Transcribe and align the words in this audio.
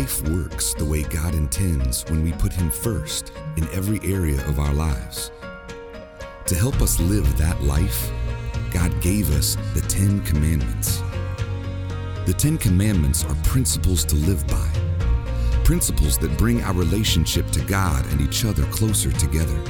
Life 0.00 0.28
works 0.28 0.74
the 0.74 0.84
way 0.84 1.04
God 1.04 1.36
intends 1.36 2.04
when 2.10 2.24
we 2.24 2.32
put 2.32 2.52
Him 2.52 2.68
first 2.68 3.30
in 3.56 3.62
every 3.68 4.00
area 4.02 4.44
of 4.48 4.58
our 4.58 4.74
lives. 4.74 5.30
To 6.46 6.56
help 6.56 6.82
us 6.82 6.98
live 6.98 7.38
that 7.38 7.62
life, 7.62 8.10
God 8.72 9.00
gave 9.00 9.30
us 9.30 9.56
the 9.72 9.82
Ten 9.82 10.20
Commandments. 10.22 11.00
The 12.26 12.34
Ten 12.36 12.58
Commandments 12.58 13.24
are 13.24 13.36
principles 13.44 14.04
to 14.06 14.16
live 14.16 14.44
by, 14.48 14.68
principles 15.62 16.18
that 16.18 16.36
bring 16.36 16.60
our 16.64 16.74
relationship 16.74 17.48
to 17.52 17.60
God 17.60 18.04
and 18.06 18.20
each 18.20 18.44
other 18.44 18.64
closer 18.72 19.12
together. 19.12 19.60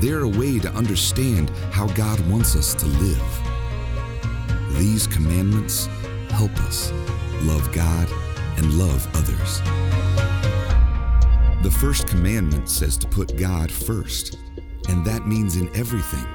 They're 0.00 0.22
a 0.22 0.28
way 0.28 0.58
to 0.58 0.72
understand 0.72 1.50
how 1.70 1.86
God 1.94 2.18
wants 2.28 2.56
us 2.56 2.74
to 2.74 2.86
live. 2.86 3.40
These 4.76 5.06
commandments 5.06 5.86
help 6.30 6.50
us 6.62 6.90
love 7.44 7.72
God 7.72 8.08
and 8.56 8.78
love 8.78 9.06
others. 9.14 9.60
The 11.62 11.76
first 11.80 12.06
commandment 12.06 12.68
says 12.68 12.96
to 12.98 13.08
put 13.08 13.36
God 13.36 13.70
first, 13.70 14.38
and 14.88 15.04
that 15.04 15.26
means 15.26 15.56
in 15.56 15.74
everything. 15.74 16.26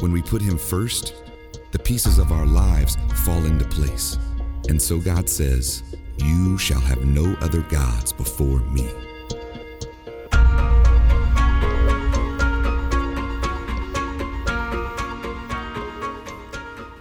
When 0.00 0.12
we 0.12 0.22
put 0.22 0.42
Him 0.42 0.58
first, 0.58 1.14
the 1.70 1.78
pieces 1.78 2.18
of 2.18 2.32
our 2.32 2.46
lives 2.46 2.96
fall 3.24 3.44
into 3.44 3.64
place. 3.66 4.18
And 4.68 4.80
so 4.80 4.98
God 4.98 5.28
says, 5.28 5.82
You 6.18 6.58
shall 6.58 6.80
have 6.80 7.04
no 7.04 7.36
other 7.40 7.62
gods 7.62 8.12
before 8.12 8.60
me. 8.60 8.90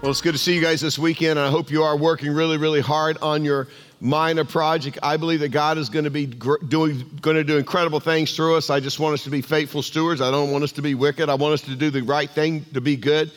Well, 0.04 0.12
it's 0.12 0.20
good 0.20 0.34
to 0.34 0.38
see 0.38 0.54
you 0.54 0.60
guys 0.60 0.82
this 0.82 1.00
weekend, 1.00 1.40
I 1.40 1.50
hope 1.50 1.72
you 1.72 1.82
are 1.82 1.96
working 1.96 2.34
really, 2.34 2.58
really 2.58 2.82
hard 2.82 3.18
on 3.22 3.46
your 3.46 3.70
Mina 4.02 4.44
project. 4.44 5.00
I 5.02 5.16
believe 5.16 5.40
that 5.40 5.54
God 5.54 5.78
is 5.78 5.88
going 5.88 6.04
to 6.04 6.12
be 6.12 6.26
doing, 6.26 7.10
going 7.22 7.38
to 7.38 7.44
do 7.46 7.58
incredible 7.58 8.02
things 8.02 8.36
through 8.36 8.58
us. 8.58 8.70
I 8.70 8.82
just 8.82 9.00
want 9.00 9.14
us 9.14 9.24
to 9.24 9.30
be 9.30 9.42
faithful 9.42 9.82
stewards. 9.82 10.20
I 10.20 10.30
don't 10.30 10.52
want 10.52 10.66
us 10.66 10.74
to 10.74 10.82
be 10.82 10.94
wicked. 10.94 11.30
I 11.30 11.36
want 11.36 11.54
us 11.54 11.62
to 11.62 11.76
do 11.78 11.90
the 11.90 12.02
right 12.02 12.30
thing, 12.30 12.66
to 12.74 12.82
be 12.82 12.98
good. 12.98 13.32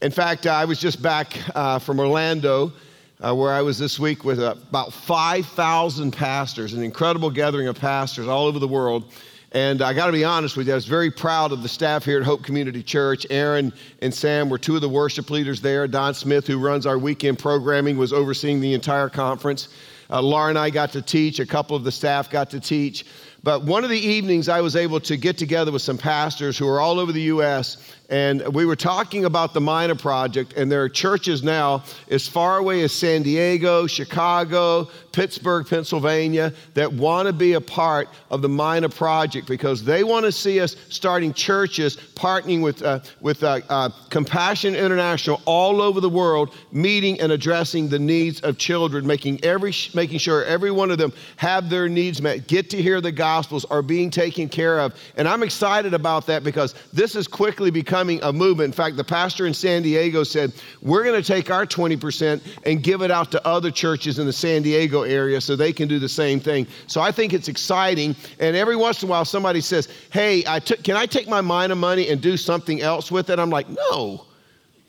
In 0.00 0.10
fact, 0.10 0.46
I 0.46 0.64
was 0.64 0.80
just 0.80 1.02
back 1.02 1.36
uh, 1.54 1.78
from 1.78 2.00
Orlando, 2.00 2.72
uh, 3.20 3.34
where 3.34 3.52
I 3.52 3.60
was 3.60 3.78
this 3.78 3.98
week 3.98 4.24
with 4.24 4.40
uh, 4.40 4.54
about 4.70 4.94
5,000 4.94 6.12
pastors, 6.12 6.72
an 6.72 6.82
incredible 6.82 7.28
gathering 7.28 7.68
of 7.68 7.78
pastors 7.78 8.26
all 8.26 8.46
over 8.46 8.58
the 8.58 8.66
world. 8.66 9.12
And 9.52 9.80
I 9.80 9.92
got 9.92 10.06
to 10.06 10.12
be 10.12 10.24
honest 10.24 10.56
with 10.56 10.66
you, 10.66 10.72
I 10.72 10.76
was 10.76 10.86
very 10.86 11.10
proud 11.10 11.52
of 11.52 11.62
the 11.62 11.68
staff 11.68 12.04
here 12.04 12.18
at 12.18 12.24
Hope 12.24 12.42
Community 12.42 12.82
Church. 12.82 13.26
Aaron 13.30 13.72
and 14.02 14.12
Sam 14.12 14.48
were 14.48 14.58
two 14.58 14.74
of 14.74 14.80
the 14.80 14.88
worship 14.88 15.30
leaders 15.30 15.60
there. 15.60 15.86
Don 15.86 16.14
Smith, 16.14 16.46
who 16.46 16.58
runs 16.58 16.84
our 16.84 16.98
weekend 16.98 17.38
programming, 17.38 17.96
was 17.96 18.12
overseeing 18.12 18.60
the 18.60 18.74
entire 18.74 19.08
conference. 19.08 19.68
Uh, 20.10 20.20
Laura 20.20 20.50
and 20.50 20.58
I 20.58 20.70
got 20.70 20.92
to 20.92 21.02
teach, 21.02 21.40
a 21.40 21.46
couple 21.46 21.76
of 21.76 21.84
the 21.84 21.92
staff 21.92 22.30
got 22.30 22.50
to 22.50 22.60
teach. 22.60 23.06
But 23.42 23.62
one 23.62 23.84
of 23.84 23.90
the 23.90 23.98
evenings, 23.98 24.48
I 24.48 24.60
was 24.60 24.74
able 24.74 24.98
to 25.00 25.16
get 25.16 25.38
together 25.38 25.70
with 25.70 25.82
some 25.82 25.98
pastors 25.98 26.58
who 26.58 26.68
are 26.68 26.80
all 26.80 26.98
over 26.98 27.12
the 27.12 27.22
U.S. 27.22 27.94
And 28.08 28.54
we 28.54 28.66
were 28.66 28.76
talking 28.76 29.24
about 29.24 29.52
the 29.52 29.60
Mina 29.60 29.96
Project, 29.96 30.52
and 30.52 30.70
there 30.70 30.82
are 30.82 30.88
churches 30.88 31.42
now 31.42 31.82
as 32.08 32.28
far 32.28 32.58
away 32.58 32.82
as 32.82 32.92
San 32.92 33.24
Diego, 33.24 33.88
Chicago, 33.88 34.88
Pittsburgh, 35.10 35.66
Pennsylvania, 35.66 36.52
that 36.74 36.92
want 36.92 37.26
to 37.26 37.32
be 37.32 37.54
a 37.54 37.60
part 37.60 38.08
of 38.30 38.42
the 38.42 38.48
Mina 38.48 38.88
Project 38.88 39.48
because 39.48 39.82
they 39.82 40.04
want 40.04 40.24
to 40.24 40.30
see 40.30 40.60
us 40.60 40.76
starting 40.88 41.32
churches, 41.32 41.96
partnering 42.14 42.62
with, 42.62 42.80
uh, 42.82 43.00
with 43.20 43.42
uh, 43.42 43.60
uh, 43.68 43.88
Compassion 44.08 44.76
International 44.76 45.42
all 45.44 45.82
over 45.82 46.00
the 46.00 46.08
world, 46.08 46.54
meeting 46.70 47.20
and 47.20 47.32
addressing 47.32 47.88
the 47.88 47.98
needs 47.98 48.40
of 48.42 48.56
children, 48.56 49.04
making, 49.04 49.42
every, 49.42 49.72
making 49.94 50.18
sure 50.18 50.44
every 50.44 50.70
one 50.70 50.92
of 50.92 50.98
them 50.98 51.12
have 51.36 51.68
their 51.68 51.88
needs 51.88 52.22
met, 52.22 52.46
get 52.46 52.70
to 52.70 52.80
hear 52.80 53.00
the 53.00 53.10
Gospels, 53.10 53.64
are 53.64 53.82
being 53.82 54.10
taken 54.10 54.48
care 54.48 54.78
of. 54.78 54.94
And 55.16 55.26
I'm 55.26 55.42
excited 55.42 55.92
about 55.92 56.26
that 56.26 56.44
because 56.44 56.76
this 56.92 57.16
is 57.16 57.26
quickly 57.26 57.72
becoming 57.72 57.95
a 58.00 58.32
movement. 58.32 58.66
In 58.66 58.72
fact, 58.72 58.96
the 58.96 59.04
pastor 59.04 59.46
in 59.46 59.54
San 59.54 59.82
Diego 59.82 60.22
said, 60.22 60.52
We're 60.82 61.04
going 61.04 61.20
to 61.20 61.26
take 61.26 61.50
our 61.50 61.66
20% 61.66 62.40
and 62.64 62.82
give 62.82 63.02
it 63.02 63.10
out 63.10 63.30
to 63.32 63.46
other 63.46 63.70
churches 63.70 64.18
in 64.18 64.26
the 64.26 64.32
San 64.32 64.62
Diego 64.62 65.02
area 65.02 65.40
so 65.40 65.56
they 65.56 65.72
can 65.72 65.88
do 65.88 65.98
the 65.98 66.08
same 66.08 66.40
thing. 66.40 66.66
So 66.86 67.00
I 67.00 67.12
think 67.12 67.32
it's 67.32 67.48
exciting. 67.48 68.14
And 68.40 68.56
every 68.56 68.76
once 68.76 69.02
in 69.02 69.08
a 69.08 69.10
while, 69.10 69.24
somebody 69.24 69.60
says, 69.60 69.88
Hey, 70.10 70.44
I 70.46 70.58
took, 70.58 70.82
can 70.82 70.96
I 70.96 71.06
take 71.06 71.28
my 71.28 71.40
Mina 71.40 71.74
money 71.74 72.08
and 72.08 72.20
do 72.20 72.36
something 72.36 72.80
else 72.80 73.10
with 73.10 73.30
it? 73.30 73.38
I'm 73.38 73.50
like, 73.50 73.68
No, 73.68 74.26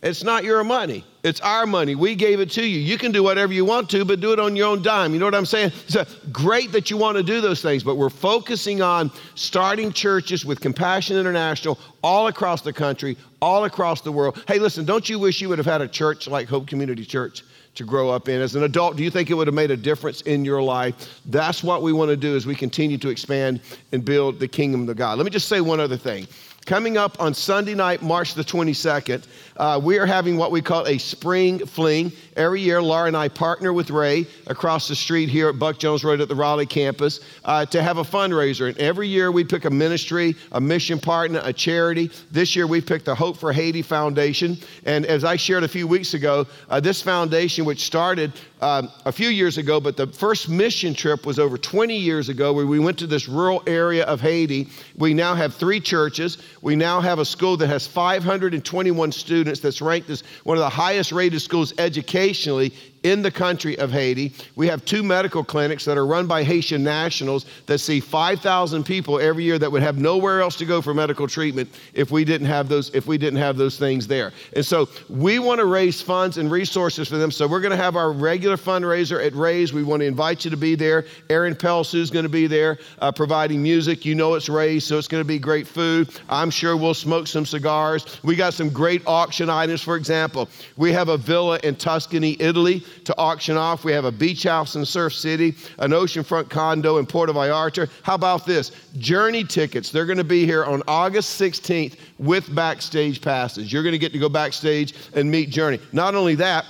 it's 0.02 0.24
not 0.24 0.44
your 0.44 0.64
money. 0.64 1.04
It's 1.28 1.42
our 1.42 1.66
money. 1.66 1.94
We 1.94 2.16
gave 2.16 2.40
it 2.40 2.50
to 2.52 2.66
you. 2.66 2.80
You 2.80 2.98
can 2.98 3.12
do 3.12 3.22
whatever 3.22 3.54
you 3.54 3.66
want 3.66 3.90
to, 3.92 4.06
but 4.06 4.20
do 4.20 4.34
it 4.34 4.40
on 4.40 4.56
your 4.56 4.68
own 4.68 4.82
dime. 4.82 5.14
You 5.14 5.20
know 5.20 5.26
what 5.26 5.36
I'm 5.36 5.46
saying? 5.46 5.72
It's 5.86 5.96
uh, 5.96 6.06
great 6.32 6.72
that 6.72 6.90
you 6.90 6.98
want 6.98 7.18
to 7.18 7.24
do 7.24 7.42
those 7.42 7.62
things, 7.62 7.84
but 7.84 7.96
we're 7.96 8.10
focusing 8.10 8.82
on 8.82 9.12
starting 9.36 9.92
churches 9.92 10.46
with 10.46 10.62
Compassion 10.62 11.18
International 11.18 11.78
all 12.02 12.28
across 12.28 12.62
the 12.62 12.74
country, 12.74 13.18
all 13.42 13.66
across 13.66 14.02
the 14.02 14.12
world. 14.12 14.42
Hey, 14.48 14.58
listen, 14.58 14.86
don't 14.86 15.08
you 15.08 15.20
wish 15.20 15.42
you 15.42 15.50
would 15.50 15.58
have 15.58 15.68
had 15.68 15.82
a 15.82 15.88
church 15.88 16.28
like 16.28 16.48
Hope 16.48 16.66
Community 16.68 17.06
Church? 17.06 17.44
to 17.78 17.84
grow 17.84 18.10
up 18.10 18.28
in. 18.28 18.42
As 18.42 18.56
an 18.56 18.64
adult, 18.64 18.98
do 18.98 19.04
you 19.04 19.12
think 19.12 19.30
it 19.30 19.36
would 19.36 19.46
have 19.46 19.54
made 19.54 19.70
a 19.70 19.78
difference 19.78 20.22
in 20.22 20.44
your 20.44 20.64
life? 20.64 21.22
That's 21.26 21.64
what 21.64 21.84
we 21.84 21.94
want 21.94 22.10
to 22.10 22.18
do 22.18 22.36
as 22.36 22.48
we 22.48 22.56
continue 22.56 22.98
to 22.98 23.10
expand 23.10 23.62
and 23.92 24.04
build 24.04 24.40
the 24.40 24.48
kingdom 24.48 24.90
of 24.90 24.98
God. 24.98 25.20
Let 25.20 25.26
me 25.26 25.30
just 25.30 25.48
say 25.48 25.62
one 25.62 25.80
other 25.80 25.96
thing. 25.96 26.28
Coming 26.68 26.98
up 26.98 27.22
on 27.22 27.34
Sunday 27.34 27.76
night, 27.76 28.02
March 28.02 28.34
the 28.34 28.44
22nd, 28.44 29.24
uh, 29.56 29.80
we 29.82 29.98
are 30.00 30.06
having 30.06 30.36
what 30.36 30.52
we 30.52 30.62
call 30.62 30.86
a 30.86 30.98
spring 30.98 31.66
fling. 31.66 32.12
Every 32.36 32.60
year, 32.60 32.82
Laura 32.82 33.08
and 33.08 33.16
I 33.16 33.30
partner 33.30 33.72
with 33.72 33.90
Ray 33.90 34.28
across 34.48 34.90
the 34.90 34.96
street 34.96 35.30
here 35.30 35.48
at 35.48 35.58
Buck 35.58 35.80
Jones 35.80 36.04
Road 36.04 36.20
at 36.20 36.28
the 36.28 36.36
Raleigh 36.36 36.66
campus 36.66 37.22
uh, 37.46 37.66
to 37.68 37.82
have 37.82 38.00
a 38.00 38.04
fundraiser. 38.04 38.68
And 38.68 38.78
every 38.80 39.08
year, 39.08 39.32
we 39.32 39.46
pick 39.46 39.64
a 39.64 39.70
ministry, 39.70 40.36
a 40.52 40.60
mission 40.60 41.00
partner, 41.00 41.40
a 41.46 41.54
charity. 41.54 42.12
This 42.32 42.54
year, 42.54 42.68
we 42.68 42.82
picked 42.82 43.06
the 43.06 43.16
Hope 43.16 43.38
for 43.38 43.54
Haiti 43.54 43.82
Foundation. 43.82 44.58
And 44.84 45.06
as 45.06 45.24
I 45.24 45.38
shared 45.38 45.64
a 45.64 45.70
few 45.70 45.88
weeks 45.88 46.16
ago, 46.16 46.46
uh, 46.70 46.82
this 46.82 47.02
foundation, 47.02 47.64
which 47.64 47.86
started 47.86 48.34
um, 48.60 48.92
a 49.06 49.12
few 49.12 49.30
years 49.30 49.58
ago, 49.58 49.80
but 49.80 49.98
the 49.98 50.08
first 50.08 50.50
mission 50.50 50.94
trip 50.94 51.26
was 51.26 51.38
over 51.38 51.58
20 51.58 51.96
years 51.96 52.30
ago 52.30 52.54
where 52.54 52.66
we 52.66 52.80
went 52.80 52.98
to 53.00 53.08
this 53.08 53.28
rural 53.28 53.62
area 53.68 54.04
of 54.06 54.20
Haiti. 54.20 54.68
We 54.96 55.14
now 55.14 55.36
have 55.36 55.54
three 55.54 55.80
churches. 55.80 56.40
We 56.62 56.76
now 56.76 57.00
have 57.00 57.20
a 57.20 57.26
school 57.26 57.58
that 57.58 57.68
has 57.68 57.86
521 57.86 59.12
students 59.12 59.60
that's 59.60 59.82
ranked 59.82 60.10
as 60.10 60.24
one 60.44 60.58
of 60.58 60.62
the 60.62 60.70
highest 60.70 61.12
rated 61.12 61.42
schools 61.42 61.74
educationally 61.78 62.74
in 63.08 63.22
the 63.22 63.32
country 63.32 63.78
of 63.80 63.92
Haiti. 63.92 64.34
We 64.56 64.68
have 64.68 64.84
two 64.84 65.02
medical 65.02 65.44
clinics 65.44 65.86
that 65.86 65.98
are 65.98 66.06
run 66.06 66.28
by 66.28 66.44
Haitian 66.44 66.84
nationals 66.84 67.46
that 67.66 67.80
see 67.80 68.02
5,000 68.02 68.84
people 68.84 69.20
every 69.20 69.46
year 69.46 69.58
that 69.58 69.72
would 69.72 69.82
have 69.82 69.98
nowhere 69.98 70.42
else 70.42 70.58
to 70.58 70.66
go 70.66 70.82
for 70.82 70.94
medical 70.94 71.28
treatment 71.28 71.70
if 71.94 72.12
we 72.12 72.26
didn't 72.26 72.48
have 72.48 72.68
those 72.68 72.94
if 72.94 73.08
we 73.08 73.18
didn't 73.18 73.40
have 73.40 73.56
those 73.56 73.80
things 73.80 74.08
there. 74.08 74.34
And 74.56 74.66
so 74.66 74.90
we 75.10 75.40
want 75.40 75.60
to 75.60 75.66
raise 75.66 76.02
funds 76.02 76.38
and 76.38 76.52
resources 76.52 77.08
for 77.08 77.18
them. 77.18 77.32
So 77.32 77.48
we're 77.48 77.62
going 77.62 77.72
to 77.72 77.78
have 77.78 77.96
our 77.96 78.12
regular 78.12 78.58
fundraiser 78.58 79.26
at 79.26 79.34
Ray's. 79.34 79.72
We 79.72 79.84
want 79.84 80.02
to 80.02 80.06
invite 80.06 80.44
you 80.44 80.52
to 80.52 80.58
be 80.58 80.76
there. 80.76 81.06
Aaron 81.30 81.56
Pelsu 81.56 81.96
is 81.96 82.12
going 82.12 82.24
to 82.24 82.30
be 82.30 82.48
there 82.48 82.78
uh, 83.00 83.12
providing 83.12 83.64
music. 83.64 84.04
You 84.04 84.16
know 84.16 84.34
it's 84.34 84.50
Ray's, 84.50 84.84
so 84.84 84.98
it's 84.98 85.08
going 85.08 85.24
to 85.24 85.28
be 85.28 85.40
great 85.40 85.68
food. 85.68 86.10
I'm 86.30 86.50
sure 86.50 86.76
we'll 86.76 86.94
smoke 86.94 87.28
some 87.28 87.46
cigars. 87.46 88.22
We 88.24 88.36
got 88.36 88.54
some 88.54 88.70
great 88.70 89.02
auction 89.06 89.50
items. 89.50 89.82
For 89.82 89.96
example, 89.96 90.50
we 90.76 90.92
have 90.92 91.08
a 91.08 91.18
villa 91.18 91.60
in 91.64 91.76
Tuscany, 91.76 92.36
Italy 92.40 92.84
to 93.06 93.18
auction 93.18 93.58
off. 93.58 93.84
We 93.84 93.92
have 93.94 94.06
a 94.06 94.12
beach 94.12 94.44
house 94.44 94.76
in 94.76 94.86
Surf 94.86 95.14
City, 95.14 95.56
an 95.80 95.92
oceanfront 95.92 96.50
condo 96.50 96.98
in 96.98 97.06
Puerto 97.06 97.34
Vallarta. 97.34 97.90
How 98.04 98.16
about 98.16 98.46
this? 98.46 98.72
Journey 98.98 99.44
tickets. 99.44 99.92
They're 99.92 100.06
going 100.06 100.18
to 100.18 100.24
be 100.24 100.46
here 100.46 100.66
on 100.66 100.84
August 100.88 101.40
16th 101.40 101.98
with 102.20 102.54
backstage 102.54 103.22
passes. 103.22 103.72
You're 103.72 103.84
going 103.84 103.94
to 103.94 104.00
get 104.00 104.14
to 104.14 104.20
go 104.20 104.30
backstage 104.30 104.94
and 105.14 105.30
meet 105.30 105.50
Journey. 105.50 105.80
Not 105.92 106.16
only 106.16 106.36
that, 106.36 106.66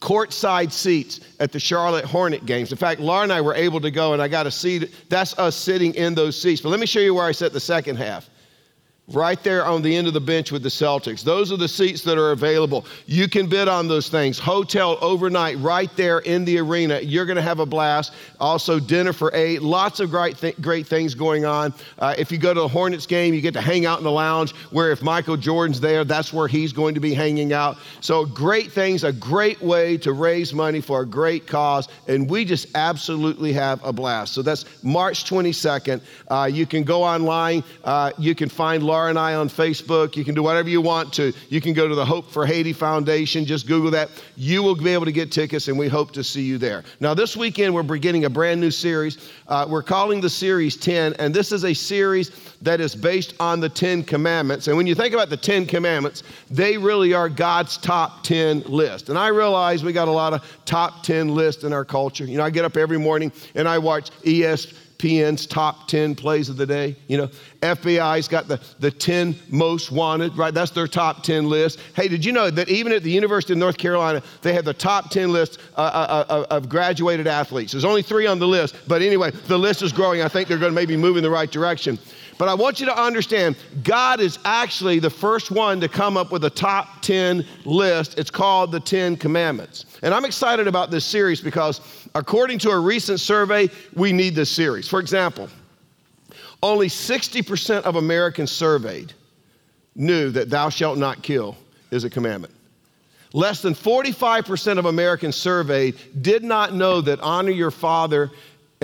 courtside 0.00 0.70
seats 0.70 1.20
at 1.40 1.50
the 1.50 1.58
Charlotte 1.58 2.04
Hornet 2.04 2.44
games. 2.44 2.70
In 2.70 2.78
fact, 2.78 3.00
Laura 3.00 3.22
and 3.22 3.32
I 3.32 3.40
were 3.40 3.54
able 3.54 3.80
to 3.80 3.90
go, 3.90 4.12
and 4.12 4.20
I 4.20 4.28
got 4.28 4.46
a 4.46 4.50
seat. 4.50 4.94
That's 5.08 5.38
us 5.38 5.56
sitting 5.56 5.94
in 5.94 6.14
those 6.14 6.40
seats. 6.40 6.60
But 6.60 6.68
let 6.68 6.80
me 6.80 6.86
show 6.86 7.00
you 7.00 7.14
where 7.14 7.24
I 7.24 7.32
sat 7.32 7.52
the 7.52 7.60
second 7.60 7.96
half 7.96 8.28
right 9.08 9.42
there 9.42 9.66
on 9.66 9.82
the 9.82 9.94
end 9.94 10.06
of 10.06 10.14
the 10.14 10.20
bench 10.20 10.50
with 10.50 10.62
the 10.62 10.68
Celtics. 10.70 11.22
Those 11.22 11.52
are 11.52 11.58
the 11.58 11.68
seats 11.68 12.02
that 12.02 12.16
are 12.16 12.30
available. 12.30 12.86
You 13.04 13.28
can 13.28 13.48
bid 13.48 13.68
on 13.68 13.86
those 13.86 14.08
things. 14.08 14.38
Hotel 14.38 14.96
overnight 15.02 15.58
right 15.58 15.94
there 15.94 16.20
in 16.20 16.44
the 16.46 16.58
arena. 16.58 17.00
You're 17.00 17.26
going 17.26 17.36
to 17.36 17.42
have 17.42 17.60
a 17.60 17.66
blast. 17.66 18.14
Also, 18.40 18.80
dinner 18.80 19.12
for 19.12 19.30
eight. 19.34 19.60
Lots 19.60 20.00
of 20.00 20.10
great, 20.10 20.38
th- 20.38 20.58
great 20.60 20.86
things 20.86 21.14
going 21.14 21.44
on. 21.44 21.74
Uh, 21.98 22.14
if 22.16 22.32
you 22.32 22.38
go 22.38 22.54
to 22.54 22.60
the 22.60 22.68
Hornets 22.68 23.04
game, 23.04 23.34
you 23.34 23.42
get 23.42 23.52
to 23.54 23.60
hang 23.60 23.84
out 23.84 23.98
in 23.98 24.04
the 24.04 24.10
lounge 24.10 24.52
where 24.70 24.90
if 24.90 25.02
Michael 25.02 25.36
Jordan's 25.36 25.80
there, 25.80 26.04
that's 26.04 26.32
where 26.32 26.48
he's 26.48 26.72
going 26.72 26.94
to 26.94 27.00
be 27.00 27.12
hanging 27.12 27.52
out. 27.52 27.76
So, 28.00 28.24
great 28.24 28.72
things, 28.72 29.04
a 29.04 29.12
great 29.12 29.60
way 29.60 29.98
to 29.98 30.12
raise 30.12 30.54
money 30.54 30.80
for 30.80 31.02
a 31.02 31.06
great 31.06 31.46
cause. 31.46 31.88
And 32.08 32.28
we 32.28 32.46
just 32.46 32.68
absolutely 32.74 33.52
have 33.52 33.84
a 33.84 33.92
blast. 33.92 34.32
So, 34.32 34.40
that's 34.40 34.64
March 34.82 35.28
22nd. 35.28 36.00
Uh, 36.28 36.48
you 36.50 36.64
can 36.64 36.84
go 36.84 37.02
online. 37.02 37.62
Uh, 37.84 38.10
you 38.18 38.34
can 38.34 38.48
find 38.48 38.82
Laura 38.94 39.10
and 39.10 39.18
I 39.18 39.34
on 39.34 39.48
Facebook. 39.48 40.14
You 40.14 40.24
can 40.24 40.36
do 40.36 40.42
whatever 40.44 40.68
you 40.68 40.80
want 40.80 41.12
to. 41.14 41.32
You 41.48 41.60
can 41.60 41.72
go 41.72 41.88
to 41.88 41.96
the 41.96 42.04
Hope 42.04 42.30
for 42.30 42.46
Haiti 42.46 42.72
Foundation. 42.72 43.44
Just 43.44 43.66
Google 43.66 43.90
that. 43.90 44.08
You 44.36 44.62
will 44.62 44.76
be 44.76 44.90
able 44.90 45.04
to 45.04 45.10
get 45.10 45.32
tickets, 45.32 45.66
and 45.66 45.76
we 45.76 45.88
hope 45.88 46.12
to 46.12 46.22
see 46.22 46.42
you 46.42 46.58
there. 46.58 46.84
Now, 47.00 47.12
this 47.12 47.36
weekend, 47.36 47.74
we're 47.74 47.82
beginning 47.82 48.24
a 48.24 48.30
brand 48.30 48.60
new 48.60 48.70
series. 48.70 49.32
Uh, 49.48 49.66
we're 49.68 49.82
calling 49.82 50.20
the 50.20 50.30
series 50.30 50.76
10, 50.76 51.14
and 51.14 51.34
this 51.34 51.50
is 51.50 51.64
a 51.64 51.74
series 51.74 52.30
that 52.62 52.80
is 52.80 52.94
based 52.94 53.34
on 53.40 53.58
the 53.58 53.68
Ten 53.68 54.04
Commandments. 54.04 54.68
And 54.68 54.76
when 54.76 54.86
you 54.86 54.94
think 54.94 55.12
about 55.12 55.28
the 55.28 55.36
Ten 55.36 55.66
Commandments, 55.66 56.22
they 56.48 56.78
really 56.78 57.14
are 57.14 57.28
God's 57.28 57.76
top 57.78 58.22
10 58.22 58.60
list. 58.60 59.08
And 59.08 59.18
I 59.18 59.26
realize 59.26 59.82
we 59.82 59.92
got 59.92 60.06
a 60.06 60.12
lot 60.12 60.34
of 60.34 60.44
top 60.66 61.02
10 61.02 61.34
lists 61.34 61.64
in 61.64 61.72
our 61.72 61.84
culture. 61.84 62.26
You 62.26 62.38
know, 62.38 62.44
I 62.44 62.50
get 62.50 62.64
up 62.64 62.76
every 62.76 62.98
morning 62.98 63.32
and 63.56 63.68
I 63.68 63.76
watch 63.78 64.12
ESPN 64.22 64.83
ESPN's 65.04 65.46
top 65.46 65.88
10 65.88 66.14
plays 66.14 66.48
of 66.48 66.56
the 66.56 66.66
day. 66.66 66.96
You 67.08 67.18
know, 67.18 67.30
FBI's 67.60 68.28
got 68.28 68.48
the, 68.48 68.60
the 68.78 68.90
10 68.90 69.36
most 69.50 69.92
wanted, 69.92 70.36
right? 70.36 70.52
That's 70.52 70.70
their 70.70 70.88
top 70.88 71.22
10 71.22 71.48
list. 71.48 71.80
Hey, 71.94 72.08
did 72.08 72.24
you 72.24 72.32
know 72.32 72.50
that 72.50 72.68
even 72.68 72.92
at 72.92 73.02
the 73.02 73.10
University 73.10 73.52
of 73.52 73.58
North 73.58 73.76
Carolina, 73.76 74.22
they 74.42 74.52
have 74.54 74.64
the 74.64 74.74
top 74.74 75.10
10 75.10 75.32
list 75.32 75.58
uh, 75.76 75.80
uh, 75.80 76.24
uh, 76.28 76.46
of 76.50 76.68
graduated 76.68 77.26
athletes? 77.26 77.72
There's 77.72 77.84
only 77.84 78.02
three 78.02 78.26
on 78.26 78.38
the 78.38 78.48
list, 78.48 78.76
but 78.88 79.02
anyway, 79.02 79.30
the 79.30 79.58
list 79.58 79.82
is 79.82 79.92
growing. 79.92 80.22
I 80.22 80.28
think 80.28 80.48
they're 80.48 80.58
going 80.58 80.72
to 80.72 80.76
maybe 80.76 80.96
move 80.96 81.16
in 81.16 81.22
the 81.22 81.30
right 81.30 81.50
direction. 81.50 81.98
But 82.38 82.48
I 82.48 82.54
want 82.54 82.80
you 82.80 82.86
to 82.86 83.00
understand 83.00 83.56
God 83.82 84.20
is 84.20 84.38
actually 84.44 84.98
the 84.98 85.10
first 85.10 85.50
one 85.50 85.80
to 85.80 85.88
come 85.88 86.16
up 86.16 86.32
with 86.32 86.44
a 86.44 86.50
top 86.50 87.02
10 87.02 87.44
list. 87.64 88.18
It's 88.18 88.30
called 88.30 88.72
the 88.72 88.80
10 88.80 89.16
Commandments. 89.16 89.86
And 90.02 90.12
I'm 90.12 90.24
excited 90.24 90.66
about 90.66 90.90
this 90.90 91.04
series 91.04 91.40
because, 91.40 91.80
according 92.14 92.58
to 92.60 92.70
a 92.70 92.78
recent 92.78 93.20
survey, 93.20 93.68
we 93.94 94.12
need 94.12 94.34
this 94.34 94.50
series. 94.50 94.88
For 94.88 95.00
example, 95.00 95.48
only 96.62 96.88
60% 96.88 97.82
of 97.82 97.96
Americans 97.96 98.50
surveyed 98.50 99.12
knew 99.94 100.30
that 100.30 100.50
thou 100.50 100.68
shalt 100.68 100.98
not 100.98 101.22
kill 101.22 101.56
is 101.90 102.04
a 102.04 102.10
commandment. 102.10 102.52
Less 103.32 103.62
than 103.62 103.74
45% 103.74 104.78
of 104.78 104.86
Americans 104.86 105.34
surveyed 105.34 105.96
did 106.22 106.44
not 106.44 106.72
know 106.72 107.00
that 107.00 107.20
honor 107.20 107.50
your 107.50 107.72
father 107.72 108.30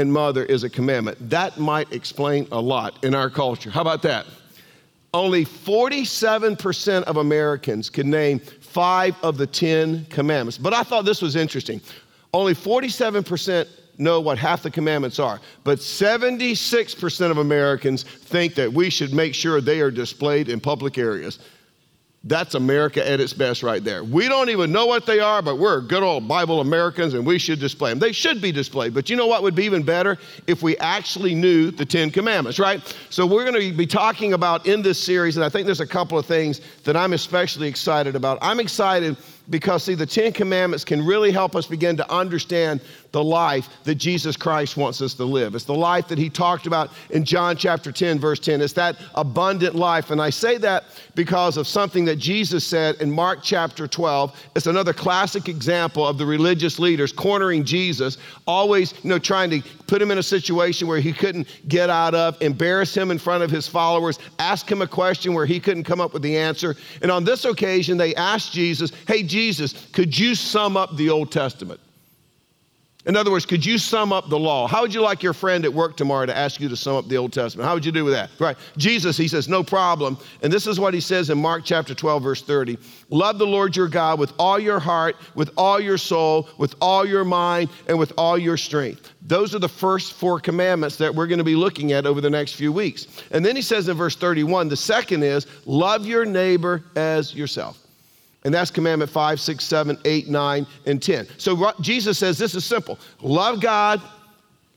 and 0.00 0.12
mother 0.12 0.44
is 0.44 0.64
a 0.64 0.70
commandment. 0.70 1.17
That 1.31 1.58
might 1.58 1.93
explain 1.93 2.49
a 2.50 2.61
lot 2.61 3.05
in 3.05 3.14
our 3.14 3.31
culture. 3.31 3.70
How 3.70 3.82
about 3.82 4.02
that? 4.02 4.26
Only 5.12 5.44
47% 5.44 7.02
of 7.02 7.17
Americans 7.17 7.91
can 7.91 8.11
name 8.11 8.38
five 8.38 9.14
of 9.23 9.37
the 9.37 9.47
10 9.47 10.06
commandments. 10.06 10.56
But 10.56 10.73
I 10.73 10.82
thought 10.82 11.05
this 11.05 11.20
was 11.20 11.37
interesting. 11.37 11.81
Only 12.32 12.55
47% 12.55 13.69
know 13.99 14.20
what 14.20 14.38
half 14.38 14.62
the 14.62 14.70
commandments 14.70 15.19
are, 15.19 15.41
but 15.62 15.79
76% 15.79 17.31
of 17.31 17.38
Americans 17.38 18.03
think 18.05 18.55
that 18.55 18.73
we 18.73 18.88
should 18.88 19.12
make 19.12 19.35
sure 19.35 19.61
they 19.61 19.81
are 19.81 19.91
displayed 19.91 20.49
in 20.49 20.61
public 20.61 20.96
areas. 20.96 21.38
That's 22.25 22.55
America 22.55 23.06
at 23.08 23.19
its 23.19 23.32
best 23.32 23.62
right 23.62 23.82
there. 23.82 24.05
We 24.05 24.28
don't 24.28 24.50
even 24.50 24.70
know 24.72 24.84
what 24.84 25.06
they 25.06 25.20
are, 25.20 25.40
but 25.40 25.56
we're 25.56 25.81
good 25.81 26.02
old 26.02 26.28
Bible 26.28 26.61
Americans 26.61 27.14
and 27.14 27.25
we 27.25 27.38
should 27.38 27.61
display 27.61 27.90
them. 27.90 27.99
They 27.99 28.12
should 28.12 28.43
be 28.43 28.52
displayed. 28.52 28.93
But 28.93 29.08
you 29.08 29.17
know 29.17 29.26
what 29.26 29.43
would 29.43 29.55
be 29.55 29.64
even 29.64 29.82
better? 29.82 30.19
If 30.46 30.62
we 30.62 30.76
actually 30.78 31.34
knew 31.34 31.70
the 31.70 31.87
Ten 31.87 32.11
Commandments, 32.11 32.58
right? 32.58 32.82
So 33.08 33.26
we're 33.26 33.50
going 33.50 33.58
to 33.58 33.75
be 33.75 33.87
talking 33.87 34.34
about 34.34 34.67
in 34.67 34.82
this 34.82 35.02
series, 35.02 35.38
and 35.38 35.44
I 35.44 35.49
think 35.49 35.64
there's 35.64 35.81
a 35.81 35.87
couple 35.87 36.19
of 36.19 36.26
things 36.26 36.61
that 36.84 36.94
I'm 36.94 37.14
especially 37.14 37.69
excited 37.69 38.14
about. 38.14 38.38
I'm 38.43 38.61
excited 38.61 39.17
because, 39.50 39.85
see, 39.85 39.94
the 39.94 40.06
Ten 40.06 40.32
Commandments 40.32 40.85
can 40.85 41.05
really 41.05 41.32
help 41.32 41.56
us 41.56 41.67
begin 41.67 41.97
to 41.97 42.11
understand 42.11 42.81
the 43.12 43.23
life 43.23 43.69
that 43.85 43.97
Jesus 43.97 44.37
Christ 44.37 44.76
wants 44.76 45.02
us 45.02 45.14
to 45.14 45.25
live. 45.25 45.55
It's 45.55 45.64
the 45.64 45.75
life 45.75 46.06
that 46.08 46.19
he 46.19 46.31
talked 46.31 46.67
about 46.67 46.91
in 47.11 47.25
John 47.25 47.56
chapter 47.56 47.91
10, 47.91 48.20
verse 48.20 48.38
10. 48.38 48.61
It's 48.61 48.73
that 48.75 48.97
abundant 49.17 49.75
life. 49.75 50.11
And 50.11 50.23
I 50.23 50.31
say 50.31 50.58
that 50.58 50.85
because 51.17 51.56
of 51.56 51.67
something 51.67 52.05
that 52.05 52.17
Jesus 52.17 52.64
said 52.64 52.97
in 53.00 53.11
Mark 53.11 53.41
chapter 53.43 53.88
12. 53.88 54.50
It's 54.55 54.69
another 54.69 54.93
classic 54.93 55.49
example 55.49 56.06
of 56.06 56.19
the 56.19 56.26
religious 56.26 56.79
leaders 56.79 57.12
cornering 57.12 57.64
Jesus, 57.64 58.19
always, 58.46 58.94
you 59.03 59.11
know, 59.11 59.19
trying 59.19 59.50
to 59.50 59.62
put 59.88 60.00
him 60.00 60.12
in 60.12 60.19
a 60.19 60.23
situation 60.23 60.87
where 60.87 61.00
he 61.00 61.12
couldn't 61.12 61.49
get 61.67 61.91
out 61.91 62.14
of, 62.14 62.41
embarrass 62.41 62.96
him 62.96 63.11
in 63.11 63.19
front 63.19 63.43
of 63.43 63.50
his 63.50 63.67
followers, 63.67 64.20
ask 64.38 64.70
him 64.70 64.82
a 64.82 64.87
question 64.87 65.35
where 65.35 65.46
he 65.46 65.58
couldn't 65.58 65.82
come 65.82 66.00
up 66.00 66.12
with 66.12 66.23
the 66.23 66.37
answer. 66.37 66.76
And 67.03 67.11
on 67.11 67.25
this 67.25 67.44
occasion, 67.44 67.96
they 67.96 68.14
asked 68.14 68.53
Jesus, 68.53 68.93
Hey, 69.08 69.25
Jesus, 69.25 69.40
could 69.93 70.19
you 70.19 70.35
sum 70.35 70.77
up 70.77 70.97
the 70.97 71.11
Old 71.11 71.33
Testament? 71.33 71.81
In 73.07 73.17
other 73.17 73.31
words, 73.31 73.47
could 73.47 73.65
you 73.65 73.79
sum 73.79 74.13
up 74.13 74.29
the 74.29 74.39
law? 74.39 74.67
How 74.67 74.83
would 74.83 74.93
you 74.93 75.01
like 75.01 75.23
your 75.23 75.33
friend 75.33 75.65
at 75.65 75.73
work 75.73 75.97
tomorrow 75.97 76.27
to 76.27 76.37
ask 76.37 76.61
you 76.61 76.69
to 76.69 76.77
sum 76.77 76.97
up 76.97 77.09
the 77.09 77.17
Old 77.17 77.33
Testament? 77.33 77.67
How 77.67 77.73
would 77.73 77.85
you 77.85 77.93
do 77.93 78.05
with 78.05 78.13
that? 78.13 78.29
Right. 78.39 78.59
Jesus, 78.77 79.17
he 79.17 79.27
says, 79.27 79.49
no 79.49 79.63
problem. 79.63 80.19
And 80.43 80.53
this 80.53 80.67
is 80.67 80.79
what 80.79 80.93
he 80.93 81.01
says 81.01 81.31
in 81.31 81.39
Mark 81.41 81.65
chapter 81.65 81.95
12, 81.95 82.23
verse 82.23 82.43
30. 82.43 82.77
Love 83.09 83.39
the 83.39 83.47
Lord 83.47 83.75
your 83.75 83.89
God 83.89 84.19
with 84.19 84.35
all 84.39 84.59
your 84.59 84.79
heart, 84.79 85.17
with 85.35 85.51
all 85.57 85.81
your 85.81 85.97
soul, 85.97 86.51
with 86.59 86.75
all 86.83 87.07
your 87.07 87.25
mind, 87.25 87.71
and 87.89 87.99
with 87.99 88.13
all 88.19 88.37
your 88.37 88.59
strength. 88.59 89.11
Those 89.23 89.55
are 89.55 89.61
the 89.61 89.69
first 89.69 90.13
four 90.13 90.39
commandments 90.39 90.97
that 90.97 91.15
we're 91.15 91.27
going 91.27 91.39
to 91.39 91.45
be 91.45 91.57
looking 91.57 91.93
at 91.93 92.05
over 92.05 92.21
the 92.21 92.31
next 92.31 92.53
few 92.53 92.71
weeks. 92.71 93.07
And 93.31 93.45
then 93.45 93.57
he 93.57 93.63
says 93.63 93.89
in 93.89 93.97
verse 93.97 94.15
31, 94.15 94.69
the 94.69 94.77
second 94.77 95.23
is 95.23 95.47
love 95.65 96.05
your 96.05 96.27
neighbor 96.27 96.85
as 96.97 97.35
yourself. 97.35 97.79
And 98.45 98.55
that's 98.55 98.71
commandment 98.71 99.11
5, 99.11 99.39
6, 99.39 99.65
7, 99.65 99.99
8, 100.05 100.29
9, 100.29 100.67
and 100.87 101.03
10. 101.03 101.29
So 101.37 101.73
Jesus 101.81 102.19
says 102.19 102.39
this 102.39 102.55
is 102.55 102.65
simple 102.65 102.99
love 103.21 103.61
God, 103.61 104.01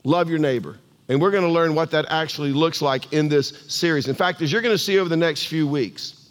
love 0.04 0.28
your 0.28 0.38
neighbor. 0.38 0.78
And 1.08 1.20
we're 1.20 1.30
going 1.30 1.44
to 1.44 1.50
learn 1.50 1.74
what 1.74 1.90
that 1.90 2.06
actually 2.08 2.52
looks 2.52 2.80
like 2.80 3.12
in 3.12 3.28
this 3.28 3.64
series. 3.68 4.08
In 4.08 4.14
fact, 4.14 4.40
as 4.40 4.50
you're 4.50 4.62
going 4.62 4.74
to 4.74 4.82
see 4.82 4.98
over 4.98 5.08
the 5.08 5.16
next 5.16 5.46
few 5.46 5.66
weeks, 5.66 6.24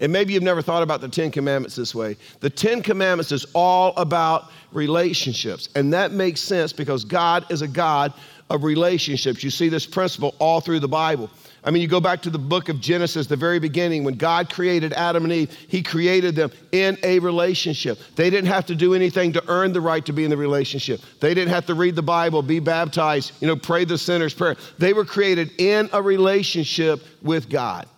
and 0.00 0.12
maybe 0.12 0.32
you've 0.32 0.42
never 0.42 0.60
thought 0.60 0.82
about 0.82 1.00
the 1.00 1.08
Ten 1.08 1.30
Commandments 1.30 1.76
this 1.76 1.94
way. 1.94 2.16
The 2.40 2.50
Ten 2.50 2.82
Commandments 2.82 3.32
is 3.32 3.46
all 3.54 3.94
about 3.96 4.50
relationships. 4.72 5.68
And 5.74 5.92
that 5.92 6.12
makes 6.12 6.40
sense 6.40 6.72
because 6.72 7.04
God 7.04 7.50
is 7.50 7.62
a 7.62 7.68
God 7.68 8.12
of 8.50 8.62
relationships. 8.62 9.42
You 9.42 9.50
see 9.50 9.68
this 9.68 9.86
principle 9.86 10.34
all 10.38 10.60
through 10.60 10.80
the 10.80 10.88
Bible. 10.88 11.30
I 11.66 11.72
mean, 11.72 11.82
you 11.82 11.88
go 11.88 12.00
back 12.00 12.22
to 12.22 12.30
the 12.30 12.38
book 12.38 12.68
of 12.68 12.80
Genesis, 12.80 13.26
the 13.26 13.34
very 13.34 13.58
beginning, 13.58 14.04
when 14.04 14.14
God 14.14 14.48
created 14.48 14.92
Adam 14.92 15.24
and 15.24 15.32
Eve, 15.32 15.52
He 15.66 15.82
created 15.82 16.36
them 16.36 16.52
in 16.70 16.96
a 17.02 17.18
relationship. 17.18 17.98
They 18.14 18.30
didn't 18.30 18.46
have 18.46 18.66
to 18.66 18.76
do 18.76 18.94
anything 18.94 19.32
to 19.32 19.42
earn 19.48 19.72
the 19.72 19.80
right 19.80 20.06
to 20.06 20.12
be 20.12 20.22
in 20.22 20.30
the 20.30 20.36
relationship. 20.36 21.00
They 21.18 21.34
didn't 21.34 21.52
have 21.52 21.66
to 21.66 21.74
read 21.74 21.96
the 21.96 22.02
Bible, 22.02 22.40
be 22.42 22.60
baptized, 22.60 23.32
you 23.40 23.48
know, 23.48 23.56
pray 23.56 23.84
the 23.84 23.98
sinner's 23.98 24.32
prayer. 24.32 24.54
They 24.78 24.92
were 24.92 25.04
created 25.04 25.50
in 25.58 25.90
a 25.92 26.00
relationship 26.00 27.02
with 27.20 27.50
God, 27.50 27.88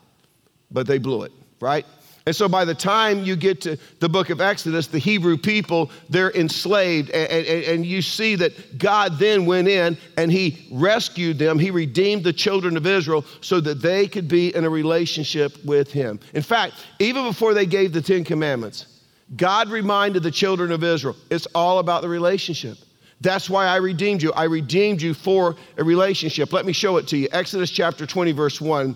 but 0.71 0.87
they 0.87 0.97
blew 0.97 1.25
it, 1.25 1.33
right? 1.61 1.85
And 2.29 2.37
so 2.37 2.47
by 2.47 2.67
the 2.67 2.75
time 2.75 3.25
you 3.25 3.37
get 3.37 3.63
to 3.63 3.79
the 4.01 4.09
book 4.11 4.29
of 4.29 4.43
Exodus, 4.43 4.87
the 4.87 4.99
Hebrew 4.99 5.39
people, 5.39 5.91
they're 6.11 6.31
enslaved. 6.33 7.09
And, 7.09 7.33
and, 7.33 7.65
and, 7.65 7.87
you 7.87 8.03
see 8.03 8.35
that 8.35 8.77
God 8.77 9.19
then 9.19 9.47
went 9.47 9.67
in 9.67 9.97
and 10.19 10.31
he 10.31 10.69
rescued 10.71 11.39
them. 11.39 11.59
He 11.59 11.71
redeemed 11.71 12.25
the 12.25 12.35
children 12.35 12.77
of 12.77 12.87
Israel 12.87 13.25
so 13.41 13.61
that 13.61 13.81
they 13.81 14.07
could 14.07 14.29
be 14.29 14.55
in 14.55 14.67
a 14.67 14.69
relationship 14.69 15.65
with 15.65 15.91
him. 15.91 16.21
In 16.35 16.43
fact, 16.43 16.75
even 16.99 17.25
before 17.25 17.55
they 17.55 17.65
gave 17.65 17.95
the 17.95 18.03
Ten 18.03 18.25
Commandments, 18.25 19.01
God 19.35 19.71
reminded 19.71 20.23
the 20.23 20.31
children 20.31 20.71
of 20.71 20.85
Israel 20.85 21.17
it's 21.31 21.47
all 21.55 21.79
about 21.79 22.03
the 22.03 22.11
relationship. 22.11 22.77
That's 23.23 23.49
why 23.49 23.65
I 23.65 23.77
redeemed 23.77 24.23
you. 24.23 24.35
I 24.35 24.45
redeemed 24.45 25.01
you 25.01 25.15
for 25.15 25.57
a 25.79 25.83
relationship. 25.83 26.53
Let 26.53 26.67
me 26.67 26.75
show 26.75 26.99
it 26.99 27.09
to 27.09 27.17
you. 27.17 27.29
Exodus 27.33 27.71
chapter 27.71 28.05
20, 28.05 28.33
verse 28.33 28.61
1. 28.61 28.95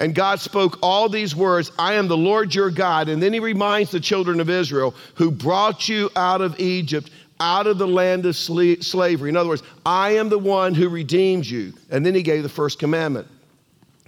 And 0.00 0.14
God 0.14 0.38
spoke 0.40 0.78
all 0.82 1.08
these 1.08 1.34
words 1.34 1.72
I 1.78 1.94
am 1.94 2.08
the 2.08 2.16
Lord 2.16 2.54
your 2.54 2.70
God. 2.70 3.08
And 3.08 3.22
then 3.22 3.32
he 3.32 3.40
reminds 3.40 3.90
the 3.90 4.00
children 4.00 4.40
of 4.40 4.48
Israel 4.48 4.94
who 5.14 5.30
brought 5.30 5.88
you 5.88 6.10
out 6.14 6.40
of 6.40 6.58
Egypt, 6.60 7.10
out 7.40 7.66
of 7.66 7.78
the 7.78 7.86
land 7.86 8.24
of 8.26 8.36
slavery. 8.36 9.28
In 9.28 9.36
other 9.36 9.48
words, 9.48 9.62
I 9.84 10.10
am 10.10 10.28
the 10.28 10.38
one 10.38 10.74
who 10.74 10.88
redeemed 10.88 11.46
you. 11.46 11.72
And 11.90 12.06
then 12.06 12.14
he 12.14 12.22
gave 12.22 12.42
the 12.42 12.48
first 12.48 12.78
commandment 12.78 13.26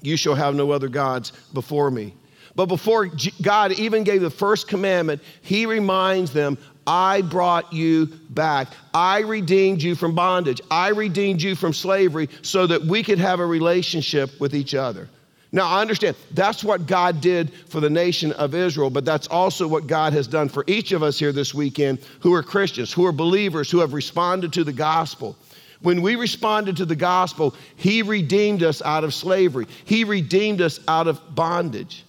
You 0.01 0.17
shall 0.17 0.35
have 0.35 0.55
no 0.55 0.71
other 0.71 0.89
gods 0.89 1.33
before 1.53 1.91
me. 1.91 2.15
But 2.57 2.67
before 2.67 3.09
God 3.43 3.73
even 3.73 4.05
gave 4.05 4.23
the 4.23 4.31
first 4.31 4.69
commandment, 4.69 5.23
he 5.41 5.67
reminds 5.67 6.33
them, 6.33 6.59
I 6.87 7.23
brought 7.23 7.73
you 7.73 8.07
back. 8.31 8.69
I 8.93 9.21
redeemed 9.21 9.83
you 9.83 9.95
from 9.95 10.15
bondage. 10.15 10.61
I 10.71 10.89
redeemed 10.89 11.41
you 11.41 11.55
from 11.55 11.73
slavery 11.73 12.29
so 12.43 12.67
that 12.67 12.83
we 12.83 13.03
could 13.05 13.19
have 13.19 13.39
a 13.39 13.47
relationship 13.47 14.41
with 14.41 14.55
each 14.55 14.75
other. 14.75 15.09
Now, 15.53 15.67
I 15.67 15.81
understand 15.81 16.17
that's 16.33 16.63
what 16.63 16.87
God 16.87 17.21
did 17.21 17.53
for 17.69 17.81
the 17.81 17.91
nation 17.91 18.33
of 18.33 18.55
Israel, 18.55 18.89
but 18.89 19.05
that's 19.05 19.27
also 19.27 19.67
what 19.67 19.89
God 19.89 20.13
has 20.13 20.29
done 20.29 20.49
for 20.49 20.65
each 20.69 20.93
of 20.93 21.03
us 21.03 21.19
here 21.19 21.33
this 21.33 21.53
weekend 21.53 21.99
who 22.21 22.33
are 22.35 22.43
Christians, 22.43 22.93
who 22.93 23.05
are 23.05 23.13
believers, 23.13 23.71
who 23.71 23.81
have 23.81 23.93
responded 23.93 24.53
to 24.53 24.65
the 24.65 24.73
gospel. 24.73 25.37
When 25.83 26.03
we 26.03 26.15
responded 26.15 26.77
to 26.77 26.85
the 26.85 26.95
gospel, 26.95 27.55
He 27.77 28.03
redeemed 28.03 28.63
us 28.63 28.81
out 28.83 29.03
of 29.03 29.13
slavery, 29.13 29.67
He 29.85 30.05
redeemed 30.05 30.61
us 30.61 30.79
out 30.87 31.09
of 31.09 31.35
bondage. 31.35 32.05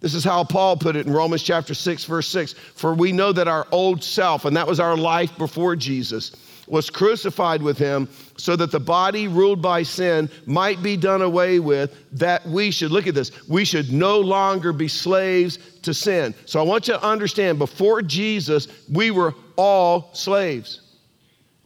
This 0.00 0.14
is 0.14 0.22
how 0.22 0.44
Paul 0.44 0.76
put 0.76 0.96
it 0.96 1.06
in 1.06 1.12
Romans 1.14 1.42
chapter 1.42 1.72
6, 1.72 2.04
verse 2.04 2.28
6 2.28 2.52
For 2.52 2.94
we 2.94 3.10
know 3.10 3.32
that 3.32 3.48
our 3.48 3.66
old 3.72 4.04
self, 4.04 4.44
and 4.44 4.56
that 4.56 4.66
was 4.66 4.78
our 4.78 4.96
life 4.96 5.36
before 5.38 5.74
Jesus, 5.74 6.32
was 6.66 6.90
crucified 6.90 7.62
with 7.62 7.78
him 7.78 8.08
so 8.36 8.56
that 8.56 8.70
the 8.70 8.80
body 8.80 9.28
ruled 9.28 9.62
by 9.62 9.82
sin 9.82 10.28
might 10.46 10.82
be 10.82 10.96
done 10.96 11.22
away 11.22 11.60
with, 11.60 11.94
that 12.12 12.46
we 12.46 12.70
should, 12.70 12.90
look 12.90 13.06
at 13.06 13.14
this, 13.14 13.30
we 13.48 13.64
should 13.64 13.92
no 13.92 14.18
longer 14.20 14.72
be 14.72 14.88
slaves 14.88 15.58
to 15.82 15.94
sin. 15.94 16.34
So 16.44 16.60
I 16.60 16.62
want 16.62 16.88
you 16.88 16.94
to 16.94 17.02
understand 17.02 17.58
before 17.58 18.02
Jesus, 18.02 18.68
we 18.92 19.10
were 19.10 19.34
all 19.56 20.10
slaves. 20.14 20.80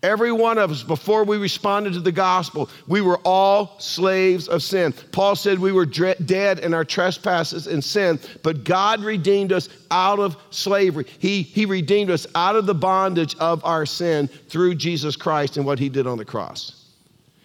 Every 0.03 0.31
one 0.31 0.59
of 0.59 0.71
us, 0.71 0.85
before 0.85 1.25
we 1.25 1.39
responded 1.39 1.93
to 1.95 2.01
the 2.01 2.13
gospel, 2.13 2.71
we 2.87 3.01
were 3.01 3.19
all 3.25 3.81
slaves 3.81 4.47
of 4.47 4.63
sin. 4.63 4.93
Paul 5.11 5.35
said 5.35 5.59
we 5.59 5.73
were 5.73 5.87
dead 5.87 6.61
in 6.61 6.73
our 6.73 6.85
trespasses 6.85 7.67
and 7.67 7.83
sin, 7.83 8.21
but 8.45 8.63
God 8.63 9.01
redeemed 9.03 9.53
us 9.53 9.69
out 9.91 10.21
of 10.21 10.37
slavery. 10.51 11.05
He, 11.19 11.43
he 11.43 11.67
redeemed 11.67 12.11
us 12.11 12.29
out 12.37 12.55
of 12.55 12.67
the 12.67 12.77
bondage 12.77 13.35
of 13.41 13.65
our 13.65 13.85
sin 13.85 14.29
through 14.29 14.77
Jesus 14.77 15.17
Christ 15.17 15.57
and 15.57 15.67
what 15.67 15.81
he 15.81 15.89
did 15.89 16.07
on 16.07 16.17
the 16.17 16.25
cross. 16.25 16.85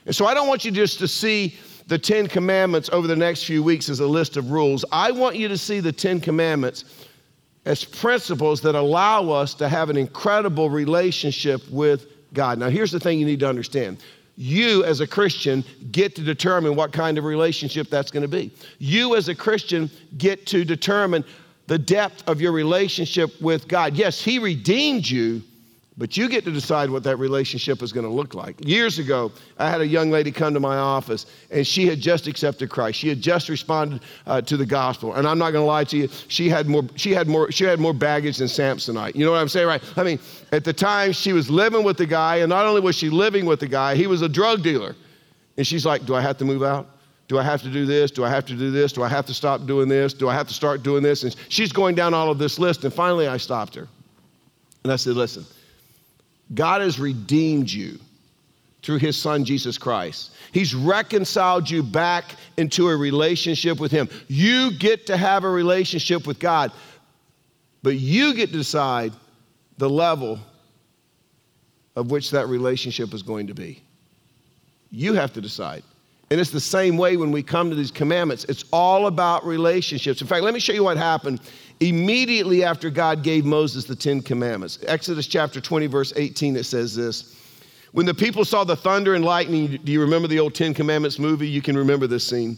And 0.06 0.16
so 0.16 0.28
I 0.28 0.36
don't 0.36 0.48
want 0.48 0.64
you 0.64 0.70
just 0.70 1.00
to 1.00 1.08
see 1.08 1.56
the 1.88 1.98
Ten 1.98 2.28
Commandments 2.28 2.88
over 2.92 3.08
the 3.08 3.16
next 3.16 3.46
few 3.46 3.64
weeks 3.64 3.90
as 3.90 4.00
a 4.00 4.08
list 4.08 4.38
of 4.38 4.52
rules. 4.52 4.86
I 4.92 5.10
want 5.10 5.38
you 5.38 5.48
to 5.48 5.58
see 5.58 5.80
the 5.80 5.92
Ten 5.92 6.20
Commandments 6.20 6.86
as 7.66 7.84
principles 7.84 8.62
that 8.62 8.76
allow 8.76 9.30
us 9.32 9.56
to 9.56 9.68
have 9.68 9.90
an 9.90 9.98
incredible 9.98 10.70
relationship 10.70 11.62
with 11.72 12.13
God. 12.34 12.60
Now, 12.60 12.70
here's 12.70 12.92
the 12.92 13.00
thing 13.00 13.20
you 13.20 13.26
need 13.26 13.40
to 13.42 13.50
understand. 13.50 14.04
You, 14.36 14.84
as 14.84 15.00
a 15.00 15.08
Christian, 15.08 15.64
get 15.92 16.16
to 16.16 16.22
determine 16.22 16.76
what 16.76 16.92
kind 16.92 17.18
of 17.18 17.24
relationship 17.24 17.90
that's 17.90 18.10
going 18.10 18.24
to 18.24 18.28
be. 18.28 18.52
You, 18.80 19.16
as 19.16 19.30
a 19.30 19.36
Christian, 19.36 19.92
get 20.18 20.48
to 20.48 20.66
determine 20.66 21.24
the 21.68 21.78
depth 21.78 22.24
of 22.28 22.42
your 22.42 22.52
relationship 22.52 23.30
with 23.42 23.68
God. 23.68 23.96
Yes, 23.96 24.22
He 24.22 24.40
redeemed 24.40 25.08
you, 25.08 25.44
but 25.98 26.18
you 26.18 26.28
get 26.28 26.44
to 26.46 26.52
decide 26.52 26.90
what 26.90 27.04
that 27.04 27.18
relationship 27.18 27.84
is 27.84 27.94
going 27.94 28.06
to 28.06 28.12
look 28.12 28.34
like. 28.34 28.68
Years 28.68 28.98
ago, 28.98 29.32
I 29.60 29.70
had 29.70 29.82
a 29.82 29.88
young 29.88 30.10
lady 30.10 30.32
come 30.32 30.54
to 30.56 30.60
my 30.60 30.78
office, 30.78 31.28
and 31.52 31.66
she 31.68 31.86
had 31.86 32.00
just 32.00 32.26
accepted 32.26 32.72
Christ. 32.72 32.98
She 32.98 33.10
had 33.10 33.22
just 33.22 33.48
responded 33.48 34.02
uh, 34.26 34.42
to 34.42 34.58
the 34.58 34.66
gospel. 34.66 35.14
And 35.14 35.28
I'm 35.28 35.38
not 35.38 35.52
going 35.52 35.62
to 35.62 35.68
lie 35.68 35.84
to 35.86 35.98
you, 35.98 36.10
she 36.30 36.50
had 36.50 36.68
more. 36.68 36.84
She 36.96 37.12
had 37.12 37.28
more. 37.28 37.52
She 37.52 37.64
had 37.64 37.80
more 37.80 37.94
baggage 37.94 38.38
than 38.38 38.48
Samsonite. 38.48 39.16
You 39.16 39.24
know 39.24 39.32
what 39.32 39.38
I'm 39.40 39.50
saying, 39.50 39.68
right? 39.68 39.84
I 39.96 40.04
mean, 40.04 40.20
at 40.52 40.64
the 40.64 40.74
time, 40.74 41.12
she 41.12 41.32
was 41.32 41.50
living 41.50 41.84
with 41.84 41.98
the 41.98 42.08
guy, 42.08 42.38
and 42.38 42.50
not 42.50 42.66
only 42.66 42.82
was 42.82 42.96
she 42.96 43.10
living 43.10 43.46
with 43.46 43.60
the 43.60 43.68
guy, 43.68 43.96
he 43.96 44.08
was 44.08 44.22
a 44.24 44.30
drug 44.30 44.64
dealer. 44.64 44.96
And 45.58 45.68
she's 45.68 45.86
like, 45.86 46.06
"Do 46.06 46.16
I 46.16 46.22
have 46.22 46.38
to 46.40 46.46
move 46.46 46.64
out? 46.64 46.90
Do 47.28 47.38
I 47.38 47.44
have 47.44 47.62
to 47.62 47.70
do 47.70 47.86
this? 47.86 48.10
Do 48.10 48.24
I 48.24 48.30
have 48.30 48.46
to 48.48 48.56
do 48.56 48.72
this? 48.72 48.94
Do 48.94 49.04
I 49.04 49.08
have 49.08 49.28
to 49.28 49.34
stop 49.34 49.68
doing 49.68 49.88
this? 49.88 50.14
Do 50.14 50.28
I 50.28 50.34
have 50.34 50.48
to 50.48 50.54
start 50.56 50.82
doing 50.82 51.04
this?" 51.04 51.24
And 51.24 51.36
she's 51.50 51.72
going 51.72 51.94
down 51.94 52.16
all 52.16 52.32
of 52.32 52.40
this 52.40 52.58
list. 52.58 52.84
And 52.84 52.92
finally, 52.92 53.28
I 53.28 53.38
stopped 53.38 53.76
her, 53.76 53.88
and 54.84 54.92
I 54.92 54.96
said, 54.96 55.14
"Listen." 55.14 55.46
God 56.54 56.82
has 56.82 57.00
redeemed 57.00 57.72
you 57.72 58.00
through 58.84 58.98
his 58.98 59.16
son 59.16 59.46
Jesus 59.46 59.78
Christ. 59.78 60.32
He's 60.52 60.76
reconciled 60.76 61.70
you 61.70 61.82
back 61.82 62.36
into 62.58 62.90
a 62.90 62.96
relationship 62.96 63.80
with 63.80 63.92
him. 63.92 64.10
You 64.28 64.78
get 64.78 65.06
to 65.08 65.18
have 65.18 65.46
a 65.46 65.50
relationship 65.50 66.28
with 66.28 66.40
God, 66.40 66.72
but 67.82 67.96
you 67.96 68.34
get 68.34 68.52
to 68.52 68.58
decide 68.58 69.14
the 69.78 69.90
level 69.90 70.38
of 71.96 72.12
which 72.12 72.32
that 72.32 72.48
relationship 72.48 73.14
is 73.14 73.24
going 73.24 73.48
to 73.48 73.54
be. 73.54 73.82
You 74.92 75.14
have 75.14 75.34
to 75.34 75.42
decide. 75.42 75.84
And 76.30 76.40
it's 76.40 76.52
the 76.52 76.60
same 76.60 76.98
way 76.98 77.16
when 77.18 77.32
we 77.32 77.44
come 77.44 77.70
to 77.70 77.76
these 77.76 77.92
commandments. 77.92 78.44
It's 78.46 78.66
all 78.74 79.08
about 79.08 79.46
relationships. 79.46 80.22
In 80.22 80.28
fact, 80.28 80.44
let 80.44 80.54
me 80.54 80.60
show 80.60 80.74
you 80.74 80.84
what 80.84 80.98
happened 80.98 81.40
immediately 81.90 82.64
after 82.64 82.90
God 82.90 83.24
gave 83.24 83.46
Moses 83.46 83.86
the 83.86 83.96
Ten 83.96 84.22
Commandments. 84.22 84.80
Exodus 84.88 85.28
chapter 85.28 85.60
20, 85.60 85.88
verse 85.88 86.14
18, 86.16 86.56
it 86.56 86.66
says 86.66 86.96
this. 86.96 87.36
When 87.92 88.06
the 88.06 88.14
people 88.14 88.44
saw 88.46 88.64
the 88.64 88.76
thunder 88.76 89.16
and 89.16 89.24
lightning, 89.24 89.80
do 89.84 89.92
you 89.92 90.02
remember 90.02 90.28
the 90.28 90.40
old 90.40 90.56
Ten 90.56 90.74
Commandments 90.74 91.20
movie? 91.20 91.48
You 91.48 91.62
can 91.62 91.78
remember 91.78 92.08
this 92.08 92.28
scene. 92.28 92.58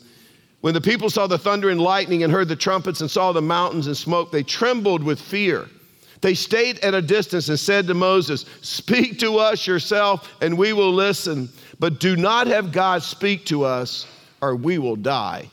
When 0.62 0.74
the 0.74 0.82
people 0.82 1.10
saw 1.10 1.28
the 1.28 1.38
thunder 1.38 1.70
and 1.70 1.82
lightning 1.82 2.24
and 2.24 2.32
heard 2.32 2.48
the 2.48 2.56
trumpets 2.56 3.02
and 3.02 3.12
saw 3.12 3.32
the 3.32 3.42
mountains 3.42 3.88
and 3.88 3.96
smoke, 3.96 4.32
they 4.32 4.44
trembled 4.44 5.04
with 5.04 5.20
fear. 5.20 5.68
They 6.22 6.34
stayed 6.34 6.80
at 6.80 6.94
a 6.94 7.02
distance 7.02 7.50
and 7.50 7.60
said 7.60 7.86
to 7.88 7.94
Moses, 7.94 8.46
Speak 8.62 9.20
to 9.20 9.38
us 9.38 9.68
yourself, 9.68 10.32
and 10.42 10.58
we 10.58 10.74
will 10.74 10.94
listen. 10.94 11.50
But 11.80 12.00
do 12.00 12.16
not 12.16 12.48
have 12.48 12.72
God 12.72 13.04
speak 13.04 13.46
to 13.48 13.64
us, 13.64 14.08
or 14.42 14.56
we 14.56 14.78
will 14.78 14.96
die. 14.96 15.52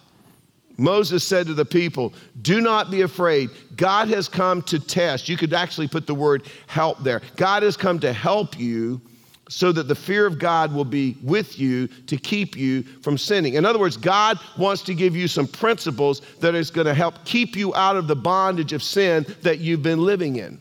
Moses 0.83 1.23
said 1.23 1.47
to 1.47 1.55
the 1.55 1.65
people, 1.65 2.13
Do 2.43 2.61
not 2.61 2.91
be 2.91 3.03
afraid. 3.03 3.51
God 3.77 4.09
has 4.09 4.29
come 4.29 4.63
to 4.63 4.81
test. 4.81 5.29
You 5.29 5.37
could 5.37 5.55
actually 5.55 5.87
put 5.87 6.07
the 6.07 6.15
word 6.15 6.49
help 6.67 6.99
there. 6.99 7.23
God 7.37 7.63
has 7.63 7.77
come 7.77 8.01
to 8.01 8.13
help 8.13 8.59
you 8.59 9.01
so 9.49 9.71
that 9.71 9.87
the 9.87 9.95
fear 9.95 10.27
of 10.27 10.39
God 10.39 10.73
will 10.73 10.85
be 10.85 11.17
with 11.23 11.59
you 11.59 11.87
to 11.87 12.17
keep 12.17 12.57
you 12.57 12.83
from 12.83 13.17
sinning. 13.17 13.55
In 13.55 13.65
other 13.65 13.79
words, 13.79 13.97
God 13.97 14.39
wants 14.59 14.83
to 14.83 14.95
give 14.95 15.15
you 15.15 15.29
some 15.29 15.47
principles 15.47 16.21
that 16.41 16.55
is 16.55 16.71
going 16.71 16.87
to 16.87 16.95
help 16.95 17.25
keep 17.25 17.55
you 17.55 17.75
out 17.75 17.97
of 17.97 18.09
the 18.09 18.17
bondage 18.17 18.73
of 18.73 18.83
sin 18.83 19.25
that 19.43 19.59
you've 19.59 19.83
been 19.83 20.05
living 20.05 20.37
in. 20.37 20.61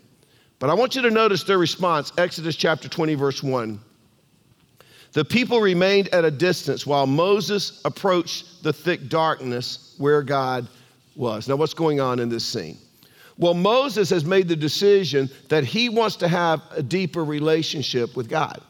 But 0.59 0.69
I 0.69 0.73
want 0.75 0.95
you 0.95 1.01
to 1.01 1.09
notice 1.09 1.43
their 1.43 1.57
response 1.57 2.11
Exodus 2.17 2.55
chapter 2.55 2.87
20, 2.87 3.15
verse 3.15 3.41
1. 3.41 3.79
The 5.13 5.25
people 5.25 5.59
remained 5.59 6.07
at 6.09 6.23
a 6.23 6.31
distance 6.31 6.85
while 6.85 7.05
Moses 7.05 7.81
approached 7.83 8.63
the 8.63 8.71
thick 8.71 9.09
darkness 9.09 9.95
where 9.97 10.21
God 10.21 10.67
was. 11.15 11.47
Now, 11.47 11.57
what's 11.57 11.73
going 11.73 11.99
on 11.99 12.19
in 12.19 12.29
this 12.29 12.45
scene? 12.45 12.77
Well, 13.37 13.53
Moses 13.53 14.09
has 14.11 14.23
made 14.23 14.47
the 14.47 14.55
decision 14.55 15.29
that 15.49 15.63
he 15.65 15.89
wants 15.89 16.15
to 16.17 16.27
have 16.27 16.61
a 16.71 16.83
deeper 16.83 17.23
relationship 17.25 18.15
with 18.15 18.29
God. 18.29 18.61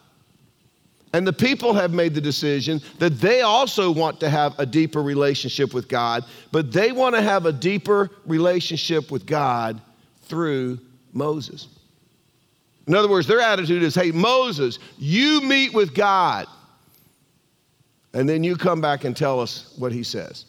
And 1.13 1.27
the 1.27 1.33
people 1.33 1.73
have 1.73 1.91
made 1.91 2.13
the 2.15 2.21
decision 2.21 2.81
that 2.99 3.19
they 3.19 3.41
also 3.41 3.91
want 3.91 4.19
to 4.21 4.29
have 4.29 4.57
a 4.57 4.65
deeper 4.65 5.03
relationship 5.03 5.73
with 5.73 5.89
God, 5.89 6.23
but 6.51 6.71
they 6.71 6.93
want 6.93 7.15
to 7.15 7.21
have 7.21 7.45
a 7.45 7.51
deeper 7.51 8.09
relationship 8.25 9.11
with 9.11 9.25
God 9.25 9.81
through 10.23 10.79
Moses. 11.11 11.67
In 12.87 12.95
other 12.95 13.09
words, 13.09 13.27
their 13.27 13.39
attitude 13.39 13.83
is 13.83 13.95
hey, 13.95 14.11
Moses, 14.11 14.79
you 14.97 15.41
meet 15.41 15.73
with 15.73 15.93
God, 15.93 16.47
and 18.13 18.27
then 18.27 18.43
you 18.43 18.55
come 18.55 18.81
back 18.81 19.03
and 19.03 19.15
tell 19.15 19.39
us 19.39 19.73
what 19.77 19.91
he 19.91 20.03
says. 20.03 20.45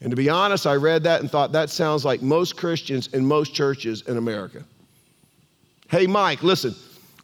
And 0.00 0.10
to 0.10 0.16
be 0.16 0.28
honest, 0.28 0.66
I 0.66 0.74
read 0.74 1.02
that 1.04 1.22
and 1.22 1.30
thought 1.30 1.52
that 1.52 1.70
sounds 1.70 2.04
like 2.04 2.20
most 2.20 2.56
Christians 2.56 3.06
in 3.08 3.24
most 3.24 3.54
churches 3.54 4.02
in 4.02 4.18
America. 4.18 4.62
Hey, 5.88 6.06
Mike, 6.06 6.42
listen, 6.42 6.74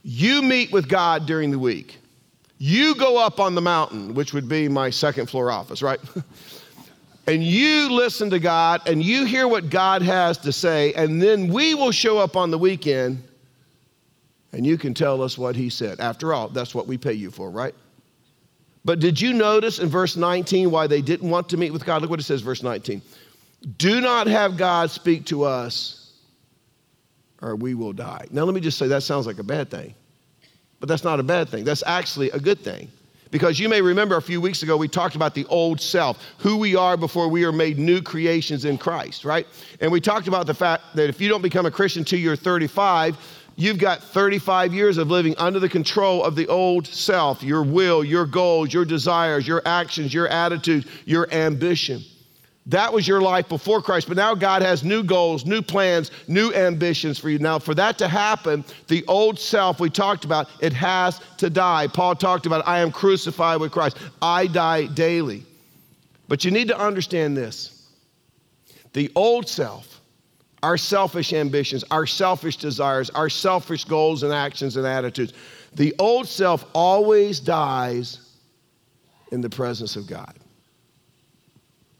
you 0.02 0.40
meet 0.40 0.72
with 0.72 0.88
God 0.88 1.26
during 1.26 1.50
the 1.50 1.58
week. 1.58 1.98
You 2.56 2.94
go 2.94 3.18
up 3.18 3.38
on 3.38 3.54
the 3.54 3.60
mountain, 3.60 4.14
which 4.14 4.32
would 4.32 4.48
be 4.48 4.68
my 4.68 4.90
second 4.90 5.26
floor 5.26 5.50
office, 5.50 5.82
right? 5.82 6.00
and 7.26 7.42
you 7.42 7.90
listen 7.90 8.30
to 8.30 8.38
God 8.38 8.82
and 8.86 9.02
you 9.02 9.24
hear 9.24 9.46
what 9.46 9.70
God 9.70 10.02
has 10.02 10.38
to 10.38 10.52
say, 10.52 10.92
and 10.94 11.20
then 11.20 11.52
we 11.52 11.74
will 11.74 11.90
show 11.90 12.18
up 12.18 12.36
on 12.36 12.50
the 12.50 12.58
weekend 12.58 13.22
and 14.52 14.66
you 14.66 14.76
can 14.76 14.94
tell 14.94 15.22
us 15.22 15.38
what 15.38 15.56
he 15.56 15.68
said. 15.68 16.00
After 16.00 16.32
all, 16.32 16.48
that's 16.48 16.74
what 16.74 16.86
we 16.86 16.98
pay 16.98 17.12
you 17.12 17.30
for, 17.30 17.50
right? 17.50 17.74
But 18.84 18.98
did 18.98 19.20
you 19.20 19.32
notice 19.32 19.78
in 19.78 19.88
verse 19.88 20.16
19 20.16 20.70
why 20.70 20.86
they 20.86 21.02
didn't 21.02 21.28
want 21.28 21.48
to 21.50 21.56
meet 21.56 21.72
with 21.72 21.84
God? 21.84 22.02
Look 22.02 22.10
what 22.10 22.20
it 22.20 22.24
says, 22.24 22.40
verse 22.40 22.62
19. 22.62 23.02
Do 23.76 24.00
not 24.00 24.26
have 24.26 24.56
God 24.56 24.90
speak 24.90 25.26
to 25.26 25.44
us, 25.44 26.12
or 27.42 27.56
we 27.56 27.74
will 27.74 27.92
die. 27.92 28.26
Now, 28.30 28.44
let 28.44 28.54
me 28.54 28.60
just 28.60 28.78
say 28.78 28.88
that 28.88 29.02
sounds 29.02 29.26
like 29.26 29.38
a 29.38 29.44
bad 29.44 29.70
thing, 29.70 29.94
but 30.78 30.88
that's 30.88 31.04
not 31.04 31.20
a 31.20 31.22
bad 31.22 31.48
thing. 31.50 31.64
That's 31.64 31.82
actually 31.86 32.30
a 32.30 32.40
good 32.40 32.60
thing. 32.60 32.90
Because 33.30 33.60
you 33.60 33.68
may 33.68 33.80
remember 33.80 34.16
a 34.16 34.22
few 34.22 34.40
weeks 34.40 34.62
ago, 34.62 34.76
we 34.76 34.88
talked 34.88 35.14
about 35.14 35.34
the 35.34 35.44
old 35.46 35.80
self, 35.80 36.20
who 36.38 36.56
we 36.56 36.74
are 36.74 36.96
before 36.96 37.28
we 37.28 37.44
are 37.44 37.52
made 37.52 37.78
new 37.78 38.02
creations 38.02 38.64
in 38.64 38.76
Christ, 38.76 39.24
right? 39.24 39.46
And 39.80 39.92
we 39.92 40.00
talked 40.00 40.26
about 40.26 40.46
the 40.46 40.54
fact 40.54 40.82
that 40.96 41.08
if 41.08 41.20
you 41.20 41.28
don't 41.28 41.42
become 41.42 41.64
a 41.64 41.70
Christian 41.70 42.04
till 42.04 42.18
you're 42.18 42.34
35, 42.34 43.16
You've 43.60 43.76
got 43.76 44.02
35 44.02 44.72
years 44.72 44.96
of 44.96 45.10
living 45.10 45.34
under 45.36 45.58
the 45.60 45.68
control 45.68 46.24
of 46.24 46.34
the 46.34 46.48
old 46.48 46.86
self, 46.86 47.42
your 47.42 47.62
will, 47.62 48.02
your 48.02 48.24
goals, 48.24 48.72
your 48.72 48.86
desires, 48.86 49.46
your 49.46 49.60
actions, 49.66 50.14
your 50.14 50.28
attitude, 50.28 50.86
your 51.04 51.30
ambition. 51.30 52.00
That 52.64 52.90
was 52.90 53.06
your 53.06 53.20
life 53.20 53.50
before 53.50 53.82
Christ, 53.82 54.08
but 54.08 54.16
now 54.16 54.34
God 54.34 54.62
has 54.62 54.82
new 54.82 55.02
goals, 55.02 55.44
new 55.44 55.60
plans, 55.60 56.10
new 56.26 56.54
ambitions 56.54 57.18
for 57.18 57.28
you. 57.28 57.38
Now, 57.38 57.58
for 57.58 57.74
that 57.74 57.98
to 57.98 58.08
happen, 58.08 58.64
the 58.88 59.04
old 59.06 59.38
self 59.38 59.78
we 59.78 59.90
talked 59.90 60.24
about, 60.24 60.48
it 60.62 60.72
has 60.72 61.20
to 61.36 61.50
die. 61.50 61.86
Paul 61.86 62.14
talked 62.14 62.46
about, 62.46 62.66
I 62.66 62.78
am 62.78 62.90
crucified 62.90 63.60
with 63.60 63.72
Christ. 63.72 63.98
I 64.22 64.46
die 64.46 64.86
daily. 64.86 65.44
But 66.28 66.46
you 66.46 66.50
need 66.50 66.68
to 66.68 66.78
understand 66.78 67.36
this 67.36 67.90
the 68.94 69.12
old 69.14 69.46
self 69.46 69.99
our 70.62 70.76
selfish 70.76 71.32
ambitions, 71.32 71.84
our 71.90 72.06
selfish 72.06 72.56
desires, 72.56 73.10
our 73.10 73.30
selfish 73.30 73.84
goals 73.84 74.22
and 74.22 74.32
actions 74.32 74.76
and 74.76 74.86
attitudes. 74.86 75.32
The 75.74 75.94
old 75.98 76.26
self 76.26 76.64
always 76.74 77.40
dies 77.40 78.36
in 79.32 79.40
the 79.40 79.50
presence 79.50 79.96
of 79.96 80.06
God. 80.06 80.34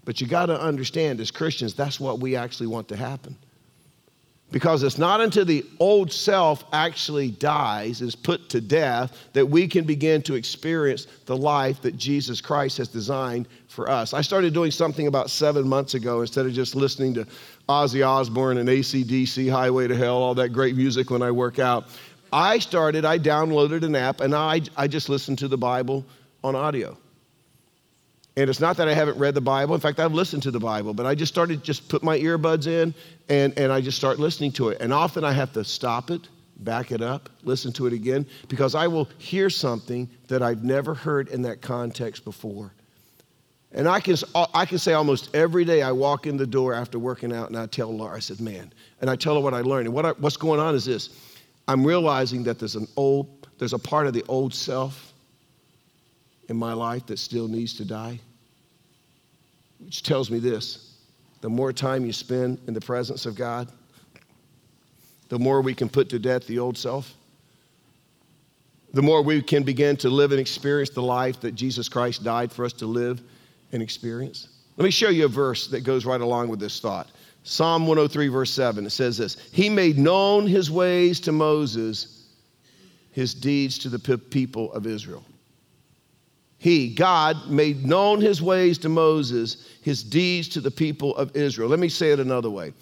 But 0.04 0.20
you 0.20 0.26
got 0.26 0.46
to 0.46 0.60
understand, 0.60 1.20
as 1.20 1.30
Christians, 1.30 1.74
that's 1.74 2.00
what 2.00 2.20
we 2.20 2.36
actually 2.36 2.66
want 2.66 2.88
to 2.88 2.96
happen. 2.96 3.36
Because 4.50 4.82
it's 4.82 4.98
not 4.98 5.20
until 5.20 5.44
the 5.44 5.64
old 5.78 6.10
self 6.10 6.64
actually 6.72 7.30
dies, 7.30 8.00
is 8.00 8.16
put 8.16 8.48
to 8.50 8.60
death, 8.60 9.16
that 9.32 9.46
we 9.46 9.68
can 9.68 9.84
begin 9.84 10.22
to 10.22 10.34
experience 10.34 11.06
the 11.26 11.36
life 11.36 11.80
that 11.82 11.96
Jesus 11.96 12.40
Christ 12.40 12.78
has 12.78 12.88
designed 12.88 13.46
for 13.68 13.88
us. 13.88 14.12
I 14.12 14.22
started 14.22 14.52
doing 14.52 14.72
something 14.72 15.06
about 15.06 15.30
seven 15.30 15.68
months 15.68 15.94
ago 15.94 16.22
instead 16.22 16.46
of 16.46 16.52
just 16.52 16.74
listening 16.74 17.14
to 17.14 17.26
Ozzy 17.70 18.06
Osbourne 18.06 18.58
and 18.58 18.68
AC/DC, 18.68 19.48
Highway 19.48 19.86
to 19.86 19.94
Hell, 19.94 20.16
all 20.16 20.34
that 20.34 20.48
great 20.48 20.76
music 20.76 21.10
when 21.10 21.22
I 21.22 21.30
work 21.30 21.60
out. 21.60 21.86
I 22.32 22.58
started, 22.58 23.04
I 23.04 23.18
downloaded 23.18 23.84
an 23.84 23.94
app, 23.94 24.20
and 24.20 24.34
I, 24.34 24.62
I 24.76 24.88
just 24.88 25.08
listened 25.08 25.38
to 25.38 25.48
the 25.48 25.56
Bible 25.56 26.04
on 26.42 26.56
audio. 26.56 26.96
And 28.36 28.48
it's 28.48 28.60
not 28.60 28.76
that 28.78 28.88
I 28.88 28.94
haven't 28.94 29.18
read 29.18 29.34
the 29.34 29.40
Bible. 29.40 29.74
In 29.74 29.80
fact, 29.80 30.00
I've 30.00 30.12
listened 30.12 30.42
to 30.44 30.50
the 30.50 30.60
Bible, 30.60 30.94
but 30.94 31.06
I 31.06 31.14
just 31.14 31.32
started 31.32 31.62
just 31.62 31.88
put 31.88 32.02
my 32.02 32.18
earbuds 32.18 32.66
in 32.66 32.94
and, 33.28 33.56
and 33.58 33.72
I 33.72 33.80
just 33.80 33.98
start 33.98 34.18
listening 34.18 34.52
to 34.52 34.68
it. 34.70 34.80
And 34.80 34.92
often 34.92 35.24
I 35.24 35.32
have 35.32 35.52
to 35.52 35.64
stop 35.64 36.10
it, 36.10 36.28
back 36.58 36.92
it 36.92 37.02
up, 37.02 37.28
listen 37.42 37.72
to 37.74 37.86
it 37.86 37.92
again, 37.92 38.26
because 38.48 38.74
I 38.74 38.86
will 38.86 39.08
hear 39.18 39.50
something 39.50 40.08
that 40.28 40.42
I've 40.42 40.64
never 40.64 40.94
heard 40.94 41.28
in 41.28 41.42
that 41.42 41.60
context 41.60 42.24
before. 42.24 42.72
And 43.72 43.88
I 43.88 44.00
can, 44.00 44.16
uh, 44.34 44.46
I 44.52 44.66
can 44.66 44.78
say 44.78 44.94
almost 44.94 45.34
every 45.34 45.64
day 45.64 45.82
I 45.82 45.92
walk 45.92 46.26
in 46.26 46.36
the 46.36 46.46
door 46.46 46.74
after 46.74 46.98
working 46.98 47.32
out 47.32 47.48
and 47.48 47.56
I 47.56 47.66
tell 47.66 47.94
Laura, 47.94 48.16
I 48.16 48.18
said, 48.18 48.40
man, 48.40 48.72
and 49.00 49.08
I 49.08 49.16
tell 49.16 49.34
her 49.34 49.40
what 49.40 49.54
I 49.54 49.60
learned. 49.60 49.86
And 49.86 49.94
what 49.94 50.04
I, 50.06 50.10
what's 50.12 50.36
going 50.36 50.60
on 50.60 50.74
is 50.74 50.84
this 50.84 51.10
I'm 51.68 51.86
realizing 51.86 52.42
that 52.44 52.58
there's 52.58 52.74
an 52.74 52.88
old, 52.96 53.48
there's 53.58 53.72
a 53.72 53.78
part 53.78 54.06
of 54.06 54.12
the 54.12 54.24
old 54.28 54.52
self 54.52 55.12
in 56.48 56.56
my 56.56 56.72
life 56.72 57.06
that 57.06 57.18
still 57.18 57.46
needs 57.46 57.74
to 57.74 57.84
die? 57.84 58.18
Which 59.78 60.02
tells 60.02 60.30
me 60.30 60.40
this 60.40 60.96
the 61.40 61.48
more 61.48 61.72
time 61.72 62.04
you 62.04 62.12
spend 62.12 62.58
in 62.66 62.74
the 62.74 62.80
presence 62.80 63.24
of 63.24 63.34
God, 63.34 63.68
the 65.28 65.38
more 65.38 65.62
we 65.62 65.74
can 65.74 65.88
put 65.88 66.10
to 66.10 66.18
death 66.18 66.46
the 66.46 66.58
old 66.58 66.76
self, 66.76 67.14
the 68.92 69.00
more 69.00 69.22
we 69.22 69.40
can 69.40 69.62
begin 69.62 69.96
to 69.98 70.10
live 70.10 70.32
and 70.32 70.40
experience 70.40 70.90
the 70.90 71.02
life 71.02 71.40
that 71.40 71.52
Jesus 71.52 71.88
Christ 71.88 72.24
died 72.24 72.50
for 72.50 72.64
us 72.64 72.72
to 72.74 72.86
live 72.86 73.22
and 73.72 73.82
experience. 73.82 74.48
Let 74.76 74.84
me 74.84 74.90
show 74.90 75.08
you 75.10 75.26
a 75.26 75.28
verse 75.28 75.66
that 75.68 75.82
goes 75.82 76.04
right 76.04 76.20
along 76.20 76.48
with 76.48 76.60
this 76.60 76.80
thought. 76.80 77.08
Psalm 77.42 77.86
103, 77.86 78.28
verse 78.28 78.50
7, 78.50 78.86
it 78.86 78.90
says 78.90 79.18
this 79.18 79.36
He 79.52 79.68
made 79.68 79.98
known 79.98 80.46
his 80.46 80.70
ways 80.70 81.20
to 81.20 81.32
Moses, 81.32 82.28
his 83.12 83.34
deeds 83.34 83.78
to 83.78 83.88
the 83.88 83.98
people 83.98 84.72
of 84.72 84.86
Israel. 84.86 85.24
He, 86.58 86.94
God, 86.94 87.48
made 87.48 87.86
known 87.86 88.20
his 88.20 88.42
ways 88.42 88.76
to 88.78 88.90
Moses, 88.90 89.66
his 89.82 90.02
deeds 90.02 90.46
to 90.50 90.60
the 90.60 90.70
people 90.70 91.16
of 91.16 91.34
Israel. 91.34 91.70
Let 91.70 91.78
me 91.78 91.88
say 91.88 92.12
it 92.12 92.20
another 92.20 92.50
way. 92.50 92.74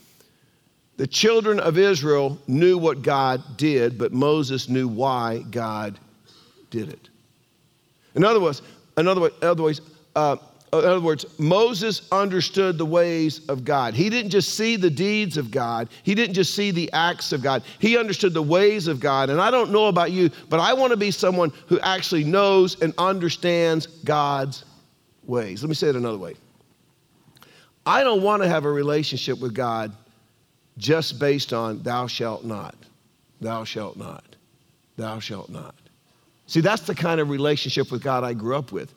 The 0.97 1.07
children 1.07 1.61
of 1.61 1.79
Israel 1.79 2.39
knew 2.49 2.77
what 2.77 3.03
God 3.03 3.57
did, 3.57 3.97
but 3.97 4.13
Moses 4.13 4.69
knew 4.69 4.89
why 4.89 5.45
God 5.53 5.97
did 6.71 6.89
it. 6.89 7.09
In 8.17 8.25
other 8.25 8.41
words, 8.41 8.63
in 8.97 9.07
other, 9.07 9.31
other 9.43 9.63
ways, 9.63 9.81
uh, 10.17 10.39
in 10.73 10.79
other 10.85 11.01
words, 11.01 11.25
Moses 11.39 12.03
understood 12.13 12.77
the 12.77 12.85
ways 12.85 13.41
of 13.49 13.65
God. 13.65 13.95
He 13.95 14.11
didn't 14.11 14.31
just 14.31 14.55
see 14.55 14.77
the 14.77 14.91
deeds 14.91 15.37
of 15.37 15.51
God, 15.51 15.89
he 16.03 16.15
didn't 16.15 16.35
just 16.35 16.55
see 16.55 16.71
the 16.71 16.93
acts 16.93 17.33
of 17.33 17.43
God. 17.43 17.63
He 17.79 17.97
understood 17.97 18.35
the 18.35 18.43
ways 18.43 18.87
of 18.87 19.01
God. 19.01 19.31
And 19.31 19.41
I 19.41 19.51
don't 19.51 19.73
know 19.73 19.87
about 19.87 20.13
you, 20.13 20.31
but 20.49 20.61
I 20.61 20.75
want 20.75 20.91
to 20.91 20.97
be 20.97 21.11
someone 21.11 21.53
who 21.67 21.81
actually 21.81 22.25
knows 22.25 22.81
and 22.83 22.93
understands 22.99 23.87
God's 23.87 24.65
ways. 25.27 25.63
Let 25.63 25.69
me 25.69 25.75
say 25.75 25.89
it 25.89 25.97
another 25.97 26.19
way. 26.19 26.35
I 27.87 28.05
don't 28.05 28.23
want 28.23 28.43
to 28.43 28.49
have 28.49 28.67
a 28.67 28.71
relationship 28.71 29.41
with 29.41 29.55
God 29.55 29.93
just 30.77 31.19
based 31.19 31.53
on 31.53 31.83
thou 31.83 32.07
shalt 32.07 32.45
not, 32.45 32.77
thou 33.41 33.65
shalt 33.65 33.97
not, 33.97 34.37
thou 34.97 35.19
shalt 35.19 35.49
not. 35.49 35.75
See, 36.47 36.61
that's 36.61 36.83
the 36.83 36.95
kind 36.95 37.21
of 37.21 37.31
relationship 37.31 37.91
with 37.91 38.03
God 38.03 38.25
I 38.25 38.35
grew 38.35 38.57
up 38.57 38.73
with 38.73 38.95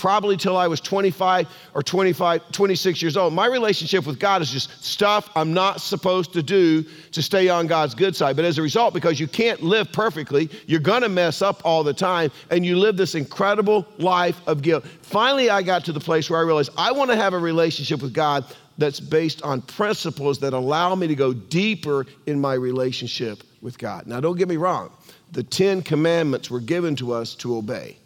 probably 0.00 0.36
till 0.36 0.56
I 0.56 0.66
was 0.66 0.80
25 0.80 1.46
or 1.74 1.82
25, 1.82 2.50
26 2.52 3.02
years 3.02 3.16
old. 3.18 3.34
My 3.34 3.46
relationship 3.46 4.06
with 4.06 4.18
God 4.18 4.40
is 4.40 4.50
just 4.50 4.82
stuff 4.82 5.28
I'm 5.36 5.52
not 5.52 5.82
supposed 5.82 6.32
to 6.32 6.42
do 6.42 6.82
to 7.12 7.22
stay 7.22 7.50
on 7.50 7.66
God's 7.66 7.94
good 7.94 8.16
side. 8.16 8.34
But 8.34 8.46
as 8.46 8.56
a 8.56 8.62
result, 8.62 8.94
because 8.94 9.20
you 9.20 9.28
can't 9.28 9.62
live 9.62 9.92
perfectly, 9.92 10.48
you're 10.66 10.80
going 10.80 11.02
to 11.02 11.10
mess 11.10 11.42
up 11.42 11.60
all 11.64 11.84
the 11.84 11.92
time, 11.92 12.32
and 12.50 12.64
you 12.64 12.78
live 12.78 12.96
this 12.96 13.14
incredible 13.14 13.86
life 13.98 14.40
of 14.46 14.62
guilt. 14.62 14.84
Finally, 15.02 15.50
I 15.50 15.60
got 15.60 15.84
to 15.84 15.92
the 15.92 16.00
place 16.00 16.30
where 16.30 16.40
I 16.40 16.42
realized 16.44 16.70
I 16.78 16.92
want 16.92 17.10
to 17.10 17.16
have 17.16 17.34
a 17.34 17.38
relationship 17.38 18.00
with 18.00 18.14
God 18.14 18.44
that's 18.78 19.00
based 19.00 19.42
on 19.42 19.60
principles 19.60 20.38
that 20.38 20.54
allow 20.54 20.94
me 20.94 21.06
to 21.08 21.14
go 21.14 21.34
deeper 21.34 22.06
in 22.24 22.40
my 22.40 22.54
relationship 22.54 23.42
with 23.60 23.76
God. 23.76 24.06
Now, 24.06 24.20
don't 24.20 24.38
get 24.38 24.48
me 24.48 24.56
wrong, 24.56 24.90
the 25.32 25.42
Ten 25.42 25.82
Commandments 25.82 26.50
were 26.50 26.60
given 26.60 26.96
to 26.96 27.12
us 27.12 27.34
to 27.36 27.54
obey. 27.56 27.99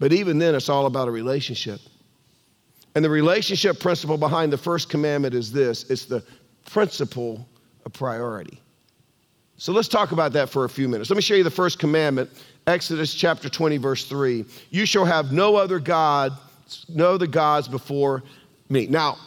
But 0.00 0.12
even 0.12 0.38
then, 0.38 0.56
it's 0.56 0.68
all 0.68 0.86
about 0.86 1.06
a 1.06 1.10
relationship. 1.12 1.80
And 2.96 3.04
the 3.04 3.10
relationship 3.10 3.78
principle 3.78 4.16
behind 4.16 4.52
the 4.52 4.58
first 4.58 4.88
commandment 4.88 5.34
is 5.34 5.52
this 5.52 5.88
it's 5.88 6.06
the 6.06 6.24
principle 6.66 7.46
of 7.84 7.92
priority. 7.92 8.60
So 9.58 9.72
let's 9.72 9.88
talk 9.88 10.12
about 10.12 10.32
that 10.32 10.48
for 10.48 10.64
a 10.64 10.68
few 10.68 10.88
minutes. 10.88 11.10
Let 11.10 11.16
me 11.16 11.22
show 11.22 11.34
you 11.34 11.44
the 11.44 11.50
first 11.50 11.78
commandment, 11.78 12.30
Exodus 12.66 13.12
chapter 13.12 13.50
20, 13.50 13.76
verse 13.76 14.06
3. 14.06 14.46
You 14.70 14.86
shall 14.86 15.04
have 15.04 15.32
no 15.32 15.54
other 15.54 15.78
God, 15.78 16.32
no 16.88 17.12
other 17.12 17.26
gods 17.26 17.68
before 17.68 18.22
me. 18.70 18.86
Now, 18.86 19.18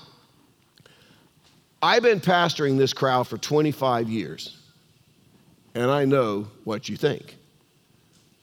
I've 1.84 2.02
been 2.02 2.20
pastoring 2.20 2.80
this 2.80 2.94
crowd 2.94 3.28
for 3.28 3.38
25 3.38 4.10
years, 4.10 4.58
and 5.76 5.92
I 5.92 6.06
know 6.06 6.48
what 6.64 6.90
you 6.90 6.98
think. 6.98 7.36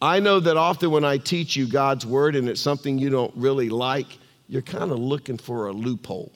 I 0.03 0.19
know 0.19 0.41
that 0.41 0.57
often 0.57 0.91
when 0.91 1.05
I 1.05 1.19
teach 1.19 1.57
you 1.57 1.67
God's 1.67 2.07
word 2.07 2.35
and 2.35 2.49
it's 2.49 2.61
something 2.61 2.99
you 2.99 3.11
don't 3.11 3.33
really 3.37 3.69
like, 3.69 4.19
you're 4.49 4.63
kind 4.63 4.91
of 4.91 4.99
looking 4.99 5.37
for 5.37 5.67
a 5.67 5.73
loophole. 5.73 6.33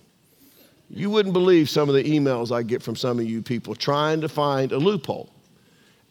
You 0.90 1.08
wouldn't 1.08 1.32
believe 1.32 1.70
some 1.70 1.88
of 1.88 1.94
the 1.94 2.04
emails 2.04 2.54
I 2.54 2.62
get 2.62 2.82
from 2.82 2.94
some 2.94 3.18
of 3.18 3.24
you 3.24 3.40
people 3.40 3.74
trying 3.74 4.20
to 4.20 4.28
find 4.28 4.72
a 4.72 4.76
loophole. 4.76 5.30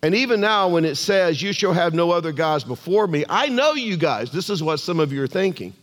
And 0.01 0.15
even 0.15 0.41
now, 0.41 0.67
when 0.67 0.83
it 0.83 0.95
says, 0.95 1.41
You 1.41 1.53
shall 1.53 1.71
have 1.71 1.93
no 1.93 2.11
other 2.11 2.33
gods 2.33 2.63
before 2.63 3.07
me, 3.07 3.23
I 3.29 3.47
know 3.47 3.73
you 3.73 3.97
guys, 3.97 4.31
this 4.31 4.49
is 4.49 4.61
what 4.61 4.77
some 4.77 4.99
of 4.99 5.13
you 5.13 5.21
are 5.23 5.27
thinking. 5.27 5.73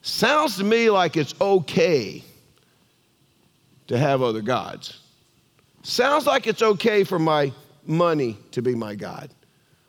Sounds 0.00 0.56
to 0.56 0.64
me 0.64 0.90
like 0.90 1.16
it's 1.16 1.34
okay 1.40 2.24
to 3.88 3.98
have 3.98 4.22
other 4.22 4.40
gods. 4.40 5.00
Sounds 5.82 6.24
like 6.24 6.46
it's 6.46 6.62
okay 6.62 7.04
for 7.04 7.18
my 7.18 7.52
money 7.84 8.38
to 8.52 8.62
be 8.62 8.74
my 8.74 8.94
God 8.94 9.28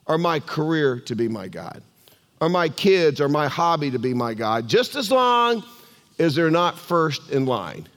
or 0.06 0.18
my 0.18 0.40
career 0.40 1.00
to 1.00 1.16
be 1.16 1.28
my 1.28 1.48
God, 1.48 1.82
or 2.42 2.50
my 2.50 2.70
kids 2.70 3.22
or 3.22 3.30
my 3.30 3.48
hobby 3.48 3.90
to 3.92 4.00
be 4.00 4.14
my 4.14 4.34
God, 4.34 4.68
just 4.68 4.96
as 4.96 5.12
long 5.12 5.64
as 6.20 6.36
they're 6.36 6.52
not 6.52 6.78
first 6.78 7.32
in 7.32 7.46
line. 7.46 7.88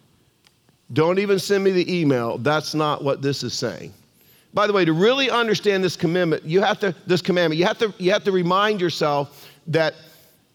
Don't 0.92 1.18
even 1.18 1.38
send 1.38 1.64
me 1.64 1.72
the 1.72 2.00
email. 2.00 2.38
That's 2.38 2.74
not 2.74 3.02
what 3.02 3.22
this 3.22 3.42
is 3.42 3.54
saying. 3.54 3.92
By 4.54 4.66
the 4.66 4.72
way, 4.72 4.84
to 4.84 4.92
really 4.92 5.28
understand 5.28 5.82
this 5.82 5.96
commandment, 5.96 6.44
you 6.44 6.62
have 6.62 6.78
to 6.80 6.94
this 7.06 7.20
commandment, 7.20 7.58
you 7.58 7.66
have 7.66 7.78
to 7.78 7.92
you 7.98 8.12
have 8.12 8.24
to 8.24 8.32
remind 8.32 8.80
yourself 8.80 9.48
that 9.66 9.94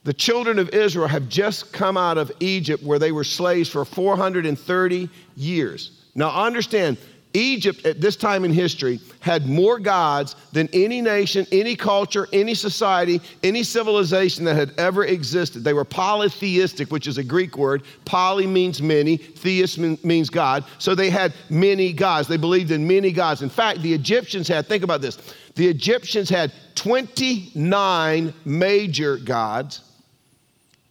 the 0.04 0.12
children 0.12 0.58
of 0.58 0.70
Israel 0.70 1.06
have 1.06 1.28
just 1.28 1.72
come 1.72 1.96
out 1.96 2.18
of 2.18 2.32
Egypt 2.40 2.82
where 2.82 2.98
they 2.98 3.12
were 3.12 3.24
slaves 3.24 3.68
for 3.68 3.84
430 3.84 5.08
years. 5.36 6.02
Now 6.14 6.30
understand, 6.30 6.98
Egypt 7.34 7.86
at 7.86 8.00
this 8.00 8.16
time 8.16 8.44
in 8.44 8.52
history 8.52 9.00
had 9.20 9.46
more 9.46 9.78
gods 9.78 10.36
than 10.52 10.68
any 10.72 11.00
nation, 11.00 11.46
any 11.50 11.74
culture, 11.74 12.28
any 12.32 12.54
society, 12.54 13.20
any 13.42 13.62
civilization 13.62 14.44
that 14.44 14.54
had 14.54 14.72
ever 14.78 15.04
existed. 15.04 15.64
They 15.64 15.72
were 15.72 15.84
polytheistic, 15.84 16.90
which 16.90 17.06
is 17.06 17.18
a 17.18 17.24
Greek 17.24 17.56
word. 17.56 17.84
Poly 18.04 18.46
means 18.46 18.82
many, 18.82 19.16
theist 19.16 19.78
means 19.78 20.28
God. 20.28 20.64
So 20.78 20.94
they 20.94 21.08
had 21.08 21.32
many 21.48 21.92
gods. 21.92 22.28
They 22.28 22.36
believed 22.36 22.70
in 22.70 22.86
many 22.86 23.12
gods. 23.12 23.42
In 23.42 23.50
fact, 23.50 23.80
the 23.80 23.94
Egyptians 23.94 24.48
had, 24.48 24.66
think 24.66 24.82
about 24.82 25.00
this, 25.00 25.16
the 25.54 25.68
Egyptians 25.68 26.28
had 26.28 26.52
29 26.74 28.34
major 28.44 29.16
gods, 29.16 29.80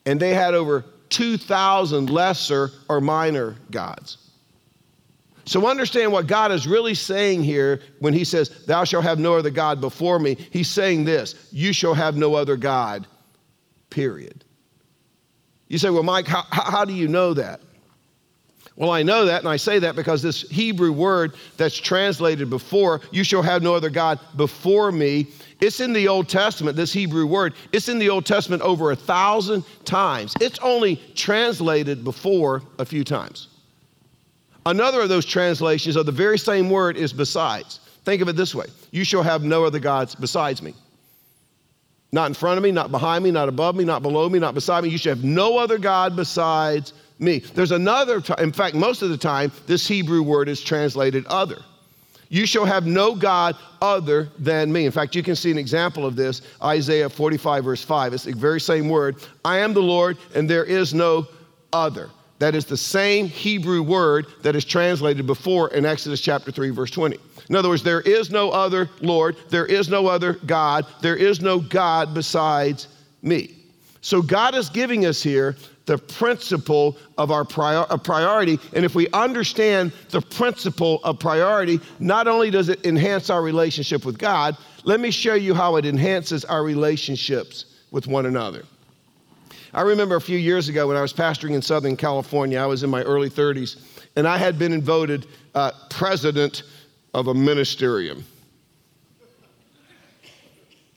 and 0.05 0.19
they 0.19 0.33
had 0.33 0.53
over 0.53 0.85
2,000 1.09 2.09
lesser 2.09 2.71
or 2.89 3.01
minor 3.01 3.57
gods. 3.69 4.17
So 5.45 5.67
understand 5.67 6.11
what 6.11 6.27
God 6.27 6.51
is 6.51 6.67
really 6.67 6.93
saying 6.93 7.43
here 7.43 7.81
when 7.99 8.13
he 8.13 8.23
says, 8.23 8.65
Thou 8.65 8.83
shalt 8.83 9.03
have 9.03 9.19
no 9.19 9.35
other 9.35 9.49
God 9.49 9.81
before 9.81 10.19
me. 10.19 10.37
He's 10.51 10.69
saying 10.69 11.05
this 11.05 11.49
You 11.51 11.73
shall 11.73 11.93
have 11.93 12.15
no 12.15 12.35
other 12.35 12.55
God, 12.55 13.07
period. 13.89 14.43
You 15.67 15.77
say, 15.77 15.89
Well, 15.89 16.03
Mike, 16.03 16.27
how, 16.27 16.43
how 16.49 16.85
do 16.85 16.93
you 16.93 17.07
know 17.07 17.33
that? 17.33 17.61
Well, 18.77 18.91
I 18.91 19.03
know 19.03 19.25
that, 19.25 19.41
and 19.41 19.49
I 19.49 19.57
say 19.57 19.79
that 19.79 19.95
because 19.95 20.21
this 20.21 20.41
Hebrew 20.49 20.91
word 20.91 21.33
that's 21.57 21.77
translated 21.77 22.49
before, 22.49 23.01
you 23.11 23.23
shall 23.23 23.41
have 23.41 23.61
no 23.61 23.75
other 23.75 23.89
God 23.89 24.19
before 24.37 24.91
me, 24.91 25.27
it's 25.59 25.79
in 25.79 25.93
the 25.93 26.07
Old 26.07 26.27
Testament, 26.27 26.75
this 26.75 26.91
Hebrew 26.91 27.27
word. 27.27 27.53
It's 27.71 27.87
in 27.89 27.99
the 27.99 28.09
Old 28.09 28.25
Testament 28.25 28.63
over 28.63 28.91
a 28.91 28.95
thousand 28.95 29.63
times. 29.85 30.33
It's 30.41 30.57
only 30.59 30.95
translated 31.13 32.03
before 32.03 32.63
a 32.79 32.85
few 32.85 33.03
times. 33.03 33.49
Another 34.65 35.01
of 35.01 35.09
those 35.09 35.25
translations 35.25 35.95
of 35.95 36.05
the 36.05 36.11
very 36.11 36.37
same 36.37 36.69
word 36.69 36.97
is 36.97 37.13
besides. 37.13 37.79
Think 38.03 38.21
of 38.21 38.29
it 38.29 38.35
this 38.35 38.53
way 38.55 38.67
You 38.91 39.03
shall 39.03 39.23
have 39.23 39.43
no 39.43 39.65
other 39.65 39.79
gods 39.79 40.15
besides 40.15 40.61
me. 40.61 40.73
Not 42.11 42.27
in 42.27 42.33
front 42.33 42.57
of 42.57 42.63
me, 42.63 42.71
not 42.71 42.91
behind 42.91 43.23
me, 43.23 43.31
not 43.31 43.47
above 43.47 43.75
me, 43.75 43.85
not 43.85 44.01
below 44.01 44.27
me, 44.27 44.37
not 44.37 44.53
beside 44.53 44.83
me. 44.83 44.89
You 44.89 44.97
shall 44.97 45.15
have 45.15 45.23
no 45.23 45.57
other 45.57 45.77
God 45.77 46.15
besides 46.15 46.93
me. 47.19 47.39
There's 47.39 47.71
another, 47.71 48.21
in 48.39 48.51
fact, 48.51 48.75
most 48.75 49.01
of 49.01 49.09
the 49.09 49.17
time, 49.17 49.51
this 49.65 49.87
Hebrew 49.87 50.21
word 50.21 50.49
is 50.49 50.61
translated 50.61 51.25
other. 51.27 51.59
You 52.27 52.45
shall 52.45 52.65
have 52.65 52.85
no 52.85 53.15
God 53.15 53.55
other 53.81 54.29
than 54.39 54.71
me. 54.71 54.85
In 54.85 54.91
fact, 54.91 55.15
you 55.15 55.23
can 55.23 55.35
see 55.35 55.51
an 55.51 55.57
example 55.57 56.05
of 56.05 56.15
this, 56.15 56.41
Isaiah 56.63 57.09
45, 57.09 57.63
verse 57.63 57.83
5. 57.83 58.13
It's 58.13 58.23
the 58.23 58.33
very 58.33 58.59
same 58.59 58.89
word. 58.89 59.17
I 59.45 59.57
am 59.57 59.73
the 59.73 59.81
Lord, 59.81 60.17
and 60.33 60.49
there 60.49 60.65
is 60.65 60.93
no 60.93 61.27
other. 61.73 62.09
That 62.41 62.55
is 62.55 62.65
the 62.65 62.75
same 62.75 63.27
Hebrew 63.27 63.83
word 63.83 64.25
that 64.41 64.55
is 64.55 64.65
translated 64.65 65.27
before 65.27 65.69
in 65.75 65.85
Exodus 65.85 66.19
chapter 66.19 66.51
3, 66.51 66.71
verse 66.71 66.89
20. 66.89 67.19
In 67.49 67.55
other 67.55 67.69
words, 67.69 67.83
there 67.83 68.01
is 68.01 68.31
no 68.31 68.49
other 68.49 68.89
Lord, 68.99 69.37
there 69.49 69.67
is 69.67 69.89
no 69.89 70.07
other 70.07 70.33
God, 70.47 70.87
there 71.03 71.15
is 71.15 71.39
no 71.39 71.59
God 71.59 72.15
besides 72.15 72.87
me. 73.21 73.53
So 74.01 74.23
God 74.23 74.55
is 74.55 74.69
giving 74.69 75.05
us 75.05 75.21
here 75.21 75.55
the 75.85 75.99
principle 75.99 76.97
of 77.19 77.29
our 77.29 77.45
prior, 77.45 77.81
of 77.81 78.03
priority. 78.03 78.57
And 78.73 78.85
if 78.85 78.95
we 78.95 79.07
understand 79.09 79.91
the 80.09 80.21
principle 80.21 80.99
of 81.03 81.19
priority, 81.19 81.79
not 81.99 82.27
only 82.27 82.49
does 82.49 82.69
it 82.69 82.83
enhance 82.87 83.29
our 83.29 83.43
relationship 83.43 84.03
with 84.03 84.17
God, 84.17 84.57
let 84.83 84.99
me 84.99 85.11
show 85.11 85.35
you 85.35 85.53
how 85.53 85.75
it 85.75 85.85
enhances 85.85 86.43
our 86.45 86.63
relationships 86.63 87.65
with 87.91 88.07
one 88.07 88.25
another. 88.25 88.65
I 89.73 89.81
remember 89.81 90.17
a 90.17 90.21
few 90.21 90.37
years 90.37 90.67
ago 90.67 90.87
when 90.87 90.97
I 90.97 91.01
was 91.01 91.13
pastoring 91.13 91.51
in 91.51 91.61
Southern 91.61 91.95
California, 91.95 92.59
I 92.59 92.65
was 92.65 92.83
in 92.83 92.89
my 92.89 93.03
early 93.03 93.29
30s, 93.29 93.79
and 94.17 94.27
I 94.27 94.37
had 94.37 94.59
been 94.59 94.81
voted 94.81 95.27
uh, 95.55 95.71
president 95.89 96.63
of 97.13 97.27
a 97.27 97.33
ministerium. 97.33 98.23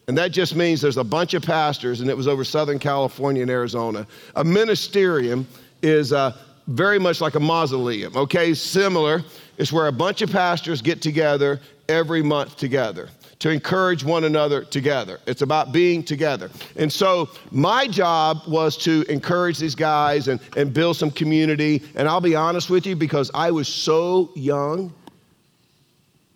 And 0.08 0.18
that 0.18 0.32
just 0.32 0.56
means 0.56 0.80
there's 0.80 0.96
a 0.96 1.04
bunch 1.04 1.34
of 1.34 1.42
pastors, 1.42 2.00
and 2.00 2.10
it 2.10 2.16
was 2.16 2.26
over 2.28 2.44
Southern 2.44 2.78
California 2.78 3.42
and 3.42 3.50
Arizona. 3.50 4.06
A 4.34 4.44
ministerium 4.44 5.44
is 5.80 6.12
uh, 6.12 6.36
very 6.66 6.98
much 6.98 7.20
like 7.20 7.36
a 7.36 7.40
mausoleum, 7.40 8.14
okay? 8.16 8.54
Similar. 8.54 9.22
It's 9.56 9.72
where 9.72 9.86
a 9.86 9.92
bunch 9.92 10.20
of 10.20 10.30
pastors 10.30 10.82
get 10.82 11.00
together 11.00 11.60
every 11.88 12.22
month 12.22 12.56
together 12.56 13.08
to 13.40 13.50
encourage 13.50 14.04
one 14.04 14.24
another 14.24 14.64
together. 14.64 15.20
It's 15.26 15.42
about 15.42 15.72
being 15.72 16.02
together. 16.02 16.50
And 16.76 16.92
so 16.92 17.28
my 17.50 17.86
job 17.86 18.42
was 18.46 18.76
to 18.78 19.04
encourage 19.08 19.58
these 19.58 19.74
guys 19.74 20.28
and, 20.28 20.40
and 20.56 20.72
build 20.72 20.96
some 20.96 21.10
community. 21.10 21.82
And 21.94 22.08
I'll 22.08 22.20
be 22.20 22.36
honest 22.36 22.70
with 22.70 22.86
you, 22.86 22.96
because 22.96 23.30
I 23.34 23.50
was 23.50 23.68
so 23.68 24.30
young, 24.34 24.92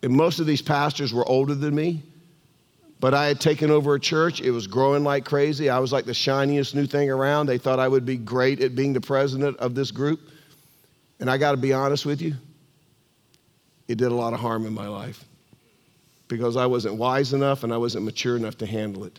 and 0.02 0.12
most 0.12 0.38
of 0.40 0.46
these 0.46 0.62
pastors 0.62 1.12
were 1.12 1.26
older 1.28 1.54
than 1.54 1.74
me. 1.74 2.02
But 3.00 3.14
I 3.14 3.26
had 3.26 3.40
taken 3.40 3.70
over 3.70 3.94
a 3.94 4.00
church. 4.00 4.40
It 4.40 4.50
was 4.50 4.66
growing 4.66 5.04
like 5.04 5.24
crazy. 5.24 5.70
I 5.70 5.78
was 5.78 5.92
like 5.92 6.04
the 6.04 6.14
shiniest 6.14 6.74
new 6.74 6.86
thing 6.86 7.10
around. 7.10 7.46
They 7.46 7.58
thought 7.58 7.78
I 7.78 7.86
would 7.86 8.04
be 8.04 8.16
great 8.16 8.60
at 8.60 8.74
being 8.74 8.92
the 8.92 9.00
president 9.00 9.56
of 9.58 9.76
this 9.76 9.92
group. 9.92 10.20
And 11.20 11.30
I 11.30 11.38
got 11.38 11.52
to 11.52 11.56
be 11.56 11.72
honest 11.72 12.04
with 12.04 12.20
you, 12.20 12.34
it 13.86 13.98
did 13.98 14.10
a 14.10 14.14
lot 14.14 14.32
of 14.32 14.40
harm 14.40 14.66
in 14.66 14.72
my 14.72 14.88
life 14.88 15.24
because 16.28 16.56
I 16.56 16.66
wasn't 16.66 16.96
wise 16.96 17.32
enough 17.32 17.64
and 17.64 17.72
I 17.72 17.76
wasn't 17.76 18.04
mature 18.04 18.36
enough 18.36 18.58
to 18.58 18.66
handle 18.66 19.04
it. 19.04 19.18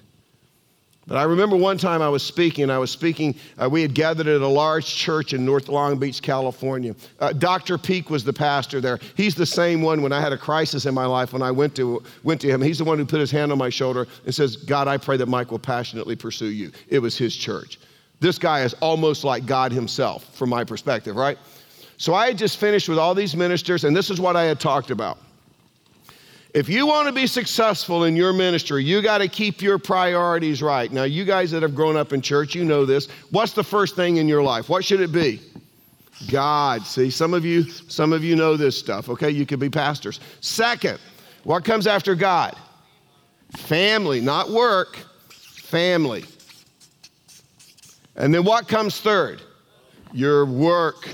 But 1.10 1.18
I 1.18 1.24
remember 1.24 1.56
one 1.56 1.80
time 1.80 2.04
I 2.04 2.10
was 2.10 2.22
speaking, 2.22 2.70
I 2.70 2.78
was 2.78 2.92
speaking, 2.92 3.34
uh, 3.58 3.68
we 3.68 3.82
had 3.82 3.96
gathered 3.96 4.28
at 4.28 4.42
a 4.42 4.48
large 4.48 4.86
church 4.86 5.34
in 5.34 5.44
North 5.44 5.68
Long 5.68 5.98
Beach, 5.98 6.22
California. 6.22 6.96
Uh, 7.20 7.34
Dr. 7.34 7.80
Peak 7.80 8.12
was 8.12 8.24
the 8.24 8.32
pastor 8.32 8.80
there. 8.80 9.00
He's 9.18 9.34
the 9.34 9.46
same 9.46 9.82
one 9.82 10.04
when 10.04 10.14
I 10.14 10.22
had 10.22 10.34
a 10.34 10.38
crisis 10.38 10.86
in 10.86 10.94
my 10.94 11.08
life 11.08 11.34
when 11.34 11.42
I 11.42 11.50
went 11.50 11.76
to, 11.78 12.04
went 12.24 12.40
to 12.42 12.48
him. 12.48 12.62
He's 12.62 12.78
the 12.78 12.84
one 12.84 13.00
who 13.00 13.06
put 13.06 13.20
his 13.20 13.32
hand 13.32 13.52
on 13.52 13.58
my 13.58 13.70
shoulder 13.70 14.06
and 14.24 14.36
says, 14.36 14.56
God, 14.56 14.88
I 14.88 14.98
pray 14.98 15.18
that 15.18 15.26
Mike 15.26 15.50
will 15.50 15.58
passionately 15.58 16.16
pursue 16.16 16.52
you. 16.52 16.72
It 16.90 17.00
was 17.00 17.18
his 17.18 17.36
church. 17.36 17.80
This 18.20 18.38
guy 18.38 18.62
is 18.62 18.76
almost 18.76 19.24
like 19.24 19.48
God 19.48 19.72
himself, 19.72 20.36
from 20.36 20.50
my 20.50 20.64
perspective, 20.64 21.16
right? 21.16 21.40
So 21.98 22.14
I 22.14 22.28
had 22.28 22.38
just 22.38 22.58
finished 22.58 22.88
with 22.88 23.00
all 23.00 23.16
these 23.16 23.36
ministers, 23.36 23.84
and 23.84 23.98
this 23.98 24.12
is 24.12 24.22
what 24.22 24.36
I 24.36 24.44
had 24.44 24.60
talked 24.60 24.92
about. 24.92 25.18
If 26.54 26.68
you 26.68 26.88
want 26.88 27.08
to 27.08 27.14
be 27.14 27.28
successful 27.28 28.06
in 28.06 28.16
your 28.16 28.34
ministry, 28.34 28.84
you 28.84 29.04
got 29.04 29.20
to 29.20 29.28
keep 29.28 29.62
your 29.62 29.78
priorities 29.78 30.64
right. 30.64 30.92
Now, 30.92 31.04
you 31.04 31.24
guys 31.24 31.52
that 31.52 31.62
have 31.62 31.76
grown 31.76 31.96
up 31.96 32.12
in 32.12 32.22
church, 32.22 32.56
you 32.56 32.66
know 32.66 32.86
this. 32.86 33.08
What's 33.30 33.54
the 33.54 33.64
first 33.64 33.96
thing 33.96 34.18
in 34.18 34.28
your 34.28 34.42
life? 34.42 34.68
What 34.68 34.84
should 34.84 35.00
it 35.00 35.12
be? 35.12 35.42
God. 36.32 36.86
See, 36.86 37.12
some 37.12 37.36
of 37.36 37.46
you, 37.46 37.64
some 37.64 38.12
of 38.14 38.24
you 38.24 38.36
know 38.36 38.58
this 38.58 38.78
stuff. 38.78 39.10
Okay, 39.10 39.30
you 39.30 39.46
could 39.46 39.60
be 39.60 39.70
pastors. 39.70 40.20
Second, 40.42 41.00
what 41.44 41.64
comes 41.64 41.86
after 41.86 42.16
God? 42.16 42.56
Family, 43.56 44.20
not 44.20 44.50
work. 44.50 44.98
Family. 45.30 46.26
And 48.16 48.34
then 48.34 48.44
what 48.44 48.68
comes 48.68 49.00
third? 49.00 49.42
Your 50.12 50.46
work. 50.46 51.10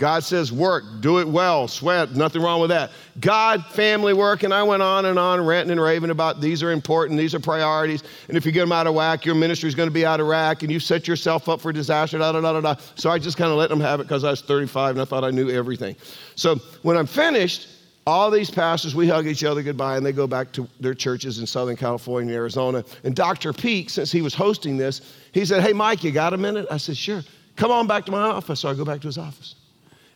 God 0.00 0.24
says 0.24 0.50
work, 0.50 0.82
do 1.00 1.18
it 1.18 1.28
well, 1.28 1.68
sweat, 1.68 2.12
nothing 2.12 2.40
wrong 2.40 2.58
with 2.58 2.70
that. 2.70 2.90
God, 3.20 3.66
family 3.66 4.14
work, 4.14 4.44
and 4.44 4.52
I 4.52 4.62
went 4.62 4.82
on 4.82 5.04
and 5.04 5.18
on 5.18 5.44
ranting 5.44 5.72
and 5.72 5.80
raving 5.80 6.08
about 6.08 6.40
these 6.40 6.62
are 6.62 6.72
important, 6.72 7.18
these 7.18 7.34
are 7.34 7.38
priorities, 7.38 8.02
and 8.26 8.36
if 8.36 8.46
you 8.46 8.50
get 8.50 8.60
them 8.60 8.72
out 8.72 8.86
of 8.86 8.94
whack, 8.94 9.26
your 9.26 9.34
ministry 9.34 9.68
is 9.68 9.74
going 9.74 9.88
to 9.88 9.92
be 9.92 10.06
out 10.06 10.18
of 10.18 10.26
whack, 10.26 10.62
and 10.62 10.72
you 10.72 10.80
set 10.80 11.06
yourself 11.06 11.50
up 11.50 11.60
for 11.60 11.70
disaster, 11.70 12.16
da 12.16 12.32
da 12.32 12.40
da 12.40 12.54
da 12.54 12.60
da. 12.62 12.80
So 12.94 13.10
I 13.10 13.18
just 13.18 13.36
kind 13.36 13.52
of 13.52 13.58
let 13.58 13.68
them 13.68 13.78
have 13.78 14.00
it 14.00 14.04
because 14.04 14.24
I 14.24 14.30
was 14.30 14.40
35 14.40 14.96
and 14.96 15.02
I 15.02 15.04
thought 15.04 15.22
I 15.22 15.30
knew 15.30 15.50
everything. 15.50 15.94
So 16.34 16.56
when 16.80 16.96
I'm 16.96 17.06
finished, 17.06 17.68
all 18.06 18.30
these 18.30 18.50
pastors, 18.50 18.94
we 18.94 19.06
hug 19.06 19.26
each 19.26 19.44
other 19.44 19.62
goodbye 19.62 19.98
and 19.98 20.06
they 20.06 20.12
go 20.12 20.26
back 20.26 20.50
to 20.52 20.66
their 20.80 20.94
churches 20.94 21.40
in 21.40 21.46
Southern 21.46 21.76
California 21.76 22.30
and 22.30 22.34
Arizona. 22.34 22.82
And 23.04 23.14
Dr. 23.14 23.52
Peak, 23.52 23.90
since 23.90 24.10
he 24.10 24.22
was 24.22 24.32
hosting 24.32 24.78
this, 24.78 25.14
he 25.32 25.44
said, 25.44 25.62
Hey, 25.62 25.74
Mike, 25.74 26.02
you 26.02 26.10
got 26.10 26.32
a 26.32 26.38
minute? 26.38 26.66
I 26.70 26.78
said, 26.78 26.96
Sure. 26.96 27.22
Come 27.56 27.70
on 27.70 27.86
back 27.86 28.06
to 28.06 28.12
my 28.12 28.22
office. 28.22 28.60
So 28.60 28.70
I 28.70 28.74
go 28.74 28.86
back 28.86 29.02
to 29.02 29.08
his 29.08 29.18
office. 29.18 29.54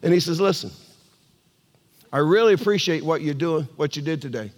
And 0.05 0.13
he 0.13 0.21
says, 0.21 0.41
Listen, 0.41 0.71
I 2.13 2.19
really 2.19 2.53
appreciate 2.53 3.03
what 3.05 3.23
you're 3.23 3.35
doing, 3.35 3.65
what 3.75 3.97
you 3.97 4.03
did 4.03 4.23
today. 4.23 4.53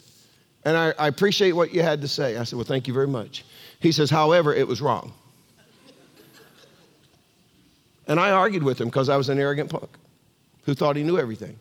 And 0.65 0.77
I, 0.77 0.93
I 0.99 1.07
appreciate 1.07 1.53
what 1.53 1.73
you 1.73 1.83
had 1.83 2.03
to 2.03 2.09
say. 2.09 2.37
I 2.37 2.43
said, 2.45 2.57
Well, 2.57 2.67
thank 2.67 2.89
you 2.89 2.93
very 2.93 3.07
much. 3.07 3.47
He 3.81 3.93
says, 3.93 4.11
However, 4.11 4.53
it 4.53 4.67
was 4.67 4.83
wrong. 4.83 5.15
And 8.09 8.21
I 8.21 8.33
argued 8.33 8.63
with 8.63 8.81
him 8.81 8.89
because 8.89 9.09
I 9.09 9.17
was 9.17 9.29
an 9.29 9.39
arrogant 9.39 9.71
punk 9.71 9.89
who 10.65 10.75
thought 10.75 10.97
he 10.97 11.03
knew 11.03 11.19
everything. 11.19 11.57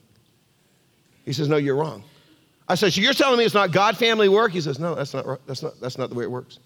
He 1.23 1.33
says, 1.33 1.47
No, 1.47 1.57
you're 1.57 1.75
wrong. 1.75 2.03
I 2.67 2.73
said, 2.73 2.91
So 2.91 3.01
you're 3.01 3.13
telling 3.13 3.37
me 3.37 3.45
it's 3.45 3.53
not 3.53 3.71
God 3.71 3.97
family 3.97 4.29
work? 4.29 4.51
He 4.51 4.61
says, 4.61 4.79
No, 4.79 4.95
that's 4.95 5.13
not, 5.13 5.45
that's 5.45 5.61
not, 5.61 5.79
that's 5.79 5.99
not 5.99 6.09
the 6.09 6.15
way 6.15 6.23
it 6.23 6.31
works. 6.31 6.57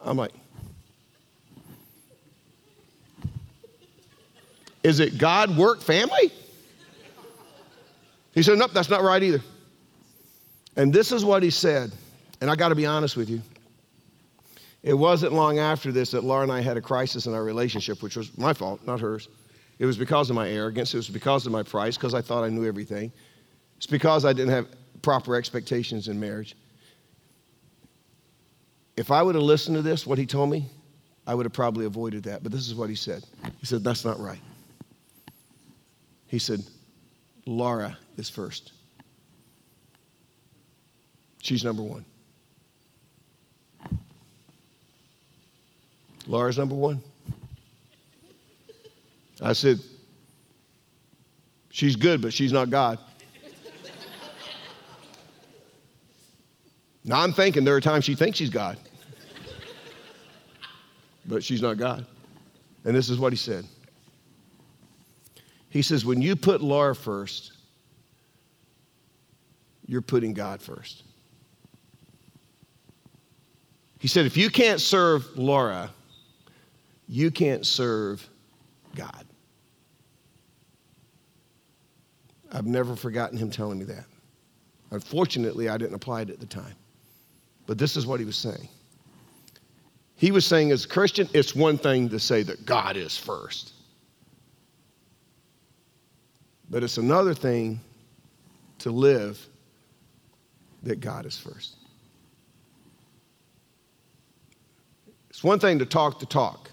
I'm 0.00 0.16
like, 0.16 0.32
Is 4.88 5.00
it 5.00 5.18
God, 5.18 5.54
work, 5.54 5.82
family? 5.82 6.32
He 8.32 8.42
said, 8.42 8.56
Nope, 8.56 8.70
that's 8.72 8.88
not 8.88 9.02
right 9.02 9.22
either. 9.22 9.42
And 10.76 10.94
this 10.94 11.12
is 11.12 11.26
what 11.26 11.42
he 11.42 11.50
said. 11.50 11.92
And 12.40 12.50
I 12.50 12.56
got 12.56 12.70
to 12.70 12.74
be 12.74 12.86
honest 12.86 13.14
with 13.14 13.28
you. 13.28 13.42
It 14.82 14.94
wasn't 14.94 15.34
long 15.34 15.58
after 15.58 15.92
this 15.92 16.12
that 16.12 16.24
Laura 16.24 16.44
and 16.44 16.50
I 16.50 16.62
had 16.62 16.78
a 16.78 16.80
crisis 16.80 17.26
in 17.26 17.34
our 17.34 17.44
relationship, 17.44 18.02
which 18.02 18.16
was 18.16 18.38
my 18.38 18.54
fault, 18.54 18.80
not 18.86 18.98
hers. 18.98 19.28
It 19.78 19.84
was 19.84 19.98
because 19.98 20.30
of 20.30 20.36
my 20.36 20.48
arrogance. 20.48 20.94
It 20.94 20.96
was 20.96 21.10
because 21.10 21.44
of 21.44 21.52
my 21.52 21.62
price, 21.62 21.98
because 21.98 22.14
I 22.14 22.22
thought 22.22 22.42
I 22.42 22.48
knew 22.48 22.66
everything. 22.66 23.12
It's 23.76 23.86
because 23.86 24.24
I 24.24 24.32
didn't 24.32 24.54
have 24.54 24.68
proper 25.02 25.36
expectations 25.36 26.08
in 26.08 26.18
marriage. 26.18 26.56
If 28.96 29.10
I 29.10 29.20
would 29.20 29.34
have 29.34 29.44
listened 29.44 29.76
to 29.76 29.82
this, 29.82 30.06
what 30.06 30.16
he 30.16 30.24
told 30.24 30.48
me, 30.48 30.64
I 31.26 31.34
would 31.34 31.44
have 31.44 31.52
probably 31.52 31.84
avoided 31.84 32.22
that. 32.22 32.42
But 32.42 32.52
this 32.52 32.66
is 32.66 32.74
what 32.74 32.88
he 32.88 32.96
said. 32.96 33.22
He 33.58 33.66
said, 33.66 33.84
That's 33.84 34.06
not 34.06 34.18
right. 34.18 34.40
He 36.28 36.38
said, 36.38 36.62
Laura 37.46 37.96
is 38.16 38.28
first. 38.28 38.72
She's 41.42 41.64
number 41.64 41.82
one. 41.82 42.04
Laura's 46.26 46.58
number 46.58 46.74
one. 46.74 47.02
I 49.40 49.54
said, 49.54 49.78
She's 51.70 51.96
good, 51.96 52.20
but 52.20 52.32
she's 52.32 52.52
not 52.52 52.70
God. 52.70 52.98
now 57.04 57.20
I'm 57.22 57.32
thinking 57.32 57.64
there 57.64 57.76
are 57.76 57.80
times 57.80 58.04
she 58.04 58.16
thinks 58.16 58.36
she's 58.36 58.50
God, 58.50 58.76
but 61.24 61.44
she's 61.44 61.62
not 61.62 61.78
God. 61.78 62.04
And 62.84 62.96
this 62.96 63.08
is 63.08 63.18
what 63.18 63.32
he 63.32 63.36
said 63.36 63.64
he 65.78 65.82
says, 65.82 66.04
when 66.04 66.20
you 66.20 66.34
put 66.34 66.60
Laura 66.60 66.92
first, 66.92 67.52
you're 69.86 70.02
putting 70.02 70.34
God 70.34 70.60
first. 70.60 71.04
He 74.00 74.08
said, 74.08 74.26
if 74.26 74.36
you 74.36 74.50
can't 74.50 74.80
serve 74.80 75.38
Laura, 75.38 75.88
you 77.06 77.30
can't 77.30 77.64
serve 77.64 78.28
God. 78.96 79.24
I've 82.50 82.66
never 82.66 82.96
forgotten 82.96 83.38
him 83.38 83.48
telling 83.48 83.78
me 83.78 83.84
that. 83.84 84.06
Unfortunately, 84.90 85.68
I 85.68 85.78
didn't 85.78 85.94
apply 85.94 86.22
it 86.22 86.30
at 86.30 86.40
the 86.40 86.46
time. 86.46 86.74
But 87.68 87.78
this 87.78 87.96
is 87.96 88.04
what 88.04 88.18
he 88.18 88.26
was 88.26 88.36
saying. 88.36 88.68
He 90.16 90.32
was 90.32 90.44
saying, 90.44 90.72
as 90.72 90.86
a 90.86 90.88
Christian, 90.88 91.28
it's 91.34 91.54
one 91.54 91.78
thing 91.78 92.08
to 92.08 92.18
say 92.18 92.42
that 92.42 92.66
God 92.66 92.96
is 92.96 93.16
first. 93.16 93.74
But 96.70 96.84
it's 96.84 96.98
another 96.98 97.34
thing 97.34 97.80
to 98.80 98.90
live 98.90 99.44
that 100.82 101.00
God 101.00 101.26
is 101.26 101.38
first. 101.38 101.76
It's 105.30 105.42
one 105.42 105.58
thing 105.58 105.78
to 105.78 105.86
talk 105.86 106.20
the 106.20 106.26
talk. 106.26 106.70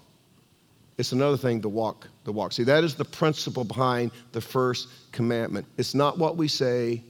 It's 0.98 1.12
another 1.12 1.38
thing 1.38 1.62
to 1.62 1.70
walk 1.70 2.08
the 2.24 2.32
walk. 2.32 2.54
See, 2.54 2.64
that 2.64 2.84
is 2.84 2.96
the 2.96 3.06
principle 3.06 3.64
behind 3.64 4.12
the 4.32 4.42
first 4.42 4.88
commandment. 5.12 5.68
It's 5.78 5.94
not 5.94 6.18
what 6.18 6.38
we 6.38 6.48
say, 6.48 7.04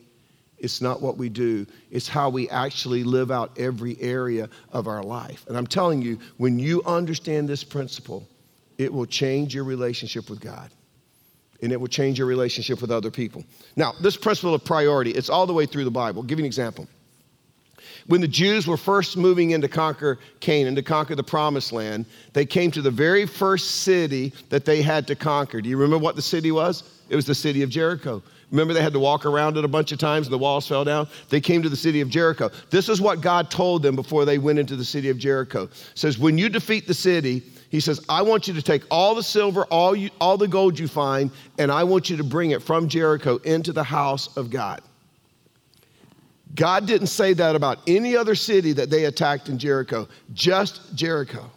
it's 0.58 0.82
not 0.82 1.02
what 1.02 1.18
we 1.18 1.30
do, 1.30 1.68
it's 1.92 2.08
how 2.08 2.30
we 2.30 2.50
actually 2.50 3.04
live 3.04 3.32
out 3.32 3.58
every 3.58 4.00
area 4.02 4.50
of 4.72 4.88
our 4.88 5.04
life. 5.04 5.46
And 5.48 5.58
I'm 5.58 5.68
telling 5.68 6.02
you, 6.02 6.20
when 6.38 6.58
you 6.58 6.82
understand 6.84 7.48
this 7.48 7.64
principle, 7.64 8.28
it 8.78 8.92
will 8.92 9.06
change 9.06 9.54
your 9.54 9.64
relationship 9.64 10.30
with 10.30 10.42
God 10.42 10.72
and 11.62 11.72
it 11.72 11.80
will 11.80 11.88
change 11.88 12.18
your 12.18 12.28
relationship 12.28 12.82
with 12.82 12.92
other 12.92 13.12
people. 13.12 13.44
Now, 13.76 13.94
this 14.02 14.18
principle 14.18 14.54
of 14.54 14.64
priority, 14.64 15.12
it's 15.12 15.30
all 15.30 15.48
the 15.48 15.54
way 15.54 15.66
through 15.66 15.86
the 15.86 15.92
Bible. 15.92 16.22
I'll 16.22 16.28
give 16.28 16.40
you 16.40 16.44
an 16.44 16.48
example. 16.48 16.88
When 18.08 18.22
the 18.22 18.28
Jews 18.28 18.68
were 18.68 18.78
first 18.78 19.18
moving 19.18 19.52
in 19.52 19.62
to 19.62 19.68
conquer 19.68 20.20
Canaan, 20.40 20.76
to 20.76 20.84
conquer 20.84 21.16
the 21.16 21.24
promised 21.24 21.72
land, 21.72 22.06
they 22.34 22.46
came 22.46 22.70
to 22.72 22.82
the 22.82 22.92
very 22.92 23.26
first 23.26 23.82
city 23.82 24.32
that 24.50 24.66
they 24.66 24.82
had 24.84 25.08
to 25.08 25.16
conquer. 25.16 25.60
Do 25.60 25.70
you 25.70 25.78
remember 25.78 26.04
what 26.04 26.16
the 26.16 26.22
city 26.22 26.52
was? 26.52 26.84
It 27.10 27.16
was 27.16 27.26
the 27.26 27.34
city 27.34 27.64
of 27.64 27.70
Jericho. 27.70 28.22
Remember, 28.52 28.74
they 28.76 28.82
had 28.82 28.94
to 28.94 29.00
walk 29.00 29.26
around 29.26 29.58
it 29.58 29.66
a 29.66 29.68
bunch 29.68 29.92
of 29.92 29.98
times 29.98 30.28
and 30.28 30.34
the 30.34 30.38
walls 30.38 30.68
fell 30.68 30.84
down? 30.84 31.08
They 31.30 31.42
came 31.42 31.64
to 31.64 31.70
the 31.70 31.76
city 31.76 32.00
of 32.02 32.10
Jericho. 32.10 32.52
This 32.70 32.90
is 32.90 33.02
what 33.02 33.22
God 33.22 33.50
told 33.50 33.82
them 33.82 33.96
before 33.96 34.24
they 34.24 34.38
went 34.38 34.60
into 34.60 34.76
the 34.76 34.86
city 34.86 35.10
of 35.10 35.18
Jericho. 35.18 35.64
It 35.64 35.72
says, 35.96 36.20
When 36.20 36.38
you 36.38 36.48
defeat 36.48 36.86
the 36.86 36.94
city, 36.94 37.44
he 37.70 37.80
says, 37.80 38.04
I 38.08 38.22
want 38.22 38.48
you 38.48 38.54
to 38.54 38.62
take 38.62 38.84
all 38.90 39.16
the 39.16 39.24
silver, 39.24 39.66
all, 39.66 39.96
you, 39.96 40.10
all 40.22 40.38
the 40.38 40.48
gold 40.48 40.78
you 40.78 40.88
find, 40.88 41.32
and 41.58 41.72
I 41.72 41.84
want 41.84 42.10
you 42.10 42.18
to 42.18 42.24
bring 42.24 42.52
it 42.52 42.62
from 42.62 42.88
Jericho 42.88 43.38
into 43.38 43.74
the 43.74 43.84
house 43.84 44.36
of 44.38 44.50
God. 44.50 44.82
God 46.54 46.86
didn't 46.86 47.08
say 47.08 47.34
that 47.34 47.56
about 47.56 47.80
any 47.86 48.16
other 48.16 48.36
city 48.36 48.72
that 48.74 48.90
they 48.90 49.06
attacked 49.06 49.50
in 49.50 49.58
Jericho, 49.58 50.08
just 50.34 50.96
Jericho. 50.96 51.52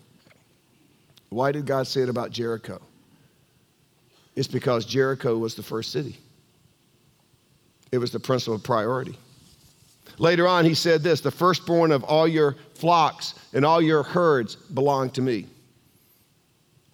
Why 1.28 1.52
did 1.52 1.66
God 1.66 1.86
say 1.86 2.00
it 2.00 2.08
about 2.08 2.30
Jericho? 2.30 2.80
It's 4.34 4.48
because 4.48 4.84
Jericho 4.84 5.36
was 5.36 5.54
the 5.54 5.62
first 5.62 5.92
city. 5.92 6.16
It 7.92 7.98
was 7.98 8.10
the 8.10 8.20
principle 8.20 8.54
of 8.54 8.62
priority. 8.62 9.16
Later 10.18 10.48
on, 10.48 10.64
he 10.64 10.74
said 10.74 11.02
this 11.02 11.20
the 11.20 11.30
firstborn 11.30 11.92
of 11.92 12.02
all 12.04 12.26
your 12.26 12.56
flocks 12.74 13.34
and 13.52 13.64
all 13.64 13.80
your 13.80 14.02
herds 14.02 14.56
belong 14.56 15.10
to 15.10 15.22
me. 15.22 15.46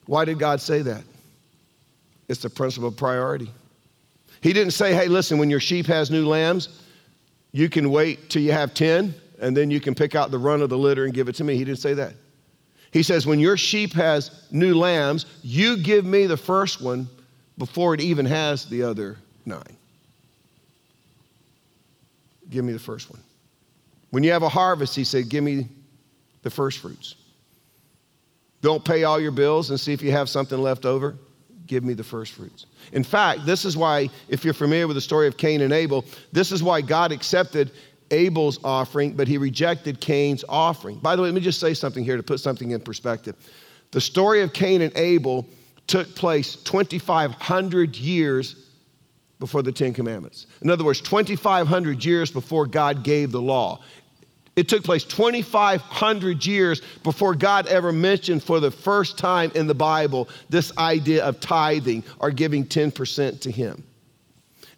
Why 0.07 0.25
did 0.25 0.38
God 0.38 0.61
say 0.61 0.83
that? 0.83 1.03
It's 2.29 2.43
the 2.43 2.51
principle 2.51 2.88
of 2.88 2.97
priority. 2.97 3.51
He 4.40 4.53
didn't 4.53 4.73
say, 4.73 4.95
hey, 4.95 5.09
listen, 5.09 5.38
when 5.38 5.51
your 5.51 5.61
sheep 5.61 5.87
has 5.87 6.11
new 6.11 6.27
lambs, 6.27 6.69
you 7.53 7.69
can 7.69 7.90
wait 7.90 8.29
till 8.31 8.43
you 8.43 8.53
have 8.53 8.75
10 8.75 9.14
and 9.40 9.57
then 9.57 9.71
you 9.71 9.81
can 9.81 9.95
pick 9.95 10.14
out 10.14 10.31
the 10.31 10.38
run 10.38 10.62
of 10.62 10.71
the 10.71 10.79
litter 10.79 11.05
and 11.05 11.14
give 11.14 11.29
it 11.29 11.37
to 11.37 11.45
me. 11.45 11.57
He 11.57 11.64
didn't 11.64 11.79
say 11.79 11.95
that. 11.95 12.14
He 12.93 13.03
says, 13.03 13.27
when 13.27 13.40
your 13.40 13.57
sheep 13.57 13.93
has 13.95 14.31
new 14.51 14.75
lambs, 14.75 15.27
you 15.43 15.77
give 15.77 16.05
me 16.05 16.27
the 16.27 16.37
first 16.37 16.81
one 16.81 17.09
before 17.59 17.95
it 17.95 18.01
even 18.01 18.27
has 18.27 18.67
the 18.67 18.83
other 18.83 19.17
nine. 19.45 19.77
Give 22.51 22.64
me 22.64 22.73
the 22.73 22.79
first 22.79 23.11
one. 23.11 23.21
When 24.11 24.23
you 24.23 24.31
have 24.33 24.43
a 24.43 24.49
harvest, 24.49 24.95
he 24.95 25.05
said, 25.05 25.29
give 25.29 25.43
me 25.43 25.69
the 26.43 26.51
first 26.51 26.79
fruits. 26.79 27.17
Don't 28.64 28.83
pay 28.83 29.05
all 29.05 29.20
your 29.20 29.31
bills 29.31 29.68
and 29.68 29.79
see 29.79 29.92
if 29.92 30.00
you 30.00 30.11
have 30.12 30.27
something 30.27 30.59
left 30.59 30.87
over. 30.87 31.18
Give 31.66 31.85
me 31.85 31.92
the 31.92 32.03
first 32.03 32.33
fruits. 32.33 32.64
In 32.92 33.05
fact, 33.05 33.44
this 33.44 33.66
is 33.66 33.77
why, 33.77 34.09
if 34.31 34.42
you're 34.42 34.55
familiar 34.55 34.87
with 34.87 34.96
the 34.96 35.03
story 35.03 35.27
of 35.27 35.37
Cain 35.37 35.61
and 35.61 35.70
Abel, 35.70 36.03
this 36.33 36.50
is 36.50 36.62
why 36.62 36.81
God 36.81 37.12
accepted 37.12 37.72
Abel's 38.11 38.59
offering, 38.64 39.12
but 39.12 39.29
he 39.29 39.37
rejected 39.37 40.00
Cain's 40.00 40.46
offering. 40.48 40.96
By 40.96 41.14
the 41.14 41.20
way, 41.20 41.29
let 41.29 41.35
me 41.35 41.42
just 41.42 41.61
say 41.61 41.74
something 41.74 42.03
here 42.03 42.16
to 42.16 42.22
put 42.22 42.40
something 42.40 42.70
in 42.70 42.81
perspective. 42.81 43.37
The 43.90 44.00
story 44.00 44.40
of 44.40 44.55
Cain 44.55 44.81
and 44.81 44.96
Abel 44.96 45.46
took 45.87 46.14
place 46.14 46.57
2,500 46.57 47.96
years 47.96 48.70
before 49.40 49.61
the 49.61 49.72
Ten 49.72 49.92
Commandments. 49.92 50.46
In 50.62 50.70
other 50.70 50.85
words, 50.85 51.03
2,500 51.03 52.03
years 52.03 52.31
before 52.31 52.64
God 52.64 53.03
gave 53.03 53.31
the 53.31 53.42
law. 53.42 53.83
It 54.57 54.69
took 54.69 54.85
place 54.85 55.03
2,500 55.05 56.47
years 56.47 56.81
before 57.03 57.35
God 57.35 57.67
ever 57.67 57.93
mentioned 57.93 58.43
for 58.43 58.61
the 58.61 58.71
first 58.71 59.19
time 59.19 59.51
in 59.55 59.67
the 59.67 59.75
Bible 59.75 60.29
this 60.49 60.77
idea 60.79 61.25
of 61.25 61.40
tithing 61.40 62.05
or 62.21 62.31
giving 62.31 62.64
10% 62.64 63.40
to 63.40 63.51
Him. 63.51 63.83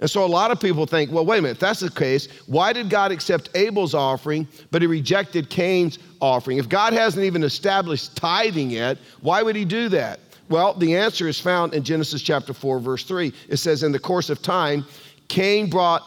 And 0.01 0.11
so 0.11 0.25
a 0.25 0.27
lot 0.27 0.51
of 0.51 0.61
people 0.61 0.87
think, 0.87 1.11
well, 1.11 1.25
wait 1.25 1.39
a 1.39 1.43
minute, 1.43 1.55
if 1.55 1.61
that's 1.61 1.81
the 1.81 1.91
case, 1.91 2.29
why 2.47 2.73
did 2.73 2.91
God 2.91 3.13
accept 3.13 3.49
Abel's 3.55 3.95
offering, 3.95 4.47
but 4.71 4.83
he 4.83 4.89
rejected 4.89 5.49
Cain's 5.49 5.99
offering? 6.21 6.59
If 6.59 6.69
God 6.69 6.93
hasn't 6.93 7.25
even 7.25 7.43
established 7.43 8.15
tithing 8.15 8.71
yet, 8.71 8.99
why 9.23 9.43
would 9.43 9.57
he 9.57 9.65
do 9.65 9.89
that? 9.91 10.21
Well, 10.49 10.75
the 10.75 10.97
answer 10.97 11.27
is 11.29 11.41
found 11.41 11.75
in 11.75 11.83
Genesis 11.83 12.23
chapter 12.23 12.53
4, 12.53 12.79
verse 12.79 13.05
3. 13.05 13.33
It 13.49 13.57
says, 13.57 13.83
In 13.83 13.91
the 13.91 13.99
course 13.99 14.31
of 14.31 14.43
time, 14.43 14.85
Cain 15.29 15.69
brought 15.69 16.03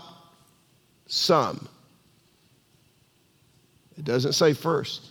some 1.08 1.68
it 4.00 4.06
doesn't 4.06 4.34
say 4.34 4.54
first. 4.54 5.10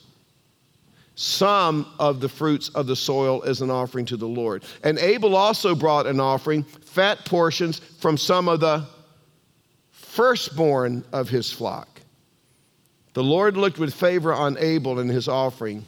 Some 1.15 1.87
of 1.99 2.21
the 2.21 2.29
fruits 2.29 2.71
of 2.71 2.87
the 2.87 2.97
soil 2.97 3.43
as 3.45 3.61
an 3.61 3.71
offering 3.71 4.07
to 4.07 4.17
the 4.17 4.27
Lord. 4.27 4.65
And 4.83 4.99
Abel 4.99 5.37
also 5.37 5.75
brought 5.75 6.07
an 6.07 6.21
offering, 6.21 6.63
fat 6.63 7.25
portions 7.27 7.79
from 7.79 8.17
some 8.17 8.49
of 8.49 8.61
the 8.61 8.87
firstborn 9.91 11.05
of 11.13 11.29
his 11.29 11.53
flock. 11.53 12.01
The 13.13 13.23
Lord 13.23 13.57
looked 13.57 13.79
with 13.79 13.93
favor 13.93 14.33
on 14.33 14.57
Abel 14.59 15.01
and 15.01 15.11
his 15.11 15.29
offering, 15.29 15.85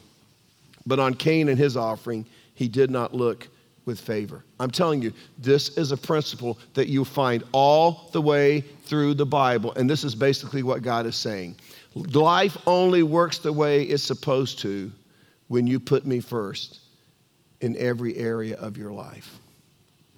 but 0.85 0.99
on 0.99 1.13
Cain 1.13 1.49
and 1.49 1.57
his 1.57 1.75
offering, 1.75 2.25
he 2.53 2.67
did 2.67 2.91
not 2.91 3.15
look 3.15 3.47
with 3.85 3.99
favor. 3.99 4.43
I'm 4.59 4.69
telling 4.69 5.01
you, 5.01 5.11
this 5.39 5.69
is 5.77 5.91
a 5.91 5.97
principle 5.97 6.59
that 6.75 6.87
you 6.87 7.03
find 7.03 7.43
all 7.51 8.09
the 8.11 8.21
way 8.21 8.61
through 8.83 9.15
the 9.15 9.25
Bible, 9.25 9.73
and 9.73 9.89
this 9.89 10.03
is 10.03 10.13
basically 10.13 10.61
what 10.61 10.83
God 10.83 11.05
is 11.05 11.15
saying. 11.15 11.55
Life 11.93 12.57
only 12.65 13.03
works 13.03 13.39
the 13.39 13.51
way 13.51 13.83
it's 13.83 14.03
supposed 14.03 14.59
to 14.59 14.91
when 15.47 15.67
you 15.67 15.79
put 15.79 16.05
me 16.05 16.19
first 16.19 16.79
in 17.59 17.75
every 17.77 18.15
area 18.17 18.55
of 18.57 18.77
your 18.77 18.91
life. 18.91 19.39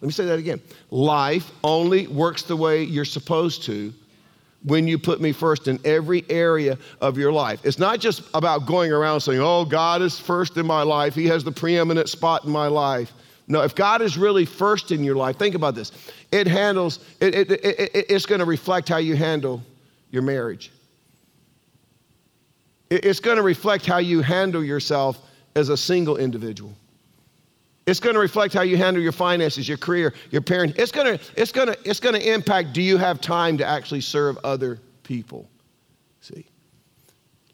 Let 0.02 0.08
me 0.08 0.12
say 0.12 0.26
that 0.26 0.38
again. 0.38 0.62
Life 0.92 1.50
only 1.64 2.08
works 2.08 2.44
the 2.44 2.58
way 2.58 2.84
you're 2.84 3.06
supposed 3.06 3.64
to 3.64 3.94
when 4.64 4.86
you 4.86 5.00
put 5.00 5.22
me 5.22 5.32
first 5.32 5.70
in 5.70 5.80
every 5.86 6.26
area 6.30 6.78
of 7.00 7.18
your 7.18 7.32
life. 7.32 7.62
It's 7.64 7.80
not 7.80 8.02
just 8.02 8.22
about 8.34 8.66
going 8.66 8.92
around 8.92 9.22
saying, 9.22 9.40
oh, 9.42 9.64
God 9.64 10.02
is 10.02 10.20
first 10.20 10.58
in 10.58 10.66
my 10.66 10.84
life, 10.84 11.16
He 11.16 11.26
has 11.28 11.46
the 11.46 11.54
preeminent 11.54 12.10
spot 12.10 12.44
in 12.44 12.52
my 12.52 12.68
life. 12.68 13.14
No, 13.48 13.62
if 13.62 13.76
God 13.76 14.02
is 14.02 14.18
really 14.18 14.44
first 14.44 14.92
in 14.92 15.06
your 15.06 15.16
life, 15.16 15.38
think 15.38 15.56
about 15.56 15.74
this. 15.74 15.94
It 16.34 16.48
handles, 16.48 17.00
it, 17.22 17.34
it, 17.34 17.52
it, 17.52 18.06
it's 18.10 18.26
going 18.26 18.40
to 18.40 18.46
reflect 18.46 18.90
how 18.90 18.98
you 18.98 19.16
handle 19.16 19.62
your 20.12 20.22
marriage. 20.22 20.73
It's 22.98 23.20
going 23.20 23.38
to 23.38 23.44
reflect 23.44 23.86
how 23.86 23.98
you 23.98 24.22
handle 24.22 24.64
yourself 24.64 25.20
as 25.56 25.70
a 25.70 25.78
single 25.78 26.18
individual. 26.18 26.74
It's 27.86 28.00
going 28.00 28.14
to 28.14 28.20
reflect 28.20 28.54
how 28.54 28.62
you 28.62 28.78
handle 28.78 29.02
your 29.02 29.12
finances, 29.12 29.68
your 29.68 29.78
career, 29.78 30.14
your 30.32 30.42
parents. 30.42 30.76
It's 30.78 30.92
going 30.92 31.18
to, 31.18 31.24
it's 31.36 31.52
going 31.52 31.68
to, 31.68 31.78
it's 31.84 32.00
going 32.00 32.16
to 32.16 32.34
impact 32.34 32.74
do 32.74 32.82
you 32.82 32.98
have 32.98 33.20
time 33.20 33.58
to 33.58 33.66
actually 33.66 34.02
serve 34.02 34.38
other 34.44 34.80
people? 35.04 35.50
See? 36.22 36.46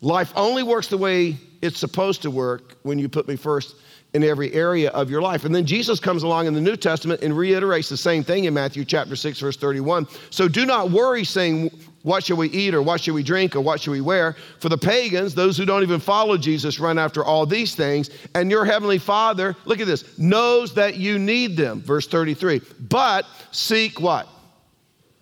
Life 0.01 0.31
only 0.35 0.61
works 0.61 0.87
the 0.87 0.97
way 0.97 1.37
it's 1.61 1.79
supposed 1.79 2.21
to 2.23 2.31
work 2.31 2.77
when 2.83 2.99
you 2.99 3.09
put 3.09 3.27
me 3.27 3.35
first 3.35 3.75
in 4.13 4.23
every 4.23 4.53
area 4.53 4.89
of 4.91 5.09
your 5.09 5.21
life. 5.21 5.45
And 5.45 5.53
then 5.53 5.65
Jesus 5.65 5.99
comes 5.99 6.23
along 6.23 6.47
in 6.47 6.53
the 6.53 6.61
New 6.61 6.75
Testament 6.75 7.21
and 7.21 7.35
reiterates 7.35 7.89
the 7.89 7.97
same 7.97 8.23
thing 8.23 8.45
in 8.45 8.53
Matthew 8.53 8.85
chapter 8.85 9.15
6 9.15 9.39
verse 9.39 9.57
31. 9.57 10.07
So 10.29 10.47
do 10.47 10.65
not 10.65 10.91
worry 10.91 11.23
saying 11.23 11.71
what 12.03 12.23
shall 12.23 12.37
we 12.37 12.49
eat 12.49 12.73
or 12.73 12.81
what 12.81 13.01
shall 13.01 13.13
we 13.13 13.23
drink 13.23 13.55
or 13.55 13.61
what 13.61 13.81
shall 13.81 13.91
we 13.91 14.01
wear? 14.01 14.35
For 14.59 14.69
the 14.69 14.77
pagans, 14.77 15.35
those 15.35 15.57
who 15.57 15.65
don't 15.65 15.83
even 15.83 15.99
follow 15.99 16.37
Jesus 16.37 16.79
run 16.79 16.97
after 16.97 17.25
all 17.25 17.45
these 17.45 17.75
things, 17.75 18.09
and 18.35 18.49
your 18.49 18.63
heavenly 18.65 18.97
Father, 18.97 19.55
look 19.65 19.79
at 19.79 19.87
this, 19.87 20.17
knows 20.17 20.73
that 20.75 20.95
you 20.95 21.19
need 21.19 21.57
them. 21.57 21.81
Verse 21.81 22.07
33. 22.07 22.61
But 22.79 23.25
seek 23.51 23.99
what? 23.99 24.27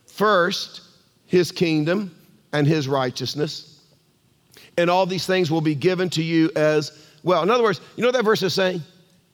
First 0.06 0.82
his 1.26 1.52
kingdom 1.52 2.16
and 2.54 2.66
his 2.66 2.88
righteousness, 2.88 3.84
and 4.78 4.90
all 4.90 5.06
these 5.06 5.26
things 5.26 5.52
will 5.52 5.62
be 5.62 5.76
given 5.76 6.10
to 6.12 6.24
you 6.24 6.52
as 6.56 7.06
well. 7.24 7.44
In 7.44 7.50
other 7.50 7.64
words, 7.64 7.82
you 7.96 8.02
know 8.02 8.08
what 8.08 8.16
that 8.16 8.26
verse 8.26 8.44
is 8.44 8.54
saying? 8.54 8.82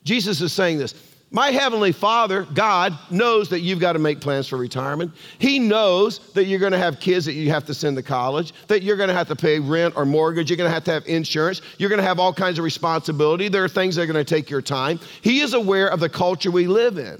Jesus 0.04 0.42
is 0.42 0.52
saying 0.52 0.78
this 0.78 0.94
My 1.36 1.50
heavenly 1.50 1.92
Father, 1.92 2.44
God, 2.54 2.96
knows 3.10 3.50
that 3.50 3.62
you've 3.62 3.80
got 3.80 3.94
to 3.94 4.00
make 4.00 4.22
plans 4.22 4.48
for 4.48 4.56
retirement. 4.56 5.14
He 5.40 5.58
knows 5.58 6.20
that 6.34 6.46
you're 6.46 6.60
going 6.60 6.74
to 6.74 6.78
have 6.78 7.00
kids 7.00 7.26
that 7.26 7.34
you 7.34 7.50
have 7.50 7.66
to 7.66 7.74
send 7.74 7.98
to 7.98 8.04
college, 8.04 8.54
that 8.68 8.84
you're 8.84 8.98
going 8.98 9.10
to 9.10 9.16
have 9.16 9.30
to 9.30 9.36
pay 9.36 9.60
rent 9.60 9.96
or 9.98 10.06
mortgage, 10.06 10.52
you're 10.52 10.58
going 10.58 10.70
to 10.70 10.74
have 10.74 10.84
to 10.84 10.92
have 10.92 11.08
insurance, 11.08 11.64
you're 11.80 11.90
going 11.90 12.00
to 12.00 12.06
have 12.06 12.20
all 12.20 12.34
kinds 12.34 12.60
of 12.60 12.64
responsibility. 12.64 13.50
There 13.50 13.64
are 13.64 13.68
things 13.68 13.96
that 13.96 14.04
are 14.04 14.06
going 14.06 14.24
to 14.24 14.36
take 14.36 14.52
your 14.52 14.62
time. 14.62 15.00
He 15.24 15.40
is 15.40 15.56
aware 15.56 15.88
of 15.88 16.00
the 16.00 16.08
culture 16.08 16.52
we 16.52 16.68
live 16.68 17.00
in. 17.00 17.20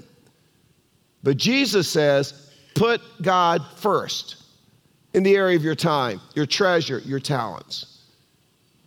But 1.24 1.36
Jesus 1.36 1.88
says, 1.88 2.52
put 2.76 3.00
God 3.20 3.62
first 3.74 4.44
in 5.12 5.24
the 5.24 5.34
area 5.34 5.56
of 5.56 5.64
your 5.64 5.74
time, 5.74 6.20
your 6.36 6.46
treasure, 6.46 6.98
your 7.00 7.18
talents. 7.18 7.93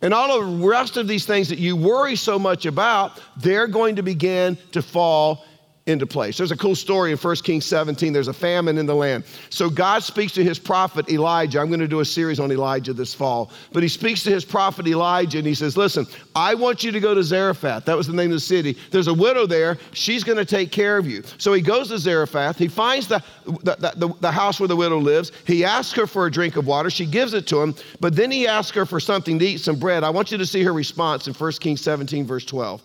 And 0.00 0.14
all 0.14 0.40
of 0.40 0.60
the 0.60 0.66
rest 0.66 0.96
of 0.96 1.08
these 1.08 1.26
things 1.26 1.48
that 1.48 1.58
you 1.58 1.74
worry 1.76 2.14
so 2.14 2.38
much 2.38 2.66
about, 2.66 3.20
they're 3.36 3.66
going 3.66 3.96
to 3.96 4.02
begin 4.02 4.56
to 4.72 4.82
fall 4.82 5.44
into 5.88 6.06
place. 6.06 6.36
There's 6.36 6.52
a 6.52 6.56
cool 6.56 6.74
story 6.74 7.12
in 7.12 7.18
1 7.18 7.36
Kings 7.36 7.64
17. 7.64 8.12
There's 8.12 8.28
a 8.28 8.32
famine 8.32 8.76
in 8.76 8.86
the 8.86 8.94
land. 8.94 9.24
So 9.50 9.70
God 9.70 10.02
speaks 10.02 10.32
to 10.32 10.44
his 10.44 10.58
prophet 10.58 11.08
Elijah. 11.08 11.60
I'm 11.60 11.68
going 11.68 11.80
to 11.80 11.88
do 11.88 12.00
a 12.00 12.04
series 12.04 12.38
on 12.38 12.52
Elijah 12.52 12.92
this 12.92 13.14
fall. 13.14 13.50
But 13.72 13.82
he 13.82 13.88
speaks 13.88 14.22
to 14.24 14.30
his 14.30 14.44
prophet 14.44 14.86
Elijah 14.86 15.38
and 15.38 15.46
he 15.46 15.54
says, 15.54 15.76
Listen, 15.76 16.06
I 16.36 16.54
want 16.54 16.84
you 16.84 16.92
to 16.92 17.00
go 17.00 17.14
to 17.14 17.22
Zarephath. 17.22 17.86
That 17.86 17.96
was 17.96 18.06
the 18.06 18.12
name 18.12 18.30
of 18.30 18.36
the 18.36 18.40
city. 18.40 18.76
There's 18.90 19.08
a 19.08 19.14
widow 19.14 19.46
there. 19.46 19.78
She's 19.92 20.24
going 20.24 20.38
to 20.38 20.44
take 20.44 20.70
care 20.70 20.98
of 20.98 21.06
you. 21.06 21.22
So 21.38 21.52
he 21.54 21.62
goes 21.62 21.88
to 21.88 21.98
Zarephath. 21.98 22.58
He 22.58 22.68
finds 22.68 23.08
the, 23.08 23.22
the, 23.46 23.94
the, 23.96 24.14
the 24.20 24.30
house 24.30 24.60
where 24.60 24.68
the 24.68 24.76
widow 24.76 24.98
lives. 24.98 25.32
He 25.46 25.64
asks 25.64 25.94
her 25.96 26.06
for 26.06 26.26
a 26.26 26.30
drink 26.30 26.56
of 26.56 26.66
water. 26.66 26.90
She 26.90 27.06
gives 27.06 27.32
it 27.32 27.46
to 27.48 27.62
him. 27.62 27.74
But 28.00 28.14
then 28.14 28.30
he 28.30 28.46
asks 28.46 28.76
her 28.76 28.84
for 28.84 29.00
something 29.00 29.38
to 29.38 29.44
eat, 29.44 29.60
some 29.60 29.78
bread. 29.78 30.04
I 30.04 30.10
want 30.10 30.30
you 30.30 30.38
to 30.38 30.46
see 30.46 30.62
her 30.64 30.72
response 30.72 31.26
in 31.26 31.34
1 31.34 31.52
Kings 31.52 31.80
17, 31.80 32.26
verse 32.26 32.44
12. 32.44 32.82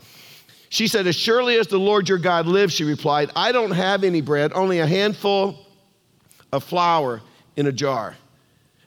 She 0.73 0.87
said, 0.87 1.05
As 1.05 1.15
surely 1.15 1.59
as 1.59 1.67
the 1.67 1.77
Lord 1.77 2.09
your 2.09 2.17
God 2.17 2.47
lives, 2.47 2.73
she 2.73 2.83
replied, 2.83 3.29
I 3.35 3.51
don't 3.51 3.69
have 3.69 4.03
any 4.03 4.21
bread, 4.21 4.51
only 4.55 4.79
a 4.79 4.87
handful 4.87 5.67
of 6.51 6.63
flour 6.63 7.21
in 7.55 7.67
a 7.67 7.71
jar 7.71 8.15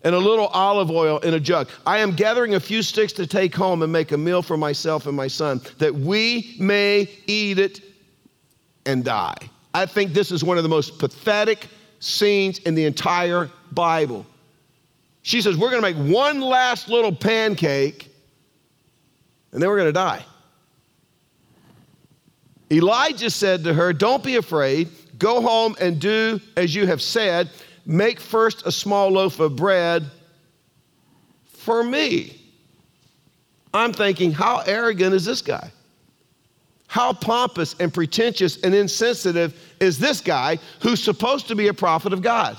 and 0.03 0.13
a 0.13 0.19
little 0.19 0.49
olive 0.49 0.91
oil 0.91 1.21
in 1.21 1.35
a 1.35 1.39
jug. 1.39 1.69
I 1.87 1.99
am 1.99 2.11
gathering 2.17 2.57
a 2.57 2.61
few 2.61 2.83
sticks 2.83 3.13
to 3.13 3.27
take 3.29 3.55
home 3.55 3.83
and 3.83 3.93
make 3.93 4.11
a 4.11 4.19
meal 4.19 4.43
for 4.43 4.57
myself 4.57 5.07
and 5.07 5.17
my 5.17 5.29
son, 5.29 5.61
that 5.79 5.95
we 5.95 6.57
may 6.59 7.09
eat 7.29 7.61
it 7.61 7.81
and 8.85 9.05
die. 9.05 9.37
I 9.73 9.87
think 9.87 10.13
this 10.13 10.33
is 10.33 10.43
one 10.43 10.57
of 10.57 10.65
the 10.65 10.69
most 10.69 10.99
pathetic 10.99 11.69
scenes 12.01 12.59
in 12.59 12.75
the 12.75 12.85
entire 12.85 13.49
Bible. 13.71 14.27
She 15.23 15.41
says, 15.41 15.57
We're 15.57 15.71
going 15.71 15.85
to 15.85 16.03
make 16.03 16.13
one 16.13 16.41
last 16.41 16.89
little 16.89 17.15
pancake 17.15 18.11
and 19.53 19.63
then 19.63 19.69
we're 19.69 19.79
going 19.79 19.87
to 19.87 19.93
die. 19.93 20.25
Elijah 22.71 23.31
said 23.31 23.65
to 23.65 23.75
her, 23.75 23.93
Don't 23.93 24.23
be 24.23 24.37
afraid. 24.37 24.89
Go 25.19 25.41
home 25.41 25.77
and 25.81 26.01
do 26.01 26.41
as 26.57 26.75
you 26.75 26.87
have 26.87 27.01
said. 27.01 27.51
Make 27.87 28.21
first 28.21 28.67
a 28.67 28.73
small 28.73 29.11
loaf 29.11 29.41
of 29.41 29.57
bread 29.57 30.11
for 31.47 31.85
me. 31.85 32.41
I'm 33.73 33.93
thinking, 33.93 34.33
how 34.33 34.63
arrogant 34.67 35.15
is 35.15 35.25
this 35.25 35.43
guy? 35.43 35.71
How 36.89 37.13
pompous 37.13 37.75
and 37.79 37.93
pretentious 37.93 38.61
and 38.63 38.75
insensitive 38.75 39.55
is 39.81 39.99
this 39.99 40.21
guy 40.21 40.59
who's 40.81 41.03
supposed 41.03 41.49
to 41.49 41.55
be 41.55 41.69
a 41.69 41.75
prophet 41.75 42.13
of 42.13 42.23
God? 42.23 42.57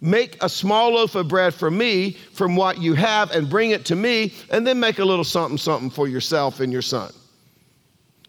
Make 0.00 0.42
a 0.42 0.48
small 0.48 0.94
loaf 0.94 1.14
of 1.14 1.28
bread 1.28 1.54
for 1.54 1.70
me 1.70 2.12
from 2.32 2.56
what 2.56 2.78
you 2.78 2.94
have 2.94 3.30
and 3.32 3.48
bring 3.48 3.70
it 3.70 3.84
to 3.86 3.96
me, 3.96 4.32
and 4.50 4.66
then 4.66 4.78
make 4.78 4.98
a 4.98 5.04
little 5.04 5.24
something, 5.24 5.58
something 5.58 5.90
for 5.90 6.06
yourself 6.06 6.60
and 6.60 6.72
your 6.72 6.82
son. 6.82 7.12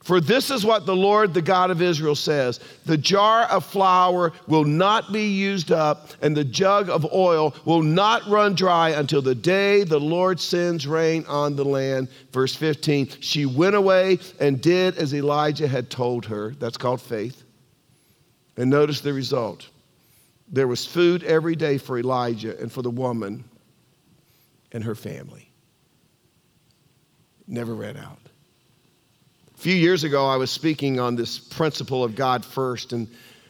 For 0.08 0.22
this 0.22 0.52
is 0.52 0.64
what 0.64 0.86
the 0.86 0.96
Lord, 0.96 1.34
the 1.34 1.42
God 1.42 1.70
of 1.70 1.82
Israel, 1.82 2.16
says 2.16 2.62
The 2.86 2.98
jar 2.98 3.44
of 3.44 3.66
flour 3.66 4.32
will 4.48 4.64
not 4.64 5.12
be 5.12 5.28
used 5.34 5.70
up, 5.70 6.12
and 6.22 6.36
the 6.36 6.46
jug 6.46 6.90
of 6.90 7.12
oil 7.12 7.54
will 7.66 7.82
not 7.82 8.26
run 8.26 8.56
dry 8.56 8.92
until 8.92 9.22
the 9.22 9.36
day 9.36 9.84
the 9.84 10.00
Lord 10.00 10.40
sends 10.40 10.88
rain 10.88 11.26
on 11.28 11.58
the 11.58 11.66
land. 11.66 12.08
Verse 12.32 12.56
15 12.56 13.10
She 13.20 13.46
went 13.46 13.76
away 13.76 14.20
and 14.40 14.62
did 14.62 14.96
as 14.96 15.14
Elijah 15.14 15.68
had 15.68 15.90
told 15.90 16.24
her. 16.28 16.52
That's 16.52 16.78
called 16.78 17.02
faith. 17.02 17.44
And 18.56 18.70
notice 18.70 19.02
the 19.02 19.12
result 19.12 19.68
there 20.48 20.70
was 20.70 20.86
food 20.86 21.26
every 21.26 21.58
day 21.58 21.78
for 21.78 22.00
Elijah 22.00 22.58
and 22.58 22.72
for 22.72 22.82
the 22.82 22.90
woman 22.90 23.44
and 24.72 24.86
her 24.86 24.96
family. 24.96 25.52
Never 27.46 27.76
ran 27.76 27.98
out. 27.98 28.27
A 29.58 29.60
few 29.60 29.76
years 29.76 30.04
ago, 30.04 30.28
I 30.28 30.38
was 30.38 30.52
speaking 30.52 31.00
on 31.00 31.16
this 31.16 31.40
principle 31.40 32.04
of 32.04 32.16
God 32.16 32.46
first, 32.46 32.94
and 32.94 33.08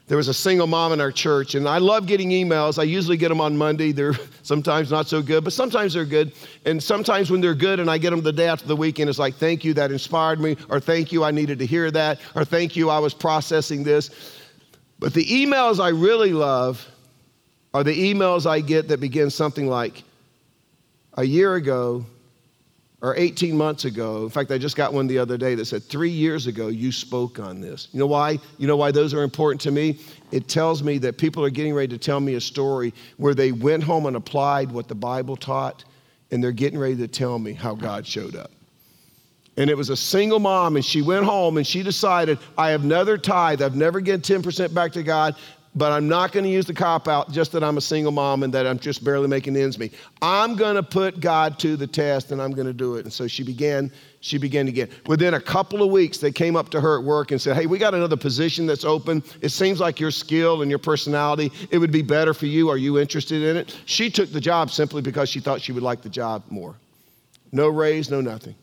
there 0.07 0.15
was 0.15 0.29
a 0.29 0.33
single 0.33 0.65
mom 0.65 0.93
in 0.93 1.01
our 1.01 1.11
church, 1.11 1.53
and 1.55 1.67
I 1.67 1.79
love 1.79 2.07
getting 2.07 2.29
emails. 2.29 2.79
I 2.79 2.83
usually 2.83 3.17
get 3.17 3.27
them 3.27 3.41
on 3.41 3.57
Monday. 3.57 3.91
They're 3.91 4.13
sometimes 4.41 4.89
not 4.89 5.07
so 5.07 5.21
good, 5.21 5.43
but 5.43 5.51
sometimes 5.51 5.93
they're 5.93 6.05
good. 6.05 6.31
And 6.63 6.81
sometimes 6.81 7.29
when 7.29 7.41
they're 7.41 7.53
good 7.53 7.81
and 7.81 7.91
I 7.91 7.97
get 7.97 8.11
them 8.11 8.21
the 8.21 8.31
day 8.31 8.47
after 8.47 8.65
the 8.65 8.75
weekend, 8.75 9.09
it's 9.09 9.19
like, 9.19 9.35
thank 9.35 9.65
you, 9.65 9.73
that 9.73 9.91
inspired 9.91 10.39
me, 10.39 10.55
or 10.69 10.79
thank 10.79 11.11
you, 11.11 11.25
I 11.25 11.31
needed 11.31 11.59
to 11.59 11.65
hear 11.65 11.91
that, 11.91 12.21
or 12.35 12.45
thank 12.45 12.77
you, 12.77 12.89
I 12.89 12.99
was 12.99 13.13
processing 13.13 13.83
this. 13.83 14.09
But 14.99 15.13
the 15.13 15.25
emails 15.25 15.83
I 15.83 15.89
really 15.89 16.31
love 16.31 16.87
are 17.73 17.83
the 17.83 18.13
emails 18.13 18.45
I 18.45 18.61
get 18.61 18.87
that 18.87 19.01
begin 19.01 19.29
something 19.29 19.67
like, 19.67 20.03
a 21.15 21.23
year 21.25 21.55
ago, 21.55 22.05
or 23.01 23.15
18 23.15 23.55
months 23.55 23.85
ago. 23.85 24.23
In 24.23 24.29
fact, 24.29 24.51
I 24.51 24.57
just 24.57 24.75
got 24.75 24.91
one 24.91 25.05
the 25.07 25.19
other 25.19 25.37
day 25.37 25.55
that 25.55 25.65
said, 25.65 25.83
Three 25.83 26.09
years 26.09 26.47
ago, 26.47 26.67
you 26.67 26.91
spoke 26.91 27.39
on 27.39 27.61
this. 27.61 27.89
You 27.91 27.99
know 27.99 28.07
why? 28.07 28.39
You 28.57 28.67
know 28.67 28.77
why 28.77 28.91
those 28.91 29.13
are 29.13 29.23
important 29.23 29.61
to 29.61 29.71
me? 29.71 29.99
It 30.31 30.47
tells 30.47 30.81
me 30.81 30.97
that 30.99 31.17
people 31.17 31.43
are 31.43 31.49
getting 31.49 31.73
ready 31.73 31.89
to 31.89 31.97
tell 31.97 32.19
me 32.19 32.35
a 32.35 32.41
story 32.41 32.93
where 33.17 33.33
they 33.33 33.51
went 33.51 33.83
home 33.83 34.07
and 34.07 34.15
applied 34.15 34.71
what 34.71 34.87
the 34.87 34.95
Bible 34.95 35.35
taught, 35.35 35.85
and 36.31 36.43
they're 36.43 36.51
getting 36.51 36.79
ready 36.79 36.95
to 36.97 37.07
tell 37.07 37.37
me 37.37 37.53
how 37.53 37.75
God 37.75 38.05
showed 38.05 38.35
up. 38.35 38.51
And 39.57 39.71
it 39.71 39.77
was 39.77 39.89
a 39.89 39.97
single 39.97 40.39
mom, 40.39 40.75
and 40.75 40.85
she 40.85 41.01
went 41.01 41.25
home 41.25 41.57
and 41.57 41.65
she 41.65 41.81
decided, 41.81 42.37
I 42.59 42.69
have 42.69 42.83
another 42.83 43.17
tithe. 43.17 43.63
I've 43.63 43.75
never 43.75 43.99
given 44.01 44.21
10% 44.21 44.71
back 44.71 44.91
to 44.91 45.01
God 45.01 45.35
but 45.77 45.91
I'm 45.91 46.07
not 46.07 46.31
going 46.31 46.43
to 46.43 46.49
use 46.49 46.65
the 46.65 46.73
cop 46.73 47.07
out 47.07 47.31
just 47.31 47.51
that 47.51 47.63
I'm 47.63 47.77
a 47.77 47.81
single 47.81 48.11
mom 48.11 48.41
and 48.41 48.51
that 48.53 48.65
I'm 48.65 48.79
just 48.79 49.03
barely 49.03 49.27
making 49.27 49.55
ends 49.55 49.77
meet. 49.77 49.93
I'm 50.23 50.55
going 50.55 50.75
to 50.75 50.81
put 50.81 51.19
God 51.19 51.59
to 51.59 51.75
the 51.75 51.85
test 51.85 52.31
and 52.31 52.41
I'm 52.41 52.51
going 52.51 52.65
to 52.65 52.73
do 52.73 52.95
it. 52.95 53.05
And 53.05 53.13
so 53.13 53.27
she 53.27 53.43
began, 53.43 53.91
she 54.19 54.39
began 54.39 54.67
again. 54.67 54.89
Within 55.05 55.35
a 55.35 55.39
couple 55.39 55.83
of 55.83 55.91
weeks, 55.91 56.17
they 56.17 56.31
came 56.31 56.55
up 56.55 56.69
to 56.69 56.81
her 56.81 56.97
at 56.97 57.03
work 57.03 57.29
and 57.29 57.39
said, 57.39 57.55
Hey, 57.55 57.67
we 57.67 57.77
got 57.77 57.93
another 57.93 58.17
position 58.17 58.65
that's 58.65 58.85
open. 58.85 59.23
It 59.41 59.49
seems 59.49 59.79
like 59.79 59.99
your 59.99 60.11
skill 60.11 60.63
and 60.63 60.71
your 60.71 60.79
personality, 60.79 61.51
it 61.69 61.77
would 61.77 61.91
be 61.91 62.01
better 62.01 62.33
for 62.33 62.47
you. 62.47 62.69
Are 62.69 62.77
you 62.77 62.97
interested 62.97 63.43
in 63.43 63.55
it? 63.55 63.77
She 63.85 64.09
took 64.09 64.31
the 64.31 64.41
job 64.41 64.71
simply 64.71 65.03
because 65.03 65.29
she 65.29 65.39
thought 65.39 65.61
she 65.61 65.73
would 65.73 65.83
like 65.83 66.01
the 66.01 66.09
job 66.09 66.43
more. 66.49 66.75
No 67.51 67.67
raise, 67.67 68.09
no 68.09 68.19
nothing. 68.19 68.55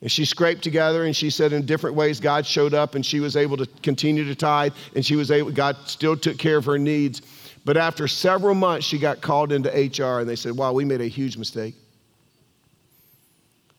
And 0.00 0.10
she 0.10 0.24
scraped 0.24 0.62
together 0.62 1.04
and 1.04 1.16
she 1.16 1.30
said 1.30 1.52
in 1.52 1.64
different 1.64 1.96
ways 1.96 2.20
God 2.20 2.44
showed 2.44 2.74
up 2.74 2.94
and 2.94 3.04
she 3.04 3.20
was 3.20 3.36
able 3.36 3.56
to 3.56 3.66
continue 3.82 4.24
to 4.24 4.34
tithe 4.34 4.74
and 4.94 5.04
she 5.04 5.16
was 5.16 5.30
able, 5.30 5.50
God 5.50 5.76
still 5.86 6.16
took 6.16 6.36
care 6.36 6.58
of 6.58 6.64
her 6.66 6.78
needs. 6.78 7.22
But 7.64 7.76
after 7.76 8.06
several 8.06 8.54
months, 8.54 8.86
she 8.86 8.98
got 8.98 9.22
called 9.22 9.50
into 9.50 9.70
HR 9.70 10.20
and 10.20 10.28
they 10.28 10.36
said, 10.36 10.52
Wow, 10.52 10.72
we 10.72 10.84
made 10.84 11.00
a 11.00 11.06
huge 11.06 11.38
mistake. 11.38 11.74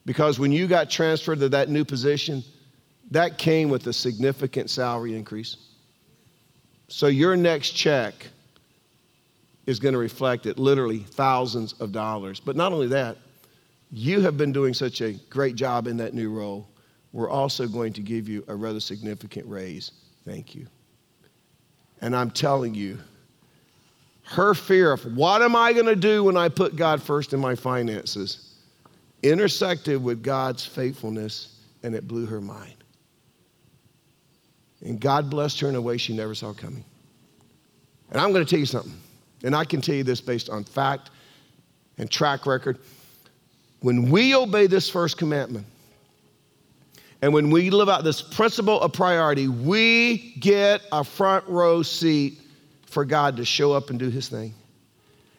Because 0.06 0.40
when 0.40 0.52
you 0.52 0.68
got 0.68 0.90
transferred 0.90 1.40
to 1.40 1.50
that 1.50 1.70
new 1.70 1.86
position, 1.86 2.44
that 3.12 3.38
came 3.38 3.70
with 3.70 3.86
a 3.88 3.94
significant 3.94 4.70
salary 4.70 5.16
increase. 5.16 5.58
So 6.88 7.08
your 7.08 7.36
next 7.36 7.72
check 7.72 8.14
is 9.66 9.80
going 9.80 9.94
to 9.94 10.00
reflect 10.00 10.46
it 10.46 10.60
literally 10.60 11.00
thousands 11.00 11.74
of 11.74 11.92
dollars. 11.92 12.40
But 12.40 12.56
not 12.56 12.72
only 12.72 12.88
that, 12.88 13.18
you 13.96 14.20
have 14.22 14.38
been 14.38 14.52
doing 14.52 14.74
such 14.74 15.02
a 15.02 15.14
great 15.30 15.56
job 15.56 15.88
in 15.88 15.96
that 15.98 16.14
new 16.14 16.30
role. 16.30 16.68
We're 17.14 17.30
also 17.30 17.68
going 17.68 17.94
to 17.94 18.02
give 18.02 18.28
you 18.28 18.44
a 18.48 18.56
rather 18.56 18.82
significant 18.82 19.48
raise. 19.48 19.92
Thank 20.26 20.54
you. 20.54 20.68
And 22.02 22.14
I'm 22.14 22.30
telling 22.30 22.76
you, 22.76 22.98
her 24.24 24.54
fear 24.54 24.92
of 24.92 25.16
what 25.16 25.42
am 25.42 25.56
I 25.56 25.72
going 25.72 25.86
to 25.86 25.96
do 25.96 26.26
when 26.26 26.36
I 26.36 26.50
put 26.50 26.76
God 26.76 27.02
first 27.02 27.32
in 27.34 27.40
my 27.40 27.56
finances 27.56 28.56
intersected 29.24 30.04
with 30.04 30.22
God's 30.22 30.66
faithfulness, 30.66 31.60
and 31.82 31.96
it 31.96 32.08
blew 32.08 32.26
her 32.26 32.42
mind. 32.42 32.76
And 34.82 35.00
God 35.00 35.30
blessed 35.30 35.60
her 35.62 35.70
in 35.70 35.76
a 35.76 35.82
way 35.82 35.98
she 35.98 36.16
never 36.16 36.36
saw 36.36 36.54
coming. 36.54 36.84
And 38.12 38.20
I'm 38.20 38.32
going 38.34 38.46
to 38.46 38.50
tell 38.50 38.60
you 38.60 38.66
something, 38.66 38.94
and 39.44 39.56
I 39.56 39.66
can 39.66 39.82
tell 39.82 39.96
you 39.96 40.04
this 40.04 40.22
based 40.22 40.50
on 40.50 40.64
fact 40.64 41.12
and 41.98 42.12
track 42.12 42.46
record. 42.46 42.78
When 43.82 44.10
we 44.10 44.36
obey 44.36 44.68
this 44.68 44.90
first 44.90 45.18
commandment, 45.18 45.66
and 47.22 47.34
when 47.34 47.50
we 47.50 47.70
live 47.70 47.90
out 47.90 48.04
this 48.04 48.22
principle 48.22 48.80
of 48.82 48.94
priority, 48.94 49.48
we 49.48 50.36
get 50.40 50.82
a 50.92 51.04
front 51.04 51.48
row 51.48 51.82
seat 51.82 52.40
for 52.86 53.06
God 53.06 53.38
to 53.38 53.46
show 53.46 53.74
up 53.74 53.90
and 53.90 54.00
do 54.00 54.10
his 54.10 54.30
thing. 54.30 54.54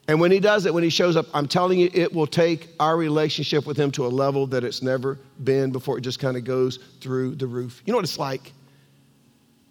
And 0.09 0.21
when 0.21 0.31
he 0.31 0.39
does 0.39 0.67
it, 0.67 0.75
when 0.75 0.85
he 0.85 0.91
shows 0.91 1.17
up, 1.17 1.27
I'm 1.35 1.49
telling 1.49 1.81
you, 1.81 1.91
it 1.93 2.13
will 2.13 2.27
take 2.27 2.69
our 2.79 2.97
relationship 2.97 3.67
with 3.67 3.77
him 3.77 3.91
to 3.93 4.07
a 4.07 4.09
level 4.09 4.47
that 4.49 4.63
it's 4.63 4.83
never 4.83 5.19
been 5.43 5.73
before. 5.73 5.99
It 5.99 6.03
just 6.03 6.21
kind 6.21 6.37
of 6.37 6.45
goes 6.45 6.79
through 7.01 7.35
the 7.37 7.47
roof. 7.47 7.83
You 7.85 7.93
know 7.93 7.99
what 7.99 8.05
it's 8.05 8.19
like? 8.19 8.53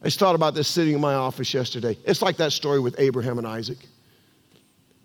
I 0.02 0.06
just 0.06 0.20
thought 0.20 0.36
about 0.36 0.54
this 0.54 0.68
sitting 0.68 0.94
in 0.94 1.02
my 1.02 1.14
office 1.14 1.54
yesterday. 1.54 1.98
It's 2.06 2.22
like 2.22 2.38
that 2.38 2.52
story 2.52 2.80
with 2.80 3.00
Abraham 3.00 3.38
and 3.38 3.48
Isaac. 3.48 3.78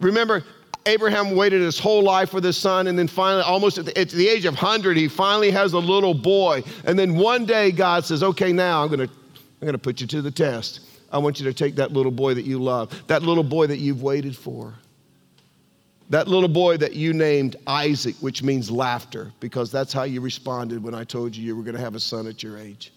Remember, 0.00 0.42
Abraham 0.86 1.36
waited 1.36 1.60
his 1.60 1.78
whole 1.78 2.02
life 2.02 2.30
for 2.30 2.40
this 2.40 2.56
son, 2.56 2.86
and 2.86 2.98
then 2.98 3.06
finally, 3.06 3.42
almost 3.42 3.78
at 3.78 3.84
the, 3.84 3.98
at 3.98 4.08
the 4.10 4.28
age 4.28 4.46
of 4.46 4.54
100, 4.54 4.96
he 4.96 5.08
finally 5.08 5.50
has 5.50 5.74
a 5.74 5.78
little 5.78 6.14
boy. 6.14 6.62
And 6.84 6.98
then 6.98 7.16
one 7.16 7.44
day, 7.44 7.70
God 7.70 8.04
says, 8.04 8.22
Okay, 8.22 8.52
now 8.52 8.82
I'm 8.82 8.88
going 8.88 9.06
to 9.06 9.14
I'm 9.60 9.66
going 9.66 9.72
to 9.72 9.78
put 9.78 10.00
you 10.00 10.06
to 10.06 10.22
the 10.22 10.30
test. 10.30 10.80
I 11.12 11.18
want 11.18 11.38
you 11.38 11.44
to 11.46 11.52
take 11.52 11.74
that 11.76 11.92
little 11.92 12.12
boy 12.12 12.34
that 12.34 12.44
you 12.44 12.58
love, 12.62 13.02
that 13.08 13.22
little 13.22 13.44
boy 13.44 13.66
that 13.66 13.78
you've 13.78 14.02
waited 14.02 14.36
for, 14.36 14.74
that 16.08 16.28
little 16.28 16.48
boy 16.48 16.78
that 16.78 16.94
you 16.94 17.12
named 17.12 17.56
Isaac, 17.66 18.14
which 18.20 18.42
means 18.42 18.70
laughter, 18.70 19.32
because 19.38 19.70
that's 19.70 19.92
how 19.92 20.04
you 20.04 20.20
responded 20.20 20.82
when 20.82 20.94
I 20.94 21.04
told 21.04 21.36
you 21.36 21.44
you 21.44 21.56
were 21.56 21.62
going 21.62 21.76
to 21.76 21.80
have 21.80 21.94
a 21.94 22.00
son 22.00 22.26
at 22.26 22.42
your 22.42 22.58
age. 22.58 22.92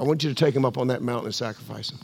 I 0.00 0.02
want 0.04 0.24
you 0.24 0.30
to 0.30 0.34
take 0.34 0.54
him 0.56 0.64
up 0.64 0.78
on 0.78 0.88
that 0.88 1.02
mountain 1.02 1.26
and 1.26 1.34
sacrifice 1.34 1.90
him. 1.90 1.98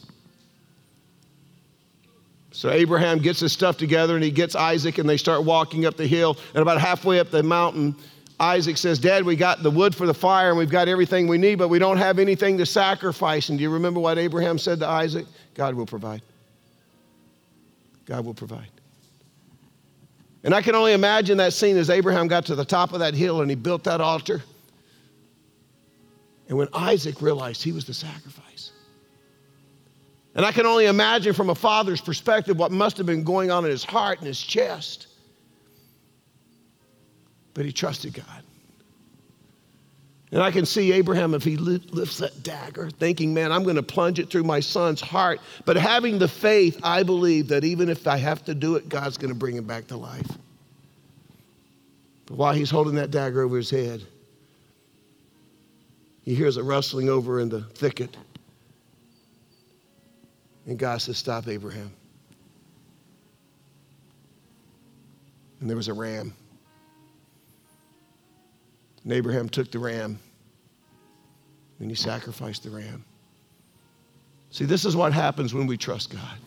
So 2.59 2.73
Abraham 2.73 3.21
gets 3.21 3.39
his 3.39 3.53
stuff 3.53 3.77
together 3.77 4.17
and 4.17 4.25
he 4.25 4.33
gets 4.33 4.57
Isaac 4.57 4.99
and 4.99 5.09
they 5.09 5.17
start 5.17 5.45
walking 5.45 5.87
up 5.87 5.97
the 5.97 6.09
hill. 6.09 6.37
And 6.55 6.61
about 6.61 6.81
halfway 6.81 7.21
up 7.21 7.31
the 7.31 7.45
mountain, 7.45 7.95
Isaac 8.41 8.79
says, 8.79 8.99
Dad, 8.99 9.25
we 9.25 9.37
got 9.37 9.63
the 9.63 9.71
wood 9.71 9.95
for 9.95 10.09
the 10.09 10.15
fire 10.15 10.49
and 10.49 10.59
we've 10.59 10.69
got 10.69 10.89
everything 10.89 11.29
we 11.29 11.39
need, 11.39 11.55
but 11.55 11.69
we 11.69 11.79
don't 11.79 11.99
have 11.99 12.19
anything 12.19 12.59
to 12.59 12.67
sacrifice. 12.67 13.49
And 13.49 13.59
do 13.59 13.63
you 13.63 13.71
remember 13.71 14.01
what 14.01 14.19
Abraham 14.19 14.59
said 14.59 14.81
to 14.81 14.89
Isaac? 14.89 15.25
God 15.55 15.75
will 15.75 15.87
provide. 15.87 16.21
God 18.07 18.25
will 18.25 18.35
provide. 18.35 18.73
And 20.43 20.53
I 20.53 20.61
can 20.61 20.75
only 20.75 20.95
imagine 20.95 21.39
that 21.39 21.53
scene 21.53 21.77
as 21.77 21.91
Abraham 21.91 22.27
got 22.27 22.45
to 22.47 22.57
the 22.57 22.65
top 22.65 22.93
of 22.93 22.99
that 22.99 23.15
hill 23.15 23.41
and 23.41 23.49
he 23.49 23.55
built 23.55 23.85
that 23.85 24.01
altar. 24.01 24.43
And 26.49 26.59
when 26.59 26.67
Isaac 26.75 27.23
realized 27.23 27.63
he 27.63 27.71
was 27.71 27.85
the 27.85 27.95
sacrifice. 27.95 28.73
And 30.39 30.47
I 30.47 30.53
can 30.53 30.67
only 30.67 30.87
imagine 30.87 31.33
from 31.35 31.51
a 31.51 31.55
father's 31.57 32.01
perspective 32.01 32.57
what 32.57 32.71
must 32.71 32.97
have 32.97 33.07
been 33.07 33.25
going 33.25 33.51
on 33.51 33.65
in 33.65 33.73
his 33.73 33.83
heart 33.83 34.19
and 34.19 34.27
his 34.29 34.41
chest. 34.41 35.09
But 37.55 37.65
he 37.65 37.73
trusted 37.73 38.15
God. 38.15 38.45
And 40.31 40.41
I 40.41 40.53
can 40.53 40.65
see 40.65 40.93
Abraham, 40.93 41.35
if 41.35 41.43
he 41.43 41.57
lifts 41.57 42.19
that 42.19 42.45
dagger, 42.45 42.89
thinking, 42.89 43.35
man, 43.35 43.51
I'm 43.51 43.65
going 43.65 43.75
to 43.75 43.83
plunge 43.83 44.21
it 44.21 44.31
through 44.31 44.45
my 44.45 44.61
son's 44.61 45.01
heart. 45.01 45.41
But 45.65 45.75
having 45.75 46.21
the 46.21 46.29
faith, 46.29 46.79
I 46.85 47.03
believe 47.03 47.49
that 47.49 47.65
even 47.65 47.89
if 47.89 48.07
I 48.07 48.17
have 48.19 48.45
to 48.45 48.55
do 48.55 48.77
it, 48.77 48.89
God's 48.89 49.19
going 49.19 49.33
to 49.33 49.39
bring 49.39 49.57
him 49.57 49.65
back 49.65 49.89
to 49.89 49.97
life. 49.97 50.31
But 52.27 52.37
while 52.37 52.53
he's 52.53 52.71
holding 52.71 52.95
that 52.95 53.11
dagger 53.11 53.43
over 53.43 53.57
his 53.57 53.71
head, 53.71 54.05
he 56.25 56.37
hears 56.37 56.59
a 56.59 56.63
rustling 56.63 57.09
over 57.09 57.41
in 57.41 57.49
the 57.49 57.63
thicket. 57.63 58.17
And 60.69 60.79
God 60.79 61.01
says, 61.01 61.17
Stop, 61.17 61.49
Abraham. 61.49 61.91
And 65.61 65.69
there 65.69 65.77
was 65.77 65.89
a 65.89 65.95
ram. 65.95 66.35
And 69.03 69.13
Abraham 69.13 69.49
took 69.49 69.73
the 69.73 69.79
ram 69.79 70.21
and 71.81 71.91
he 71.91 71.97
sacrificed 71.97 72.65
the 72.65 72.71
ram. 72.71 73.05
See, 74.51 74.67
this 74.67 74.85
is 74.85 74.95
what 74.95 75.13
happens 75.13 75.55
when 75.55 75.67
we 75.67 75.77
trust 75.77 76.11
God. 76.11 76.39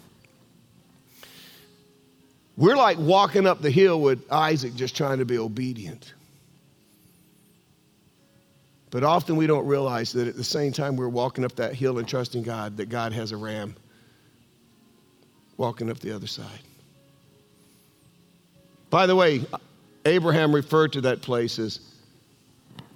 We're 2.58 2.78
like 2.78 3.00
walking 3.00 3.48
up 3.48 3.62
the 3.62 3.72
hill 3.72 4.02
with 4.02 4.32
Isaac 4.32 4.76
just 4.76 4.96
trying 4.96 5.18
to 5.18 5.26
be 5.26 5.40
obedient. 5.40 6.14
But 8.92 9.04
often 9.04 9.36
we 9.36 9.48
don't 9.48 9.66
realize 9.66 10.14
that 10.14 10.28
at 10.28 10.36
the 10.36 10.44
same 10.44 10.74
time 10.74 10.96
we're 10.96 11.10
walking 11.10 11.44
up 11.44 11.56
that 11.56 11.74
hill 11.74 11.98
and 11.98 12.08
trusting 12.08 12.44
God, 12.44 12.78
that 12.78 12.90
God 12.90 13.14
has 13.14 13.32
a 13.32 13.38
ram 13.38 13.76
walking 15.62 15.92
up 15.92 16.00
the 16.00 16.12
other 16.12 16.26
side. 16.26 16.64
By 18.90 19.06
the 19.06 19.16
way, 19.16 19.46
Abraham 20.06 20.56
referred 20.56 20.92
to 20.94 21.02
that 21.02 21.22
place 21.22 21.60
as 21.60 21.80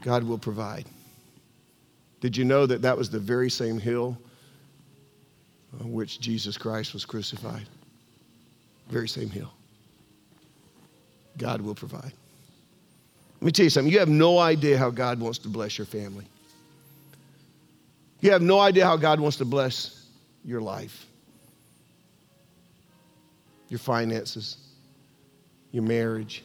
God 0.02 0.24
will 0.24 0.40
provide. 0.40 0.86
Did 2.22 2.36
you 2.36 2.44
know 2.44 2.66
that 2.66 2.82
that 2.82 2.98
was 2.98 3.12
the 3.12 3.20
very 3.20 3.52
same 3.52 3.78
hill 3.78 4.18
on 5.80 5.94
which 5.94 6.20
Jesus 6.20 6.58
Christ 6.58 6.96
was 6.96 7.06
crucified? 7.06 7.68
Very 8.90 9.08
same 9.08 9.30
hill. 9.30 9.54
God 11.38 11.62
will 11.62 11.76
provide. 11.76 12.14
Let 13.42 13.46
me 13.46 13.52
tell 13.52 13.66
you 13.66 13.70
something. 13.70 13.94
You 13.94 14.00
have 14.00 14.10
no 14.10 14.40
idea 14.40 14.76
how 14.76 14.90
God 14.90 15.20
wants 15.20 15.38
to 15.40 15.50
bless 15.50 15.78
your 15.78 15.86
family. 15.86 16.26
You 18.22 18.32
have 18.32 18.42
no 18.42 18.60
idea 18.60 18.86
how 18.86 18.98
God 18.98 19.20
wants 19.20 19.38
to 19.38 19.46
bless 19.46 20.08
your 20.44 20.62
life, 20.62 21.06
your 23.70 23.80
finances, 23.80 24.58
your 25.72 25.84
marriage, 25.84 26.44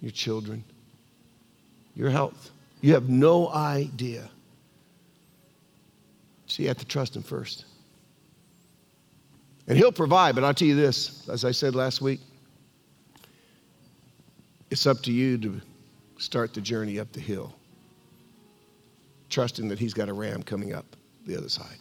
your 0.00 0.10
children, 0.10 0.64
your 1.94 2.10
health. 2.10 2.50
You 2.80 2.94
have 2.94 3.08
no 3.08 3.48
idea. 3.48 4.28
So 6.46 6.62
you 6.62 6.68
have 6.68 6.78
to 6.78 6.84
trust 6.84 7.16
Him 7.16 7.22
first. 7.22 7.64
And 9.68 9.78
He'll 9.78 9.92
provide, 9.92 10.34
but 10.34 10.44
I'll 10.44 10.54
tell 10.54 10.68
you 10.68 10.76
this, 10.76 11.28
as 11.28 11.44
I 11.44 11.52
said 11.52 11.74
last 11.74 12.00
week, 12.00 12.20
it's 14.70 14.86
up 14.86 15.02
to 15.02 15.12
you 15.12 15.38
to 15.38 15.60
start 16.18 16.54
the 16.54 16.60
journey 16.60 16.98
up 16.98 17.12
the 17.12 17.20
hill, 17.20 17.54
trusting 19.30 19.68
that 19.68 19.78
He's 19.78 19.94
got 19.94 20.08
a 20.08 20.12
ram 20.12 20.42
coming 20.42 20.74
up 20.74 20.84
the 21.26 21.36
other 21.36 21.48
side. 21.48 21.76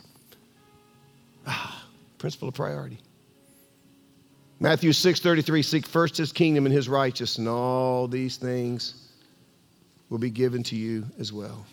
Ah, 1.47 1.86
principle 2.19 2.47
of 2.47 2.53
priority. 2.53 2.99
Matthew 4.62 4.91
6:33 4.91 5.64
seek 5.64 5.88
first 5.88 6.16
his 6.16 6.32
kingdom 6.32 6.68
and 6.68 6.74
his 6.74 6.88
righteousness 6.88 7.39
and 7.39 7.47
all 7.47 8.07
these 8.07 8.38
things 8.38 8.93
will 10.12 10.20
be 10.20 10.30
given 10.30 10.62
to 10.62 10.76
you 10.76 11.03
as 11.18 11.34
well. 11.34 11.66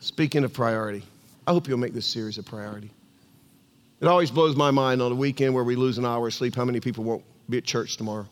Speaking 0.00 0.42
of 0.42 0.52
priority, 0.52 1.04
I 1.46 1.52
hope 1.52 1.68
you'll 1.68 1.78
make 1.78 1.94
this 1.94 2.06
series 2.06 2.38
a 2.38 2.42
priority. 2.42 2.90
It 4.00 4.08
always 4.08 4.32
blows 4.32 4.56
my 4.56 4.72
mind 4.72 5.00
on 5.00 5.12
a 5.12 5.14
weekend 5.14 5.54
where 5.54 5.62
we 5.62 5.76
lose 5.76 5.96
an 5.96 6.04
hour 6.04 6.26
of 6.26 6.34
sleep 6.34 6.56
how 6.56 6.64
many 6.64 6.80
people 6.80 7.04
won't 7.04 7.22
be 7.48 7.58
at 7.58 7.64
church 7.64 7.96
tomorrow. 7.96 8.26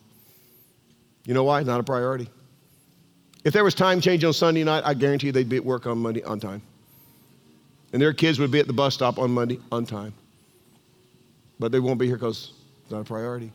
You 1.25 1.33
know 1.33 1.45
why? 1.45 1.63
Not 1.63 1.79
a 1.79 1.83
priority. 1.83 2.27
If 3.45 3.53
there 3.53 3.63
was 3.63 3.73
time 3.73 4.01
change 4.01 4.25
on 4.25 4.33
Sunday 4.33 4.65
night, 4.65 4.83
I 4.85 4.95
guarantee 4.95 5.27
you 5.27 5.31
they'd 5.31 5.47
be 5.47 5.55
at 5.55 5.65
work 5.65 5.87
on 5.87 5.97
Monday 5.99 6.23
on 6.23 6.41
time. 6.41 6.61
And 7.93 8.01
their 8.01 8.11
kids 8.11 8.37
would 8.37 8.51
be 8.51 8.59
at 8.59 8.67
the 8.67 8.73
bus 8.73 8.93
stop 8.93 9.17
on 9.17 9.31
Monday 9.31 9.59
on 9.71 9.85
time. 9.85 10.13
But 11.63 11.71
they 11.71 11.79
won't 11.79 11.97
be 11.97 12.07
here 12.07 12.17
because 12.17 12.51
it's 12.81 12.91
not 12.91 12.99
a 12.99 13.03
priority. 13.05 13.49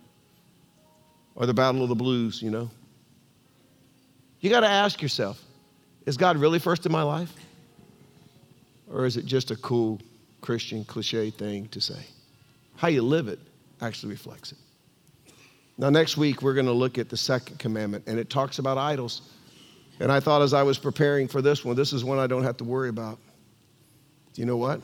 Or 1.34 1.44
the 1.44 1.52
battle 1.52 1.82
of 1.82 1.90
the 1.90 1.94
blues, 1.94 2.40
you 2.40 2.50
know. 2.50 2.70
You 4.40 4.48
got 4.48 4.60
to 4.60 4.66
ask 4.66 5.02
yourself 5.02 5.38
is 6.06 6.16
God 6.16 6.38
really 6.38 6.58
first 6.58 6.86
in 6.86 6.90
my 6.92 7.02
life? 7.02 7.30
Or 8.90 9.04
is 9.04 9.18
it 9.18 9.26
just 9.26 9.50
a 9.50 9.56
cool 9.56 10.00
Christian 10.40 10.86
cliche 10.86 11.28
thing 11.28 11.68
to 11.68 11.82
say? 11.82 12.02
How 12.76 12.88
you 12.88 13.02
live 13.02 13.28
it 13.28 13.40
actually 13.82 14.12
reflects 14.12 14.52
it. 14.52 14.58
Now, 15.76 15.90
next 15.90 16.16
week, 16.16 16.40
we're 16.40 16.54
going 16.54 16.64
to 16.64 16.72
look 16.72 16.96
at 16.96 17.10
the 17.10 17.16
second 17.18 17.58
commandment, 17.58 18.04
and 18.06 18.18
it 18.18 18.30
talks 18.30 18.58
about 18.58 18.78
idols. 18.78 19.20
And 20.00 20.10
I 20.10 20.20
thought 20.20 20.40
as 20.40 20.54
I 20.54 20.62
was 20.62 20.78
preparing 20.78 21.28
for 21.28 21.42
this 21.42 21.62
one, 21.62 21.76
this 21.76 21.92
is 21.92 22.06
one 22.06 22.18
I 22.18 22.26
don't 22.26 22.44
have 22.44 22.56
to 22.56 22.64
worry 22.64 22.88
about. 22.88 23.18
Do 24.32 24.40
you 24.40 24.46
know 24.46 24.56
what? 24.56 24.80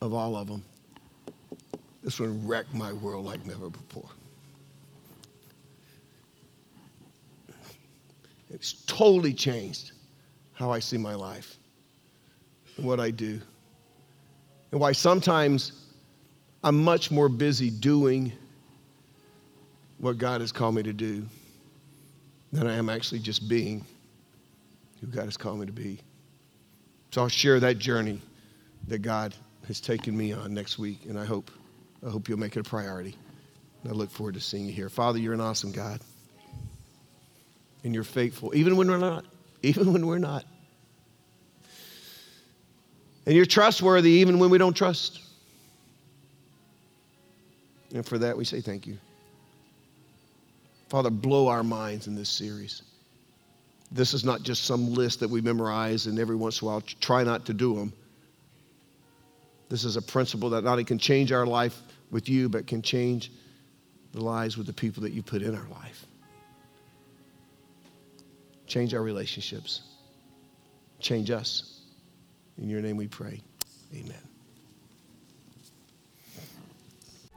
Of 0.00 0.14
all 0.14 0.36
of 0.36 0.46
them, 0.46 0.62
this 2.02 2.18
one 2.18 2.46
wrecked 2.46 2.74
my 2.74 2.92
world 2.92 3.24
like 3.24 3.44
never 3.46 3.70
before. 3.70 4.08
It's 8.50 8.84
totally 8.86 9.32
changed 9.32 9.92
how 10.52 10.70
I 10.70 10.78
see 10.78 10.98
my 10.98 11.14
life 11.14 11.56
and 12.76 12.86
what 12.86 13.00
I 13.00 13.10
do. 13.10 13.40
And 14.70 14.80
why 14.80 14.92
sometimes 14.92 15.72
I'm 16.64 16.82
much 16.82 17.10
more 17.10 17.28
busy 17.28 17.70
doing 17.70 18.32
what 19.98 20.18
God 20.18 20.40
has 20.40 20.52
called 20.52 20.74
me 20.74 20.82
to 20.82 20.92
do 20.92 21.24
than 22.52 22.66
I 22.66 22.74
am 22.74 22.88
actually 22.88 23.20
just 23.20 23.48
being 23.48 23.84
who 25.00 25.06
God 25.06 25.24
has 25.24 25.36
called 25.36 25.60
me 25.60 25.66
to 25.66 25.72
be. 25.72 26.00
So 27.10 27.22
I'll 27.22 27.28
share 27.28 27.60
that 27.60 27.78
journey 27.78 28.20
that 28.88 28.98
God 28.98 29.34
has 29.66 29.80
taken 29.80 30.16
me 30.16 30.32
on 30.32 30.52
next 30.52 30.78
week, 30.78 31.00
and 31.08 31.18
I 31.18 31.24
hope, 31.24 31.50
I 32.06 32.10
hope 32.10 32.28
you'll 32.28 32.38
make 32.38 32.56
it 32.56 32.60
a 32.60 32.68
priority. 32.68 33.16
And 33.82 33.92
I 33.92 33.94
look 33.94 34.10
forward 34.10 34.34
to 34.34 34.40
seeing 34.40 34.66
you 34.66 34.72
here. 34.72 34.88
Father, 34.88 35.18
you're 35.18 35.34
an 35.34 35.40
awesome 35.40 35.72
God. 35.72 36.00
And 37.84 37.94
you're 37.94 38.04
faithful, 38.04 38.54
even 38.54 38.76
when 38.76 38.88
we're 38.88 38.98
not. 38.98 39.24
Even 39.64 39.92
when 39.92 40.04
we're 40.08 40.18
not. 40.18 40.44
And 43.26 43.36
you're 43.36 43.46
trustworthy 43.46 44.10
even 44.10 44.40
when 44.40 44.50
we 44.50 44.58
don't 44.58 44.76
trust. 44.76 45.20
And 47.94 48.04
for 48.04 48.18
that, 48.18 48.36
we 48.36 48.44
say 48.44 48.60
thank 48.60 48.88
you. 48.88 48.98
Father, 50.88 51.10
blow 51.10 51.46
our 51.46 51.62
minds 51.62 52.08
in 52.08 52.16
this 52.16 52.28
series. 52.28 52.82
This 53.92 54.14
is 54.14 54.24
not 54.24 54.42
just 54.42 54.64
some 54.64 54.94
list 54.94 55.20
that 55.20 55.28
we 55.28 55.40
memorize 55.40 56.06
and 56.06 56.18
every 56.18 56.34
once 56.36 56.60
in 56.60 56.66
a 56.66 56.70
while 56.70 56.80
try 57.00 57.22
not 57.22 57.46
to 57.46 57.54
do 57.54 57.76
them. 57.76 57.92
This 59.72 59.84
is 59.84 59.96
a 59.96 60.02
principle 60.02 60.50
that 60.50 60.64
not 60.64 60.72
only 60.72 60.84
can 60.84 60.98
change 60.98 61.32
our 61.32 61.46
life 61.46 61.80
with 62.10 62.28
you, 62.28 62.50
but 62.50 62.66
can 62.66 62.82
change 62.82 63.32
the 64.12 64.22
lives 64.22 64.58
with 64.58 64.66
the 64.66 64.72
people 64.74 65.02
that 65.04 65.14
you 65.14 65.22
put 65.22 65.40
in 65.40 65.54
our 65.54 65.66
life. 65.70 66.04
Change 68.66 68.92
our 68.92 69.00
relationships. 69.00 69.80
Change 71.00 71.30
us. 71.30 71.80
In 72.58 72.68
your 72.68 72.82
name 72.82 72.98
we 72.98 73.08
pray. 73.08 73.40
Amen. 73.94 74.31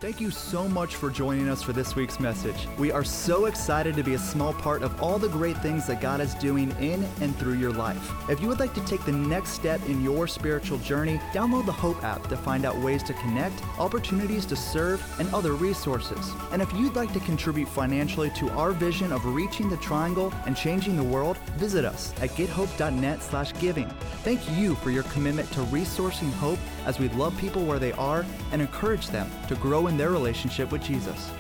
Thank 0.06 0.22
you 0.22 0.30
so 0.30 0.68
much 0.68 0.98
for 0.98 1.10
joining 1.10 1.50
us 1.50 1.64
for 1.64 1.74
this 1.74 1.96
week's 1.96 2.20
message. 2.20 2.68
We 2.78 2.92
are 2.92 3.04
so 3.04 3.46
excited 3.46 3.96
to 3.96 4.04
be 4.04 4.14
a 4.14 4.20
small 4.20 4.54
part 4.54 4.84
of 4.84 5.02
all 5.02 5.18
the 5.18 5.30
great 5.30 5.58
things 5.64 5.88
that 5.88 6.00
God 6.00 6.22
is 6.22 6.36
doing 6.36 6.70
in 6.80 7.04
and 7.22 7.36
through 7.40 7.56
your 7.56 7.74
life. 7.74 8.12
If 8.30 8.40
you 8.40 8.48
would 8.48 8.60
like 8.60 8.76
to 8.76 8.86
take 8.86 9.04
the 9.04 9.12
next 9.12 9.54
step 9.54 9.84
in 9.90 10.04
your 10.04 10.28
spiritual 10.28 10.78
journey, 10.78 11.18
download 11.34 11.66
the 11.66 11.72
Hope 11.72 12.04
app 12.04 12.28
to 12.28 12.38
find 12.38 12.66
out 12.66 12.78
ways 12.78 13.02
to 13.02 13.14
connect, 13.14 13.60
opportunities 13.80 14.46
to 14.46 14.56
serve, 14.56 15.04
and 15.20 15.28
other 15.34 15.54
resources. 15.54 16.32
And 16.52 16.62
if 16.62 16.72
you'd 16.74 16.96
like 16.96 17.12
to 17.14 17.20
contribute 17.22 17.68
financially 17.68 18.30
to 18.36 18.52
our 18.52 18.74
vision 18.74 19.12
of 19.12 19.26
reaching 19.26 19.72
the 19.72 19.78
triangle 19.78 20.32
and 20.46 20.56
changing 20.56 20.98
the 20.98 21.04
world, 21.04 21.40
visit 21.58 21.84
us 21.84 22.14
at 22.22 22.30
gethope.net/giving. 22.36 23.90
Thank 24.24 24.52
you 24.52 24.76
for 24.76 24.92
your 24.92 25.04
commitment 25.06 25.52
to 25.54 25.62
resourcing 25.62 26.32
hope 26.34 26.60
as 26.86 27.00
we 27.00 27.10
love 27.10 27.36
people 27.40 27.66
where 27.66 27.80
they 27.80 27.94
are 27.94 28.24
and 28.52 28.62
encourage 28.62 29.08
them 29.08 29.32
to 29.48 29.56
grow 29.56 29.88
in 29.88 29.95
their 29.98 30.12
relationship 30.12 30.72
with 30.72 30.84
Jesus. 30.84 31.32